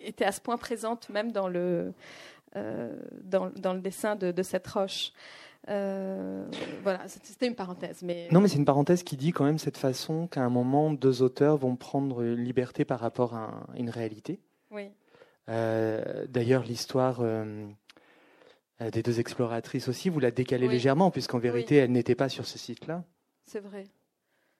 était 0.00 0.24
à 0.24 0.32
ce 0.32 0.40
point 0.40 0.56
présente 0.56 1.08
même 1.10 1.30
dans 1.30 1.46
le, 1.46 1.92
dans, 2.56 3.50
dans, 3.50 3.72
le 3.72 3.80
dessin 3.80 4.16
de, 4.16 4.32
de 4.32 4.42
cette 4.42 4.66
roche. 4.66 5.12
Euh, 5.68 6.46
voilà, 6.82 7.06
c'était 7.08 7.46
une 7.46 7.54
parenthèse. 7.54 8.02
Mais... 8.02 8.28
Non, 8.30 8.40
mais 8.40 8.48
c'est 8.48 8.56
une 8.56 8.64
parenthèse 8.64 9.02
qui 9.02 9.16
dit 9.16 9.32
quand 9.32 9.44
même 9.44 9.58
cette 9.58 9.76
façon 9.76 10.26
qu'à 10.26 10.42
un 10.42 10.48
moment, 10.48 10.92
deux 10.92 11.22
auteurs 11.22 11.56
vont 11.56 11.76
prendre 11.76 12.22
liberté 12.22 12.84
par 12.84 13.00
rapport 13.00 13.34
à 13.34 13.66
une 13.76 13.90
réalité. 13.90 14.40
Oui. 14.70 14.90
Euh, 15.48 16.26
d'ailleurs, 16.28 16.62
l'histoire 16.62 17.18
euh, 17.20 17.66
des 18.92 19.02
deux 19.02 19.20
exploratrices 19.20 19.88
aussi, 19.88 20.08
vous 20.08 20.20
la 20.20 20.30
décalez 20.30 20.68
légèrement, 20.68 21.10
puisqu'en 21.10 21.38
vérité, 21.38 21.76
elles 21.76 21.92
n'étaient 21.92 22.14
pas 22.14 22.28
sur 22.28 22.46
ce 22.46 22.58
site-là. 22.58 23.04
C'est 23.46 23.60
vrai. 23.60 23.84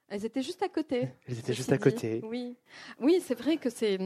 Elles 0.08 0.24
étaient 0.24 0.42
juste 0.42 0.62
à 0.62 0.68
côté. 0.68 1.10
Elles 1.26 1.38
étaient 1.38 1.52
juste 1.52 1.72
à 1.72 1.78
côté. 1.78 2.22
Oui, 2.24 2.56
oui 3.00 3.20
c'est 3.22 3.38
vrai 3.38 3.58
que 3.58 3.68
c'est 3.68 3.98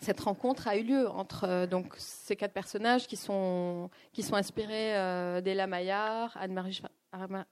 cette 0.00 0.20
rencontre 0.20 0.68
a 0.68 0.76
eu 0.76 0.82
lieu 0.82 1.08
entre 1.08 1.44
euh, 1.44 1.66
donc 1.66 1.94
ces 1.96 2.36
quatre 2.36 2.52
personnages 2.52 3.06
qui 3.06 3.16
sont 3.16 3.90
qui 4.12 4.22
sont 4.22 4.34
inspirés 4.34 4.96
euh, 4.96 5.40
d'Ella 5.40 5.66
Maillard, 5.66 6.36
Anne-Marie 6.40 6.82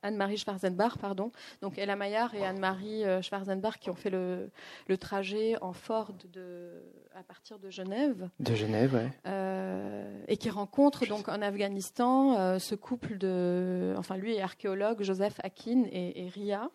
Anne-Marie 0.03 0.39
Schwarzenbach, 0.39 0.97
pardon. 0.99 1.33
Donc 1.61 1.77
Ella 1.77 1.95
Maillard 1.95 2.35
et 2.35 2.47
Anne-Marie 2.47 3.05
euh, 3.05 3.21
Schwarzenbach 3.21 3.79
qui 3.79 3.91
ont 3.91 3.95
fait 3.95 4.09
le, 4.09 4.51
le 4.89 4.97
trajet 4.97 5.57
en 5.61 5.75
Ford 5.75 6.15
de, 6.33 6.83
à 7.15 7.23
partir 7.23 7.59
de 7.59 7.69
Genève. 7.69 8.31
De 8.39 8.55
Genève. 8.55 9.11
Euh, 9.27 10.25
et 10.29 10.39
qui 10.39 10.49
rencontrent 10.49 11.07
donc 11.07 11.29
en 11.29 11.43
Afghanistan 11.43 12.59
ce 12.59 12.75
couple 12.75 13.19
de, 13.19 13.95
enfin 13.99 14.17
lui 14.17 14.35
est 14.35 14.41
archéologue, 14.41 15.03
Joseph 15.03 15.39
Akin 15.43 15.85
et, 15.93 16.25
et 16.25 16.29
Ria. 16.29 16.71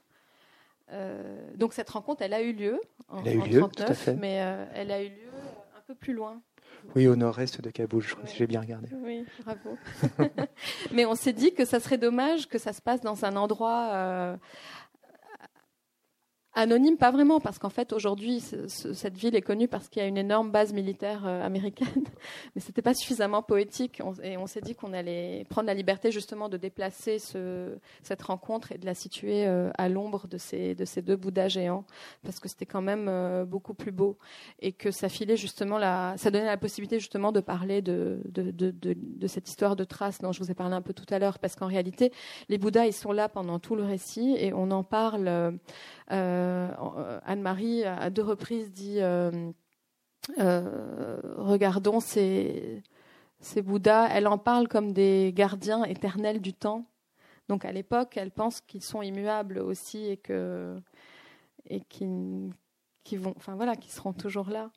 Donc 1.55 1.73
cette 1.73 1.89
rencontre, 1.89 2.21
elle 2.21 2.33
a 2.33 2.41
eu 2.41 2.53
lieu 2.53 2.79
en, 3.09 3.23
elle 3.23 3.41
a 3.41 3.45
eu 3.45 3.49
lieu, 3.49 3.59
39, 3.59 4.09
mais 4.19 4.35
elle 4.73 4.91
a 4.91 5.01
eu 5.01 5.09
lieu 5.09 5.31
peu 5.87 5.95
plus 5.95 6.13
loin. 6.13 6.41
Oui, 6.95 7.07
au 7.07 7.15
nord-est 7.15 7.61
de 7.61 7.69
Kaboul, 7.69 8.01
je 8.01 8.15
crois, 8.15 8.27
si 8.27 8.37
j'ai 8.37 8.47
bien 8.47 8.61
regardé. 8.61 8.89
Oui, 8.93 9.25
bravo. 9.43 9.77
Mais 10.91 11.05
on 11.05 11.15
s'est 11.15 11.33
dit 11.33 11.53
que 11.53 11.65
ça 11.65 11.79
serait 11.79 11.97
dommage 11.97 12.47
que 12.47 12.57
ça 12.57 12.73
se 12.73 12.81
passe 12.81 13.01
dans 13.01 13.25
un 13.25 13.35
endroit 13.35 13.89
euh, 13.93 14.37
Anonyme, 16.57 16.95
pas 16.95 17.11
vraiment, 17.11 17.41
parce 17.41 17.59
qu'en 17.59 17.69
fait, 17.69 17.91
aujourd'hui, 17.91 18.41
cette 18.67 19.17
ville 19.17 19.35
est 19.35 19.41
connue 19.41 19.67
parce 19.67 19.89
qu'il 19.89 20.01
y 20.01 20.05
a 20.05 20.07
une 20.07 20.17
énorme 20.17 20.51
base 20.51 20.71
militaire 20.71 21.23
euh, 21.25 21.45
américaine, 21.45 22.05
mais 22.55 22.61
c'était 22.61 22.81
pas 22.81 22.93
suffisamment 22.93 23.43
poétique. 23.43 24.01
et 24.23 24.37
on 24.37 24.47
s'est 24.47 24.61
dit 24.61 24.73
qu'on 24.73 24.93
allait 24.93 25.45
prendre 25.49 25.67
la 25.67 25.73
liberté 25.73 26.11
justement 26.11 26.47
de 26.47 26.55
déplacer 26.55 27.19
ce, 27.19 27.75
cette 28.03 28.21
rencontre 28.21 28.71
et 28.71 28.77
de 28.77 28.85
la 28.85 28.93
situer 28.93 29.45
euh, 29.45 29.69
à 29.77 29.89
l'ombre 29.89 30.27
de 30.27 30.37
ces, 30.37 30.75
de 30.75 30.85
ces 30.85 31.01
deux 31.01 31.17
Bouddhas 31.17 31.49
géants, 31.49 31.83
parce 32.23 32.39
que 32.39 32.47
c'était 32.47 32.65
quand 32.65 32.81
même 32.81 33.07
euh, 33.09 33.43
beaucoup 33.43 33.73
plus 33.73 33.91
beau 33.91 34.17
et 34.61 34.71
que 34.71 34.91
ça 34.91 35.09
filait 35.09 35.37
justement 35.37 35.77
ça 36.15 36.31
donnait 36.31 36.45
la 36.45 36.57
possibilité 36.57 36.99
justement 36.99 37.33
de 37.33 37.41
parler 37.41 37.81
de, 37.81 38.21
de 38.25 39.27
cette 39.27 39.49
histoire 39.49 39.75
de 39.75 39.83
traces 39.83 40.19
dont 40.19 40.31
je 40.31 40.39
vous 40.39 40.51
ai 40.51 40.53
parlé 40.53 40.73
un 40.73 40.81
peu 40.81 40.93
tout 40.93 41.05
à 41.13 41.19
l'heure, 41.19 41.37
parce 41.37 41.55
qu'en 41.55 41.67
réalité, 41.67 42.13
les 42.47 42.57
Bouddhas 42.57 42.85
ils 42.85 42.93
sont 42.93 43.11
là 43.11 43.27
pendant 43.27 43.59
tout 43.59 43.75
le 43.75 43.83
récit 43.83 44.37
et 44.39 44.53
on 44.53 44.71
en 44.71 44.83
parle. 44.83 45.59
Euh, 46.11 46.44
Anne-Marie, 47.25 47.83
à 47.83 48.09
deux 48.09 48.23
reprises, 48.23 48.71
dit 48.71 49.01
euh, 49.01 49.51
euh, 50.39 51.19
Regardons 51.37 51.99
ces, 51.99 52.83
ces 53.39 53.61
Bouddhas. 53.61 54.09
Elle 54.11 54.27
en 54.27 54.37
parle 54.37 54.67
comme 54.67 54.93
des 54.93 55.31
gardiens 55.35 55.83
éternels 55.83 56.41
du 56.41 56.53
temps. 56.53 56.85
Donc 57.47 57.65
à 57.65 57.71
l'époque, 57.71 58.17
elle 58.17 58.31
pense 58.31 58.61
qu'ils 58.61 58.83
sont 58.83 59.01
immuables 59.01 59.59
aussi 59.59 60.05
et 60.05 60.17
que 60.17 60.79
et 61.67 61.81
vont, 63.17 63.33
enfin 63.37 63.55
voilà, 63.55 63.73
seront 63.87 64.13
toujours 64.13 64.49
là. 64.49 64.71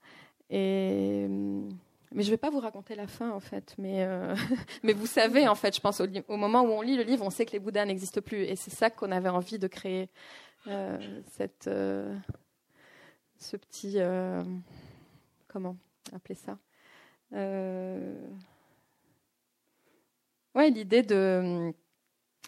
Mais 0.50 2.22
je 2.22 2.30
vais 2.30 2.38
pas 2.38 2.50
vous 2.50 2.60
raconter 2.60 2.94
la 2.94 3.06
fin 3.06 3.30
en 3.30 3.40
fait. 3.40 3.74
Mais 3.78 4.06
mais 4.82 4.92
vous 4.92 5.06
savez 5.06 5.48
en 5.48 5.54
fait, 5.54 5.74
je 5.74 5.80
pense 5.80 6.00
au, 6.00 6.36
moment 6.36 6.62
où 6.62 6.68
on 6.68 6.82
lit 6.82 6.96
le 6.96 7.04
livre, 7.04 7.24
on 7.24 7.30
sait 7.30 7.46
que 7.46 7.52
les 7.52 7.58
Bouddhas 7.58 7.86
n'existent 7.86 8.20
plus 8.20 8.42
et 8.42 8.56
c'est 8.56 8.70
ça 8.70 8.90
qu'on 8.90 9.12
avait 9.12 9.28
envie 9.30 9.58
de 9.58 9.66
créer 9.66 10.10
euh, 10.68 11.22
cette, 11.30 11.66
euh, 11.66 12.16
ce 13.38 13.56
petit. 13.56 13.94
Euh, 13.96 14.42
comment 15.48 15.76
appeler 16.12 16.34
ça? 16.34 16.58
Ouais, 20.54 20.70
l'idée 20.70 21.02
de, 21.02 21.72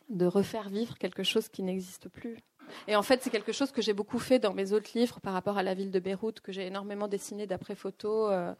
de 0.08 0.26
refaire 0.26 0.68
vivre 0.68 0.96
quelque 0.98 1.22
chose 1.22 1.48
qui 1.48 1.62
n'existe 1.62 2.08
plus. 2.08 2.38
Et 2.88 2.96
en 2.96 3.02
fait, 3.02 3.22
c'est 3.22 3.30
quelque 3.30 3.52
chose 3.52 3.72
que 3.72 3.82
j'ai 3.82 3.92
beaucoup 3.92 4.18
fait 4.18 4.38
dans 4.38 4.54
mes 4.54 4.72
autres 4.72 4.90
livres 4.94 5.20
par 5.20 5.32
rapport 5.32 5.58
à 5.58 5.62
la 5.62 5.74
ville 5.74 5.90
de 5.90 6.00
Beyrouth, 6.00 6.40
que 6.40 6.52
j'ai 6.52 6.66
énormément 6.66 7.08
dessiné 7.08 7.46
d'après 7.46 7.74
photo, 7.74 8.28
euh, 8.28 8.54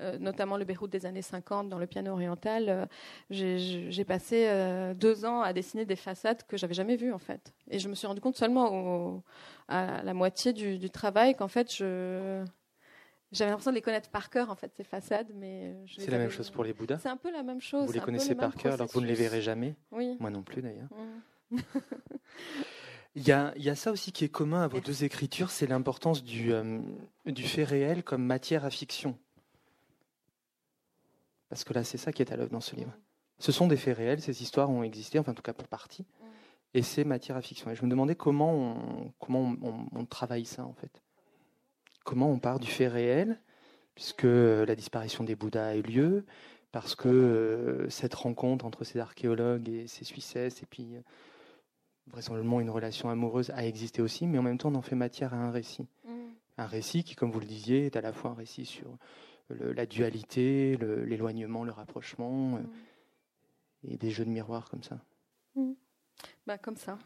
euh, 0.00 0.18
notamment 0.18 0.56
le 0.56 0.64
Beyrouth 0.64 0.90
des 0.90 1.06
années 1.06 1.22
50 1.22 1.68
dans 1.68 1.78
le 1.78 1.86
piano 1.86 2.12
oriental. 2.12 2.66
Euh, 2.68 2.86
j'ai 3.30 4.04
passé 4.04 4.48
deux 4.94 5.24
ans 5.24 5.42
à 5.42 5.52
dessiner 5.52 5.84
des 5.84 5.96
façades 5.96 6.42
que 6.46 6.56
j'avais 6.56 6.74
jamais 6.74 6.96
vues 6.96 7.12
en 7.12 7.18
fait. 7.18 7.54
Et 7.70 7.78
je 7.78 7.88
me 7.88 7.94
suis 7.94 8.06
rendu 8.06 8.20
compte 8.20 8.36
seulement 8.36 9.22
à 9.68 10.02
la 10.02 10.14
moitié 10.14 10.52
du, 10.52 10.90
travail 10.90 11.34
qu'en 11.34 11.48
fait 11.48 11.74
je 11.74 12.44
j'avais 13.32 13.50
l'impression 13.50 13.72
de 13.72 13.76
les 13.76 13.82
connaître 13.82 14.08
par 14.08 14.30
cœur, 14.30 14.50
en 14.50 14.54
fait, 14.54 14.72
ces 14.76 14.84
façades. 14.84 15.30
mais 15.34 15.74
C'est 15.98 16.10
la 16.10 16.18
même 16.18 16.30
chose 16.30 16.50
pour 16.50 16.64
les 16.64 16.72
Bouddhas 16.72 16.98
C'est 17.02 17.08
un 17.08 17.16
peu 17.16 17.30
la 17.30 17.42
même 17.42 17.60
chose. 17.60 17.86
Vous 17.86 17.92
les 17.92 18.00
connaissez 18.00 18.34
par 18.34 18.54
cœur 18.54 18.74
alors 18.74 18.86
que 18.86 18.92
vous 18.92 19.00
ne 19.00 19.06
les 19.06 19.14
verrez 19.14 19.42
jamais 19.42 19.74
Oui. 19.90 20.16
Moi 20.20 20.30
non 20.30 20.42
plus, 20.42 20.62
d'ailleurs. 20.62 20.88
Mmh. 21.50 21.56
Il 23.16 23.26
y, 23.26 23.32
a, 23.32 23.74
ça 23.74 23.92
aussi 23.92 24.12
qui 24.12 24.26
est 24.26 24.28
commun 24.28 24.62
à 24.62 24.68
vos 24.68 24.78
deux 24.78 25.02
écritures, 25.02 25.48
c'est 25.48 25.66
l'importance 25.66 26.22
du, 26.22 26.52
euh, 26.52 26.78
du 27.24 27.44
fait 27.44 27.64
réel 27.64 28.04
comme 28.04 28.22
matière 28.22 28.66
à 28.66 28.70
fiction. 28.70 29.18
Parce 31.48 31.64
que 31.64 31.72
là, 31.72 31.82
c'est 31.82 31.96
ça 31.96 32.12
qui 32.12 32.20
est 32.20 32.30
à 32.30 32.36
l'œuvre 32.36 32.50
dans 32.50 32.60
ce 32.60 32.76
livre. 32.76 32.92
Ce 33.38 33.52
sont 33.52 33.68
des 33.68 33.78
faits 33.78 33.96
réels, 33.96 34.20
ces 34.20 34.42
histoires 34.42 34.68
ont 34.68 34.82
existé, 34.82 35.18
enfin 35.18 35.32
en 35.32 35.34
tout 35.34 35.40
cas 35.40 35.54
pour 35.54 35.66
partie, 35.66 36.04
et 36.74 36.82
c'est 36.82 37.04
matière 37.04 37.38
à 37.38 37.40
fiction. 37.40 37.70
Et 37.70 37.74
je 37.74 37.82
me 37.86 37.88
demandais 37.88 38.16
comment 38.16 38.52
on, 38.52 39.86
on, 39.94 40.04
travaille 40.04 40.44
ça 40.44 40.66
en 40.66 40.74
fait. 40.74 41.02
Comment 42.04 42.30
on 42.30 42.38
part 42.38 42.60
du 42.60 42.68
fait 42.68 42.88
réel, 42.88 43.40
puisque 43.94 44.24
la 44.24 44.74
disparition 44.74 45.24
des 45.24 45.36
Bouddhas 45.36 45.68
a 45.68 45.76
eu 45.76 45.82
lieu, 45.82 46.26
parce 46.70 46.94
que 46.94 47.08
euh, 47.08 47.88
cette 47.88 48.14
rencontre 48.14 48.66
entre 48.66 48.84
ces 48.84 48.98
archéologues 48.98 49.70
et 49.70 49.86
ces 49.86 50.04
Suissesses, 50.04 50.62
et 50.62 50.66
puis 50.66 50.96
vraisemblablement 52.08 52.60
une 52.60 52.70
relation 52.70 53.10
amoureuse 53.10 53.50
a 53.50 53.66
existé 53.66 54.02
aussi, 54.02 54.26
mais 54.26 54.38
en 54.38 54.42
même 54.42 54.58
temps 54.58 54.70
on 54.70 54.76
en 54.76 54.82
fait 54.82 54.94
matière 54.94 55.34
à 55.34 55.38
un 55.38 55.50
récit. 55.50 55.86
Mm. 56.04 56.10
Un 56.58 56.66
récit 56.66 57.04
qui, 57.04 57.14
comme 57.14 57.30
vous 57.30 57.40
le 57.40 57.46
disiez, 57.46 57.86
est 57.86 57.96
à 57.96 58.00
la 58.00 58.12
fois 58.12 58.30
un 58.30 58.34
récit 58.34 58.64
sur 58.64 58.96
la 59.50 59.86
dualité, 59.86 60.76
l'éloignement, 60.76 61.64
le, 61.64 61.72
rapprochement, 61.72 62.56
euh, 62.56 62.60
mm. 62.60 63.92
et 63.92 63.96
des 63.96 64.10
jeux 64.10 64.24
de 64.24 64.30
miroir 64.30 64.68
comme 64.70 64.82
ça. 64.82 64.98
Mm. 65.54 65.72
Bah, 66.46 66.58
comme 66.58 66.76
ça. 66.76 66.98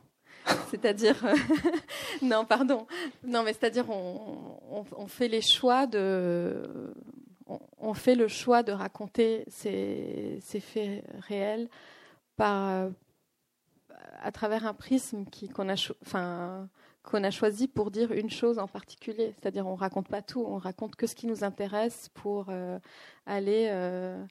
c'est-à-dire, 0.70 1.16
non, 2.22 2.44
pardon, 2.44 2.86
non, 3.24 3.42
mais 3.42 3.52
c'est-à-dire, 3.52 3.90
on, 3.90 4.84
on, 4.96 5.06
fait 5.06 5.28
les 5.28 5.42
choix 5.42 5.86
de, 5.86 6.94
on, 7.78 7.94
fait 7.94 8.14
le 8.14 8.28
choix 8.28 8.62
de 8.62 8.72
raconter 8.72 9.44
ces, 9.48 10.38
ces 10.40 10.60
faits 10.60 11.04
réels 11.18 11.68
par, 12.36 12.90
à 14.22 14.32
travers 14.32 14.66
un 14.66 14.74
prisme 14.74 15.24
qu'on 15.54 15.68
a, 15.68 17.30
choisi 17.30 17.68
pour 17.68 17.90
dire 17.90 18.12
une 18.12 18.30
chose 18.30 18.58
en 18.58 18.68
particulier. 18.68 19.34
C'est-à-dire, 19.36 19.66
on 19.66 19.74
raconte 19.74 20.08
pas 20.08 20.22
tout, 20.22 20.44
on 20.46 20.58
raconte 20.58 20.96
que 20.96 21.06
ce 21.06 21.14
qui 21.14 21.26
nous 21.26 21.44
intéresse 21.44 22.08
pour 22.14 22.46
euh, 22.48 22.78
aller 23.26 23.68
euh, 23.70 24.22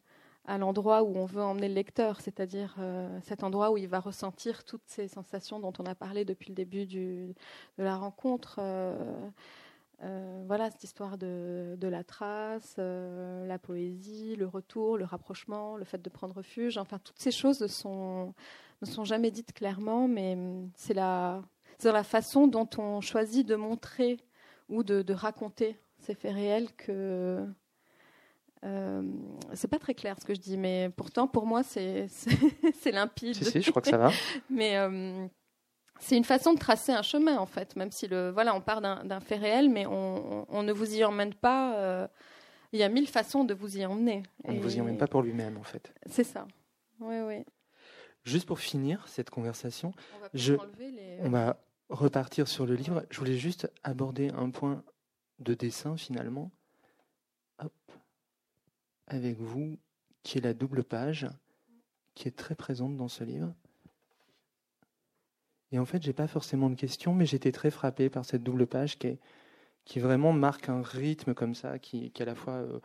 à 0.46 0.58
l'endroit 0.58 1.04
où 1.04 1.16
on 1.18 1.26
veut 1.26 1.42
emmener 1.42 1.68
le 1.68 1.76
lecteur, 1.76 2.22
c'est-à-dire 2.22 2.76
euh, 2.80 3.20
cet 3.24 3.44
endroit 3.44 3.72
où 3.72 3.78
il 3.78 3.88
va 3.88 4.00
ressentir 4.00 4.64
toutes 4.64 4.86
ces 4.86 5.08
sensations 5.08 5.60
dont 5.60 5.74
on 5.80 5.86
a 5.86 5.96
parlé 5.96 6.26
depuis 6.26 6.50
le 6.50 6.56
début 6.56 6.86
de 6.86 7.34
la 7.78 7.98
rencontre. 7.98 8.60
Voilà, 10.48 10.72
cette 10.72 10.84
histoire 10.84 11.18
de, 11.18 11.78
la 11.82 12.04
trace, 12.04 12.78
la 12.78 13.60
poésie, 13.60 14.36
le 14.38 14.48
retour, 14.48 14.98
le 14.98 15.06
rapprochement, 15.06 15.76
le 15.76 15.84
fait 15.84 16.02
de 16.02 16.10
prendre 16.10 16.36
refuge. 16.36 16.78
Enfin, 16.78 17.00
toutes 17.00 17.20
ces 17.20 17.32
choses 17.32 17.68
sont, 17.68 18.34
ne 18.82 18.88
sont 18.88 19.04
jamais 19.04 19.32
dites 19.32 19.54
clairement, 19.54 20.08
mais 20.08 20.34
hum, 20.34 20.70
c'est 20.76 20.94
la, 20.94 21.42
la 21.84 22.04
façon 22.04 22.48
dont 22.48 22.70
on 22.78 23.02
choisit 23.02 23.46
de 23.46 23.56
montrer 23.56 24.18
ou 24.70 24.84
de, 24.84 25.14
raconter 25.14 25.80
ces 25.98 26.16
faits 26.16 26.34
réels 26.34 26.72
que. 26.76 27.46
Euh, 28.66 29.02
c'est 29.54 29.70
pas 29.70 29.80
très 29.80 29.94
clair 29.94 30.18
ce 30.20 30.26
que 30.26 30.34
je 30.34 30.40
dis, 30.40 30.58
mais 30.58 30.92
pourtant 30.98 31.28
pour 31.28 31.46
moi 31.46 31.64
c'est 31.64 32.08
limpide. 32.92 33.36
Si, 33.36 33.46
si, 33.46 33.62
je 33.62 33.70
crois 33.70 33.82
que 33.82 33.88
ça 33.88 33.98
va. 33.98 34.12
mais 34.50 34.78
hum, 34.80 35.30
c'est 36.00 36.18
une 36.18 36.26
façon 36.26 36.54
de 36.54 36.60
tracer 36.60 36.92
un 36.92 37.02
chemin 37.02 37.38
en 37.38 37.46
fait, 37.46 37.76
même 37.76 37.92
si 37.92 38.08
le 38.08 38.32
voilà, 38.32 38.56
on 38.56 38.62
part 38.62 38.82
d'un 38.82 39.20
fait 39.20 39.38
réel, 39.38 39.70
mais 39.70 39.86
on, 39.86 40.64
ne 40.64 40.72
vous 40.72 40.96
y 40.96 41.04
emmène 41.04 41.34
pas. 41.34 41.76
Euh, 41.76 42.08
il 42.72 42.80
y 42.80 42.84
a 42.84 42.90
mille 42.90 43.08
façons 43.08 43.44
de 43.44 43.54
vous 43.54 43.78
y 43.78 43.86
emmener. 43.86 44.24
On 44.44 44.54
ne 44.54 44.60
vous 44.60 44.78
y 44.78 44.82
emmène 44.82 44.98
pas 44.98 45.08
pour 45.08 45.22
lui-même 45.22 45.58
en 45.58 45.64
fait. 45.64 45.94
C'est 46.06 46.24
ça. 46.24 46.48
Oui, 47.00 47.16
oui. 47.22 47.46
Juste 48.26 48.46
pour 48.46 48.60
finir 48.60 49.08
cette 49.08 49.30
conversation, 49.30 49.94
on 50.16 50.20
va, 50.20 50.30
je, 50.34 50.54
on 51.20 51.30
va 51.30 51.60
repartir 51.90 52.48
sur 52.48 52.66
le 52.66 52.76
livre. 52.76 53.06
Je 53.10 53.20
voulais 53.20 53.38
juste 53.38 53.72
aborder 53.84 54.30
un 54.30 54.50
point 54.50 54.84
de 55.40 55.54
dessin 55.54 55.98
finalement, 55.98 56.52
Hop. 57.60 57.74
avec 59.08 59.40
vous, 59.40 59.78
qui 60.24 60.38
est 60.38 60.42
la 60.42 60.54
double 60.54 60.84
page, 60.84 61.28
qui 62.14 62.28
est 62.28 62.36
très 62.36 62.56
présente 62.56 62.98
dans 62.98 63.08
ce 63.08 63.24
livre. 63.24 63.54
Et 65.72 65.80
en 65.80 65.86
fait, 65.86 66.02
j'ai 66.02 66.14
pas 66.14 66.28
forcément 66.28 66.70
de 66.70 66.76
questions, 66.76 67.14
mais 67.14 67.26
j'étais 67.26 67.52
très 67.52 67.72
frappé 67.72 68.10
par 68.10 68.26
cette 68.26 68.44
double 68.44 68.68
page 68.68 68.98
qui, 68.98 69.08
est, 69.08 69.20
qui 69.86 70.00
vraiment 70.00 70.34
marque 70.34 70.68
un 70.70 70.82
rythme 70.82 71.34
comme 71.34 71.56
ça, 71.56 71.80
qui, 71.80 72.12
qui 72.12 72.22
à 72.22 72.26
la 72.26 72.36
fois 72.36 72.56
euh, 72.56 72.80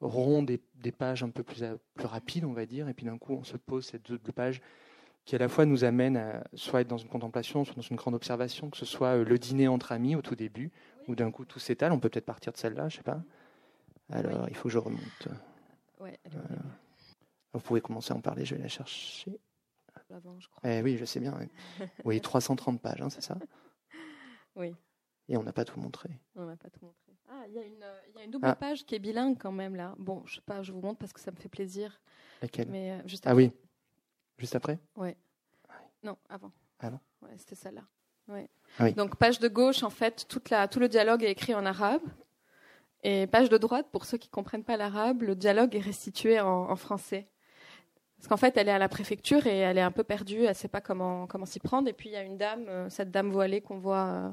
rond 0.00 0.42
des, 0.42 0.60
des, 0.74 0.92
pages 0.92 1.22
un 1.22 1.30
peu 1.30 1.42
plus, 1.42 1.62
euh, 1.62 1.76
plus 1.94 2.06
rapides, 2.06 2.44
on 2.44 2.52
va 2.52 2.66
dire, 2.66 2.88
et 2.88 2.94
puis 2.94 3.06
d'un 3.06 3.18
coup, 3.18 3.34
on 3.34 3.44
se 3.44 3.56
pose 3.56 3.86
cette 3.86 4.06
double 4.06 4.32
page 4.32 4.60
qui 5.26 5.34
à 5.34 5.38
la 5.38 5.48
fois 5.48 5.66
nous 5.66 5.84
amène 5.84 6.16
à 6.16 6.44
soit 6.54 6.82
être 6.82 6.88
dans 6.88 6.98
une 6.98 7.08
contemplation, 7.08 7.64
soit 7.64 7.74
dans 7.74 7.82
une 7.82 7.96
grande 7.96 8.14
observation, 8.14 8.70
que 8.70 8.76
ce 8.76 8.86
soit 8.86 9.18
euh, 9.18 9.24
le 9.24 9.38
dîner 9.38 9.66
entre 9.68 9.92
amis 9.92 10.14
au 10.14 10.22
tout 10.22 10.36
début, 10.36 10.70
ou 11.08 11.16
d'un 11.16 11.32
coup 11.32 11.44
tout 11.44 11.58
s'étale. 11.58 11.92
On 11.92 11.98
peut 11.98 12.08
peut-être 12.08 12.26
partir 12.26 12.52
de 12.52 12.56
celle-là, 12.56 12.88
je 12.88 12.98
sais 12.98 13.02
pas. 13.02 13.20
Alors, 14.08 14.48
il 14.48 14.54
faut 14.54 14.68
que 14.68 14.72
je 14.72 14.78
remonte. 14.78 15.28
Ouais, 15.98 16.18
Vous 17.52 17.60
pouvez 17.60 17.80
commencer 17.80 18.12
à 18.12 18.16
en 18.16 18.20
parler, 18.20 18.44
je 18.44 18.54
vais 18.54 18.62
la 18.62 18.68
chercher. 18.68 19.40
je 20.10 20.46
crois. 20.48 20.60
Eh 20.62 20.80
oui, 20.82 20.96
je 20.96 21.04
sais 21.04 21.18
bien. 21.18 21.36
Oui, 22.04 22.20
330 22.20 22.80
pages, 22.82 23.02
hein, 23.02 23.10
c'est 23.10 23.22
ça? 23.22 23.36
Oui. 24.54 24.76
Et 25.28 25.36
on 25.36 25.42
n'a 25.42 25.52
pas 25.52 25.64
tout 25.64 25.80
montré. 25.80 26.08
On 26.36 26.46
n'a 26.46 26.56
pas 26.56 26.70
tout 26.70 26.84
montré. 26.84 27.05
Ah, 27.28 27.44
il 27.48 27.54
y, 27.54 27.56
y, 27.56 28.20
a 28.20 28.24
une 28.24 28.30
double 28.30 28.46
ah. 28.46 28.54
page 28.54 28.84
qui 28.84 28.94
est 28.94 28.98
bilingue 28.98 29.36
quand 29.38 29.52
même 29.52 29.74
là. 29.74 29.94
Bon, 29.98 30.22
je 30.26 30.36
sais 30.36 30.40
pas, 30.40 30.62
je 30.62 30.72
vous 30.72 30.80
montre 30.80 30.98
parce 30.98 31.12
que 31.12 31.20
ça 31.20 31.30
me 31.30 31.36
fait 31.36 31.48
plaisir. 31.48 32.00
Laquelle? 32.40 32.68
Mais, 32.68 32.92
euh, 32.92 32.98
juste 33.06 33.24
Ah 33.26 33.34
oui. 33.34 33.52
Juste 34.38 34.54
après? 34.54 34.78
Ouais. 34.96 35.16
Non, 36.02 36.16
avant. 36.28 36.52
Avant 36.78 37.00
ouais, 37.22 37.30
C'était 37.38 37.54
celle-là. 37.54 37.82
Ouais. 38.28 38.48
Ah 38.78 38.84
oui. 38.84 38.94
Donc, 38.94 39.16
page 39.16 39.38
de 39.38 39.48
gauche, 39.48 39.82
en 39.82 39.90
fait, 39.90 40.26
toute 40.28 40.50
la, 40.50 40.68
tout 40.68 40.78
le 40.78 40.88
dialogue 40.88 41.22
est 41.24 41.30
écrit 41.30 41.54
en 41.54 41.64
arabe. 41.64 42.02
Et 43.02 43.26
page 43.26 43.48
de 43.48 43.58
droite, 43.58 43.86
pour 43.92 44.04
ceux 44.04 44.18
qui 44.18 44.28
ne 44.28 44.32
comprennent 44.32 44.64
pas 44.64 44.76
l'arabe, 44.76 45.22
le 45.22 45.36
dialogue 45.36 45.74
est 45.76 45.80
restitué 45.80 46.40
en, 46.40 46.74
français. 46.76 47.28
Parce 48.16 48.28
qu'en 48.28 48.36
fait, 48.36 48.56
elle 48.56 48.68
est 48.68 48.72
à 48.72 48.78
la 48.78 48.88
préfecture 48.88 49.46
et 49.46 49.58
elle 49.58 49.78
est 49.78 49.82
un 49.82 49.92
peu 49.92 50.02
perdue, 50.02 50.40
elle 50.42 50.48
ne 50.48 50.54
sait 50.54 50.68
pas 50.68 50.80
comment, 50.80 51.26
comment 51.26 51.46
s'y 51.46 51.60
prendre. 51.60 51.88
Et 51.88 51.92
puis, 51.92 52.08
il 52.08 52.12
y 52.12 52.16
a 52.16 52.22
une 52.22 52.36
dame, 52.36 52.64
euh, 52.68 52.88
cette 52.88 53.10
dame 53.10 53.30
voilée 53.30 53.60
qu'on 53.60 53.78
voit 53.78 54.06
euh, 54.06 54.32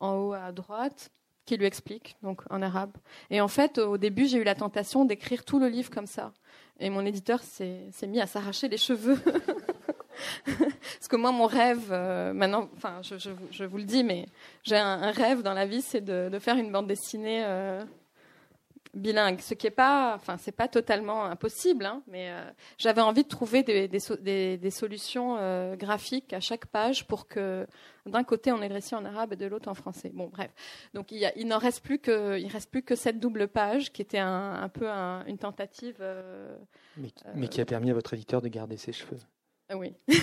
en 0.00 0.14
haut 0.14 0.32
à 0.32 0.52
droite, 0.52 1.10
qui 1.46 1.56
lui 1.56 1.64
explique, 1.64 2.16
donc 2.22 2.42
en 2.50 2.60
arabe. 2.60 2.92
Et 3.30 3.40
en 3.40 3.48
fait, 3.48 3.78
au 3.78 3.96
début, 3.96 4.26
j'ai 4.26 4.38
eu 4.38 4.44
la 4.44 4.54
tentation 4.54 5.04
d'écrire 5.04 5.44
tout 5.44 5.58
le 5.58 5.68
livre 5.68 5.90
comme 5.90 6.06
ça. 6.06 6.32
Et 6.78 6.90
mon 6.90 7.06
éditeur 7.06 7.42
s'est 7.42 7.88
mis 8.06 8.20
à 8.20 8.26
s'arracher 8.26 8.68
les 8.68 8.76
cheveux. 8.76 9.18
Parce 10.44 11.08
que 11.08 11.16
moi, 11.16 11.30
mon 11.30 11.46
rêve, 11.46 11.88
euh, 11.90 12.32
maintenant, 12.32 12.68
enfin, 12.76 13.00
je, 13.02 13.64
vous 13.64 13.76
le 13.78 13.84
dis, 13.84 14.02
mais 14.02 14.26
j'ai 14.62 14.76
un, 14.76 15.10
rêve 15.12 15.42
dans 15.42 15.54
la 15.54 15.66
vie, 15.66 15.82
c'est 15.82 16.00
de, 16.00 16.28
de, 16.30 16.38
faire 16.38 16.56
une 16.56 16.72
bande 16.72 16.86
dessinée 16.86 17.44
euh, 17.44 17.84
bilingue, 18.94 19.40
ce 19.40 19.54
qui 19.54 19.66
n'est 19.66 19.70
pas, 19.70 20.14
enfin, 20.14 20.36
c'est 20.38 20.52
pas 20.52 20.68
totalement 20.68 21.24
impossible, 21.24 21.84
hein, 21.84 22.02
mais 22.06 22.30
euh, 22.30 22.42
j'avais 22.78 23.00
envie 23.00 23.22
de 23.22 23.28
trouver 23.28 23.62
des, 23.62 23.88
des, 23.88 24.56
des, 24.56 24.70
solutions 24.70 25.36
euh, 25.38 25.76
graphiques 25.76 26.32
à 26.32 26.40
chaque 26.40 26.66
page 26.66 27.06
pour 27.06 27.26
que 27.28 27.66
d'un 28.06 28.24
côté 28.24 28.52
on 28.52 28.62
ait 28.62 28.68
le 28.68 28.74
récit 28.74 28.94
en 28.94 29.04
arabe 29.04 29.32
et 29.32 29.36
de 29.36 29.46
l'autre 29.46 29.68
en 29.68 29.74
français. 29.74 30.10
Bon, 30.14 30.28
bref, 30.28 30.50
donc 30.94 31.12
il, 31.12 31.30
il 31.36 31.46
n'en 31.46 31.58
reste 31.58 31.82
plus 31.82 31.98
que, 31.98 32.38
il 32.38 32.48
reste 32.48 32.70
plus 32.70 32.82
que 32.82 32.94
cette 32.94 33.20
double 33.20 33.48
page 33.48 33.92
qui 33.92 34.02
était 34.02 34.18
un, 34.18 34.54
un 34.54 34.68
peu 34.68 34.88
une 34.88 35.38
tentative. 35.38 35.96
Euh, 36.00 36.56
mais 37.34 37.48
qui 37.48 37.60
a 37.60 37.64
permis 37.64 37.90
à 37.90 37.94
votre 37.94 38.14
éditeur 38.14 38.40
de 38.40 38.48
garder 38.48 38.76
ses 38.76 38.92
cheveux. 38.92 39.18
Oui. 39.74 39.94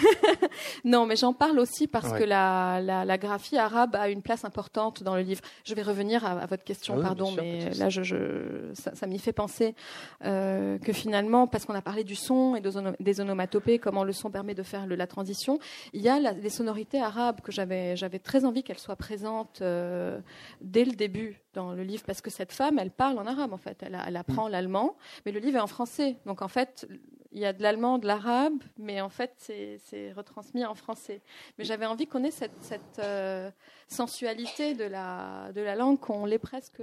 non, 0.86 1.06
mais 1.06 1.18
j'en 1.18 1.34
parle 1.34 1.60
aussi 1.60 1.88
parce 1.88 2.14
que 2.14 2.24
la, 2.24 2.80
la, 2.82 3.18
graphie 3.18 3.58
arabe 3.58 3.96
a 3.96 4.08
une 4.08 4.22
place 4.22 4.46
importante 4.46 5.04
dans 5.04 5.16
le 5.16 5.22
livre. 5.22 5.42
Je 5.66 5.76
vais 5.76 5.82
revenir 5.82 6.26
à, 6.26 6.46
votre 6.46 6.64
question, 6.64 6.96
ah 6.98 7.02
pardon, 7.02 7.32
mais 7.32 7.70
là, 7.72 7.90
je, 7.90 8.04
je, 8.04 8.72
ça, 8.74 9.06
m'y 9.06 9.20
fait 9.20 9.34
penser 9.34 9.76
euh, 10.24 10.78
que 10.78 10.94
finalement, 10.94 11.48
parce 11.48 11.66
qu'on 11.66 11.76
a 11.76 11.82
parlé 11.82 12.06
du 12.06 12.16
son 12.16 12.56
et 12.56 12.62
des 12.62 13.20
onomatopées, 13.20 13.80
comment 13.80 14.06
le 14.06 14.14
son 14.14 14.32
permet 14.32 14.56
de 14.56 14.64
faire 14.64 14.88
le, 14.88 14.96
la 14.96 15.08
transition, 15.08 15.60
il 15.92 16.02
y 16.02 16.08
a 16.08 16.20
la, 16.20 16.32
les 16.32 16.50
sonorités 16.50 17.02
arabes 17.02 17.42
que 17.42 17.52
j'avais, 17.52 17.98
j'avais 17.98 18.20
très 18.20 18.46
envie 18.46 18.64
qu'elles 18.64 18.80
soient 18.80 18.96
présentes 18.96 19.60
euh, 19.62 20.20
dès 20.62 20.86
le 20.86 20.94
début 20.94 21.42
dans 21.54 21.74
le 21.74 21.84
livre, 21.84 22.04
parce 22.06 22.22
que 22.22 22.30
cette 22.30 22.54
femme, 22.54 22.80
elle 22.80 22.92
parle 22.92 23.20
en 23.20 23.26
arabe 23.26 23.52
en 23.52 23.58
fait, 23.58 23.84
elle, 23.84 24.00
elle 24.08 24.16
apprend 24.16 24.48
mm. 24.48 24.52
l'allemand, 24.52 24.96
mais 25.26 25.34
le 25.34 25.40
livre 25.40 25.58
est 25.58 25.62
en 25.62 25.68
français. 25.68 26.16
Donc 26.26 26.42
en 26.42 26.48
fait, 26.48 26.88
il 27.34 27.40
y 27.40 27.46
a 27.46 27.54
de 27.54 27.64
l'allemand, 27.64 27.98
de 27.98 28.06
l'arabe, 28.06 28.62
mais 28.78 29.02
en 29.02 29.10
fait, 29.10 29.34
c'est 29.38 30.12
retransmis 30.14 30.64
en 30.66 30.76
français. 30.76 31.22
Mais 31.58 31.66
j'avais 31.66 31.88
envie 31.88 32.06
qu'on 32.06 32.24
ait 32.24 32.32
cette, 32.32 32.56
cette 32.62 33.00
euh, 33.00 33.50
sensualité 33.88 34.76
de 34.76 34.84
la, 34.84 35.52
de 35.52 35.62
la 35.62 35.76
langue, 35.76 36.00
qu'on 36.00 36.26
l'ait 36.26 36.38
presque 36.38 36.82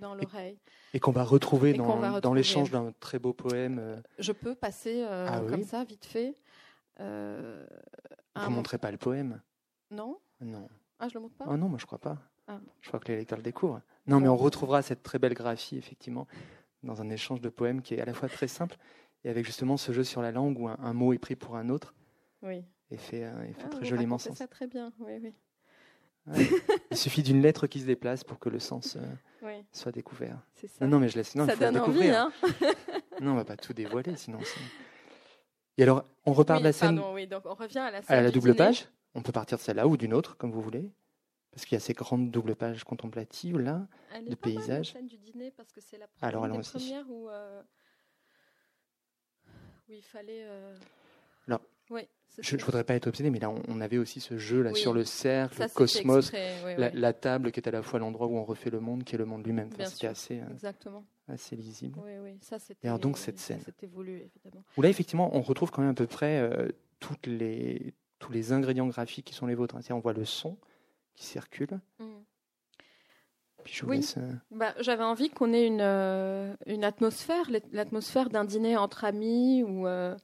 dans 0.00 0.14
l'oreille. 0.14 0.58
Et, 0.92 0.98
qu'on 0.98 1.12
va 1.12 1.22
retrouver 1.22 1.72
dans, 1.72 2.20
dans 2.20 2.34
l'échange 2.34 2.70
d'un 2.72 2.92
très 2.98 3.20
beau 3.20 3.32
poème. 3.32 3.78
Euh. 3.80 3.96
Je 4.18 4.32
peux 4.32 4.56
passer 4.56 5.04
euh, 5.08 5.28
ah 5.30 5.40
comme 5.48 5.62
ça, 5.62 5.84
vite 5.84 6.04
fait. 6.04 6.36
Vous 6.98 7.04
ne 7.04 8.48
montrez 8.48 8.78
pas 8.78 8.90
le 8.90 8.98
poème? 8.98 9.40
Non 9.90 10.18
Non. 10.40 10.68
Ah, 10.98 11.08
je 11.08 11.14
le 11.14 11.20
montre 11.20 11.36
pas? 11.36 11.46
Ah 11.48 11.56
non, 11.56 11.68
moi 11.68 11.78
je 11.78 11.86
crois 11.86 11.98
pas. 11.98 12.18
Ah. 12.48 12.58
Je 12.80 12.88
crois 12.88 12.98
que 12.98 13.12
les 13.12 13.18
lecteurs 13.18 13.38
le 13.38 13.44
découvrent. 13.44 13.80
Non, 14.08 14.18
mais 14.18 14.28
on 14.28 14.36
retrouvera 14.36 14.82
cette 14.82 15.04
très 15.04 15.20
belle 15.20 15.34
graphie, 15.34 15.76
effectivement, 15.76 16.26
dans 16.82 17.00
un 17.00 17.08
échange 17.08 17.40
de 17.40 17.48
poèmes 17.48 17.82
qui 17.82 17.94
est 17.94 18.00
à 18.00 18.04
la 18.04 18.14
fois 18.14 18.28
très 18.28 18.48
simple 18.48 18.76
et 19.24 19.30
avec 19.30 19.44
justement 19.44 19.76
ce 19.76 19.92
jeu 19.92 20.04
sur 20.04 20.22
la 20.22 20.32
langue 20.32 20.58
où 20.58 20.68
un, 20.68 20.92
mot 20.92 21.12
est 21.12 21.18
pris 21.18 21.36
pour 21.36 21.56
un 21.56 21.68
autre. 21.68 21.94
Oui. 22.42 22.64
Et 22.90 22.96
fait, 22.96 23.24
euh, 23.24 23.46
fait 23.54 23.64
ah, 23.64 23.68
très 23.68 23.84
joliment 23.84 24.18
sens. 24.18 24.36
ça 24.36 24.46
très 24.46 24.66
bien, 24.66 24.92
oui, 25.00 25.12
oui. 25.22 25.32
Il 26.90 26.96
suffit 26.96 27.22
d'une 27.22 27.42
lettre 27.42 27.66
qui 27.66 27.80
se 27.80 27.86
déplace 27.86 28.22
pour 28.22 28.38
que 28.38 28.48
le 28.48 28.58
sens 28.58 28.96
euh, 28.96 29.60
soit 29.72 29.92
découvert. 29.92 30.38
C'est 30.54 30.68
ça. 30.68 30.86
Non, 30.86 31.00
mais 31.00 31.08
je 31.08 31.16
laisse. 31.16 31.34
Non, 31.34 31.46
ça 31.46 31.54
il 31.54 31.56
faut 31.56 31.64
donne 31.64 31.74
découvrir. 31.74 32.32
Envie, 32.42 32.66
hein 32.66 32.72
non, 33.20 33.32
on 33.32 33.34
va 33.36 33.44
pas 33.44 33.56
tout 33.56 33.72
dévoiler, 33.72 34.14
sinon. 34.16 34.38
Et 35.78 35.82
alors, 35.82 36.04
on 36.26 36.32
repart 36.32 36.60
de 36.60 36.64
la 36.64 36.72
scène. 36.72 36.96
Pardon, 36.96 37.14
oui, 37.14 37.26
donc 37.26 37.42
on 37.46 37.54
revient 37.54 37.78
à 37.78 37.90
la 37.90 38.02
scène. 38.02 38.16
À 38.18 38.22
la 38.22 38.30
double 38.30 38.54
page. 38.54 38.88
On 39.14 39.22
peut 39.22 39.32
partir 39.32 39.58
de 39.58 39.62
celle-là 39.62 39.86
ou 39.88 39.96
d'une 39.96 40.14
autre, 40.14 40.36
comme 40.36 40.52
vous 40.52 40.62
voulez. 40.62 40.92
Parce 41.50 41.66
qu'il 41.66 41.76
y 41.76 41.76
a 41.76 41.80
ces 41.80 41.92
grandes 41.92 42.30
doubles 42.30 42.54
pages 42.54 42.82
contemplatives 42.84 43.58
là, 43.58 43.86
Elle 44.14 44.26
de 44.26 44.34
paysages. 44.34 44.94
la 44.94 45.00
scène 45.00 45.06
du 45.06 45.18
dîner 45.18 45.50
parce 45.50 45.70
que 45.70 45.82
c'est 45.82 45.98
la 45.98 46.06
première, 46.06 46.42
Alors, 46.42 46.56
des 46.56 46.62
premières 46.62 47.10
où. 47.10 47.28
Euh, 47.28 47.62
il 49.92 50.02
fallait. 50.02 50.44
Euh, 50.44 50.74
je 52.40 52.56
ne 52.56 52.62
voudrais 52.62 52.84
pas 52.84 52.94
être 52.94 53.08
obsédé, 53.08 53.28
mais 53.28 53.38
là, 53.38 53.52
on, 53.68 53.80
avait 53.80 53.98
aussi 53.98 54.20
ce 54.20 54.38
jeu 54.38 54.62
là 54.62 54.72
sur 54.74 54.94
le 54.94 55.04
cercle, 55.04 55.60
le 55.60 55.68
cosmos, 55.68 56.32
la, 56.78 57.12
table 57.12 57.52
qui 57.52 57.60
est 57.60 57.68
à 57.68 57.70
la 57.70 57.82
fois 57.82 57.98
l'endroit 57.98 58.26
où 58.26 58.36
on 58.36 58.44
refait 58.44 58.70
le 58.70 58.80
monde, 58.80 59.04
qui 59.04 59.14
est 59.14 59.18
le 59.18 59.26
monde 59.26 59.44
lui-même. 59.44 59.68
C'était 59.84 60.06
assez, 60.06 60.40
euh, 60.40 60.50
Exactement. 60.50 61.04
assez 61.28 61.56
lisible. 61.56 61.98
Oui, 62.02 62.12
oui, 62.22 62.38
ça 62.40 62.58
c'était. 62.58 62.86
Et 62.86 62.88
alors 62.88 62.98
donc 62.98 63.18
cette 63.18 63.38
scène. 63.38 63.60
Voulu, 63.82 64.12
évidemment. 64.12 64.64
Où 64.76 64.82
là, 64.82 64.88
effectivement, 64.88 65.36
on 65.36 65.42
retrouve 65.42 65.70
quand 65.70 65.82
même 65.82 65.90
à 65.90 65.94
peu 65.94 66.06
près 66.06 66.38
euh, 66.38 66.68
toutes 67.00 67.26
les, 67.26 67.92
tous 68.18 68.32
les 68.32 68.52
ingrédients 68.52 68.86
graphiques 68.86 69.26
qui 69.26 69.34
sont 69.34 69.46
les 69.46 69.54
vôtres. 69.54 69.76
Hein. 69.76 69.82
On 69.90 69.98
voit 69.98 70.14
le 70.14 70.24
son 70.24 70.56
qui 71.14 71.26
circule. 71.26 71.80
Oui. 73.86 74.06
Bah, 74.50 74.74
j'avais 74.80 75.04
envie 75.04 75.30
qu'on 75.30 75.52
ait 75.52 75.66
une, 75.66 75.80
euh, 75.80 76.54
une 76.66 76.84
atmosphère, 76.84 77.50
l'atmosphère 77.72 78.30
d'un 78.30 78.44
dîner 78.44 78.76
entre 78.76 79.04
amis 79.04 79.62
où 79.62 79.86
euh, 79.86 80.16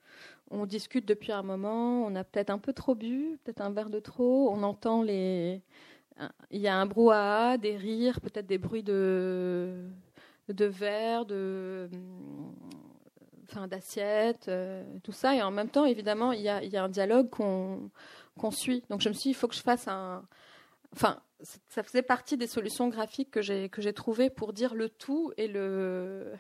on 0.51 0.67
discute 0.67 1.07
depuis 1.07 1.33
un 1.33 1.43
moment, 1.43 2.05
on 2.05 2.15
a 2.15 2.25
peut-être 2.25 2.51
un 2.51 2.59
peu 2.59 2.73
trop 2.73 2.95
bu, 2.95 3.39
peut-être 3.45 3.61
un 3.61 3.71
verre 3.71 3.91
de 3.91 4.01
trop, 4.01 4.51
on 4.51 4.63
entend 4.63 5.03
les. 5.03 5.63
Il 6.51 6.61
y 6.61 6.67
a 6.67 6.75
un 6.75 6.87
brouhaha, 6.87 7.59
des 7.59 7.77
rires, 7.77 8.21
peut-être 8.21 8.47
des 8.47 8.59
bruits 8.59 8.83
de, 8.83 9.85
de 10.49 10.65
verre, 10.65 11.25
de. 11.27 11.89
Enfin, 13.51 13.69
d'assiette, 13.69 14.47
euh, 14.49 14.85
tout 15.03 15.13
ça. 15.13 15.35
Et 15.35 15.43
en 15.43 15.51
même 15.51 15.71
temps, 15.71 15.87
évidemment, 15.87 16.33
il 16.33 16.43
y 16.43 16.49
a, 16.49 16.63
y 16.63 16.77
a 16.77 16.85
un 16.85 16.89
dialogue 16.89 17.31
qu'on 17.31 17.91
qu'on 18.39 18.51
suit. 18.51 18.83
Donc 18.89 19.03
je 19.03 19.09
me 19.09 19.15
suis 19.15 19.25
dit, 19.25 19.29
il 19.31 19.35
faut 19.35 19.49
que 19.49 19.55
je 19.55 19.61
fasse 19.61 19.89
un, 19.89 20.23
enfin, 20.95 21.21
ça 21.69 21.83
faisait 21.83 22.03
partie 22.03 22.37
des 22.37 22.47
solutions 22.47 22.89
graphiques 22.89 23.31
que 23.31 23.43
j'ai 23.43 23.69
que 23.69 23.81
j'ai 23.81 23.93
trouvées 23.93 24.31
pour 24.31 24.53
dire 24.53 24.75
le 24.75 24.89
tout 24.89 25.33
et 25.37 25.49
le 25.49 26.33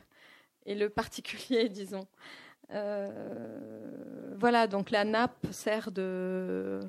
et 0.66 0.74
le 0.74 0.88
particulier, 0.88 1.68
disons. 1.70 2.07
Euh, 2.70 4.34
voilà, 4.36 4.66
donc 4.66 4.90
la 4.90 5.05
nappe 5.05 5.46
sert 5.51 5.90
de 5.90 6.80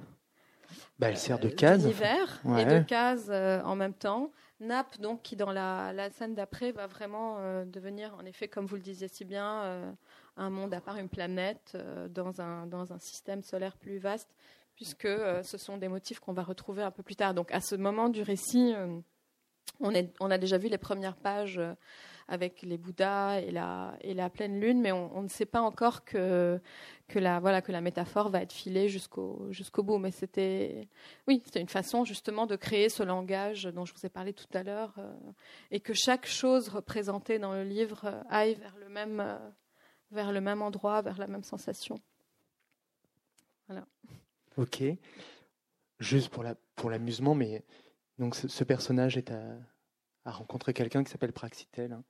bah, 0.99 1.09
elle 1.09 1.17
sert 1.17 1.39
de 1.39 1.47
case 1.47 1.85
et 1.85 2.65
de 2.65 2.83
case 2.83 3.31
en 3.31 3.75
même 3.75 3.93
temps. 3.93 4.31
Nappe, 4.59 4.99
donc, 4.99 5.21
qui 5.21 5.37
dans 5.37 5.53
la, 5.53 5.93
la 5.93 6.09
scène 6.09 6.35
d'après 6.35 6.73
va 6.73 6.85
vraiment 6.85 7.37
euh, 7.39 7.63
devenir, 7.63 8.13
en 8.19 8.25
effet, 8.25 8.49
comme 8.49 8.65
vous 8.65 8.75
le 8.75 8.81
disiez 8.81 9.07
si 9.07 9.23
bien, 9.23 9.61
euh, 9.63 9.91
un 10.35 10.49
monde 10.49 10.73
à 10.73 10.81
part, 10.81 10.97
une 10.97 11.07
planète 11.07 11.77
dans, 12.09 12.41
un, 12.41 12.65
dans 12.67 12.91
un 12.91 12.99
système 12.99 13.41
solaire 13.41 13.77
plus 13.77 13.99
vaste, 13.99 14.29
puisque 14.79 15.09
ce 15.43 15.57
sont 15.57 15.75
des 15.75 15.89
motifs 15.89 16.21
qu'on 16.21 16.31
va 16.31 16.41
retrouver 16.41 16.83
un 16.83 16.91
peu 16.91 17.03
plus 17.03 17.17
tard. 17.17 17.33
Donc, 17.33 17.51
à 17.51 17.59
ce 17.59 17.75
moment 17.75 18.07
du 18.07 18.21
récit, 18.21 18.73
on, 19.81 19.93
est, 19.93 20.13
on 20.21 20.31
a 20.31 20.37
déjà 20.37 20.57
vu 20.57 20.69
les 20.69 20.77
premières 20.77 21.17
pages 21.17 21.59
avec 22.29 22.61
les 22.61 22.77
Bouddhas 22.77 23.41
et 23.41 23.51
la, 23.51 24.29
pleine 24.29 24.61
lune, 24.61 24.79
mais 24.79 24.91
on, 24.91 25.21
ne 25.21 25.27
sait 25.27 25.45
pas 25.45 25.61
encore 25.61 26.05
que, 26.05 26.61
la, 27.15 27.39
voilà, 27.39 27.61
que 27.61 27.71
la 27.71 27.81
métaphore 27.81 28.29
va 28.29 28.41
être 28.41 28.53
filée 28.53 28.87
jusqu'au 28.87 29.83
bout. 29.83 29.97
Mais 29.97 30.11
c'était 30.11 30.87
oui, 31.27 31.43
une 31.55 31.67
façon 31.67 32.05
justement 32.05 32.45
de 32.45 32.55
créer 32.55 32.89
ce 32.89 33.03
langage 33.03 33.63
dont 33.63 33.83
je 33.83 33.93
vous 33.93 34.05
ai 34.05 34.09
parlé 34.09 34.33
tout 34.33 34.47
à 34.53 34.63
l'heure, 34.63 34.93
euh, 34.99 35.11
et 35.71 35.79
que 35.79 35.93
chaque 35.93 36.27
chose 36.27 36.69
représentée 36.69 37.39
dans 37.39 37.53
le 37.53 37.63
livre 37.63 38.05
euh, 38.05 38.21
aille 38.29 38.53
vers 38.55 38.77
le 38.77 38.89
même, 38.89 39.19
euh, 39.19 39.37
vers 40.11 40.31
le 40.31 40.39
même 40.39 40.61
endroit, 40.61 41.01
vers 41.01 41.17
la 41.17 41.27
même 41.27 41.43
sensation. 41.43 41.99
Voilà. 43.67 43.85
Ok. 44.59 44.83
Juste 45.99 46.29
pour 46.29 46.43
la 46.43 46.55
pour 46.75 46.89
l'amusement, 46.89 47.33
mais 47.35 47.63
donc 48.17 48.35
ce, 48.35 48.63
personnage 48.63 49.17
est 49.17 49.31
à, 49.31 49.41
à 50.25 50.31
rencontrer 50.31 50.73
quelqu'un 50.73 51.03
qui 51.03 51.11
s'appelle 51.11 51.33
Praxitel, 51.33 51.91
hein, 51.91 52.03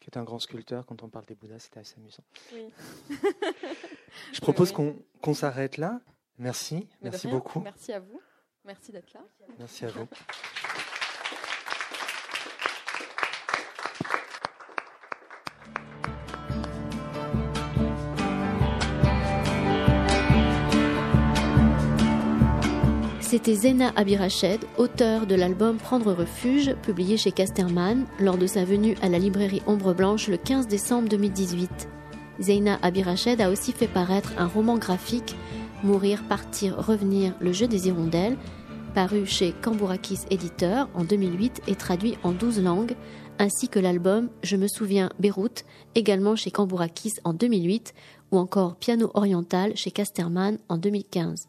qui 0.00 0.08
est 0.10 0.16
un 0.16 0.24
grand 0.24 0.38
sculpteur. 0.38 0.86
Quand 0.86 1.02
on 1.02 1.08
parle 1.08 1.26
des 1.26 1.34
Bouddhas, 1.34 1.60
c'était 1.60 1.80
assez 1.80 1.96
amusant. 1.98 2.24
Je 4.32 4.40
propose 4.40 4.72
qu'on 4.72 5.34
s'arrête 5.34 5.76
là. 5.76 6.00
Merci, 6.38 6.88
merci 7.02 7.28
beaucoup. 7.28 7.60
Merci 7.60 7.92
à 7.92 8.00
vous. 8.00 8.20
Merci 8.64 8.92
d'être 8.92 9.12
là. 9.12 9.24
Merci 9.58 9.84
à 9.84 9.88
vous. 9.88 10.08
C'était 23.30 23.54
Zena 23.54 23.92
Abirached, 23.94 24.66
auteur 24.76 25.24
de 25.24 25.36
l'album 25.36 25.76
Prendre 25.76 26.12
refuge, 26.12 26.74
publié 26.82 27.16
chez 27.16 27.30
Casterman 27.30 28.04
lors 28.18 28.36
de 28.36 28.48
sa 28.48 28.64
venue 28.64 28.96
à 29.02 29.08
la 29.08 29.20
librairie 29.20 29.62
Ombre 29.68 29.94
Blanche 29.94 30.26
le 30.26 30.36
15 30.36 30.66
décembre 30.66 31.08
2018. 31.08 31.70
Zeina 32.40 32.80
Abirached 32.82 33.40
a 33.40 33.48
aussi 33.48 33.70
fait 33.70 33.86
paraître 33.86 34.32
un 34.36 34.48
roman 34.48 34.78
graphique, 34.78 35.36
Mourir, 35.84 36.24
Partir, 36.28 36.84
Revenir, 36.84 37.36
le 37.38 37.52
jeu 37.52 37.68
des 37.68 37.86
hirondelles, 37.86 38.36
paru 38.96 39.24
chez 39.26 39.52
Cambourakis 39.52 40.22
Éditeur 40.28 40.88
en 40.94 41.04
2008 41.04 41.62
et 41.68 41.76
traduit 41.76 42.18
en 42.24 42.32
12 42.32 42.60
langues, 42.60 42.96
ainsi 43.38 43.68
que 43.68 43.78
l'album 43.78 44.28
Je 44.42 44.56
me 44.56 44.66
souviens 44.66 45.08
Beyrouth, 45.20 45.64
également 45.94 46.34
chez 46.34 46.50
Cambourakis 46.50 47.14
en 47.22 47.32
2008, 47.32 47.94
ou 48.32 48.38
encore 48.38 48.74
Piano 48.74 49.08
oriental 49.14 49.76
chez 49.76 49.92
Casterman 49.92 50.58
en 50.68 50.78
2015. 50.78 51.46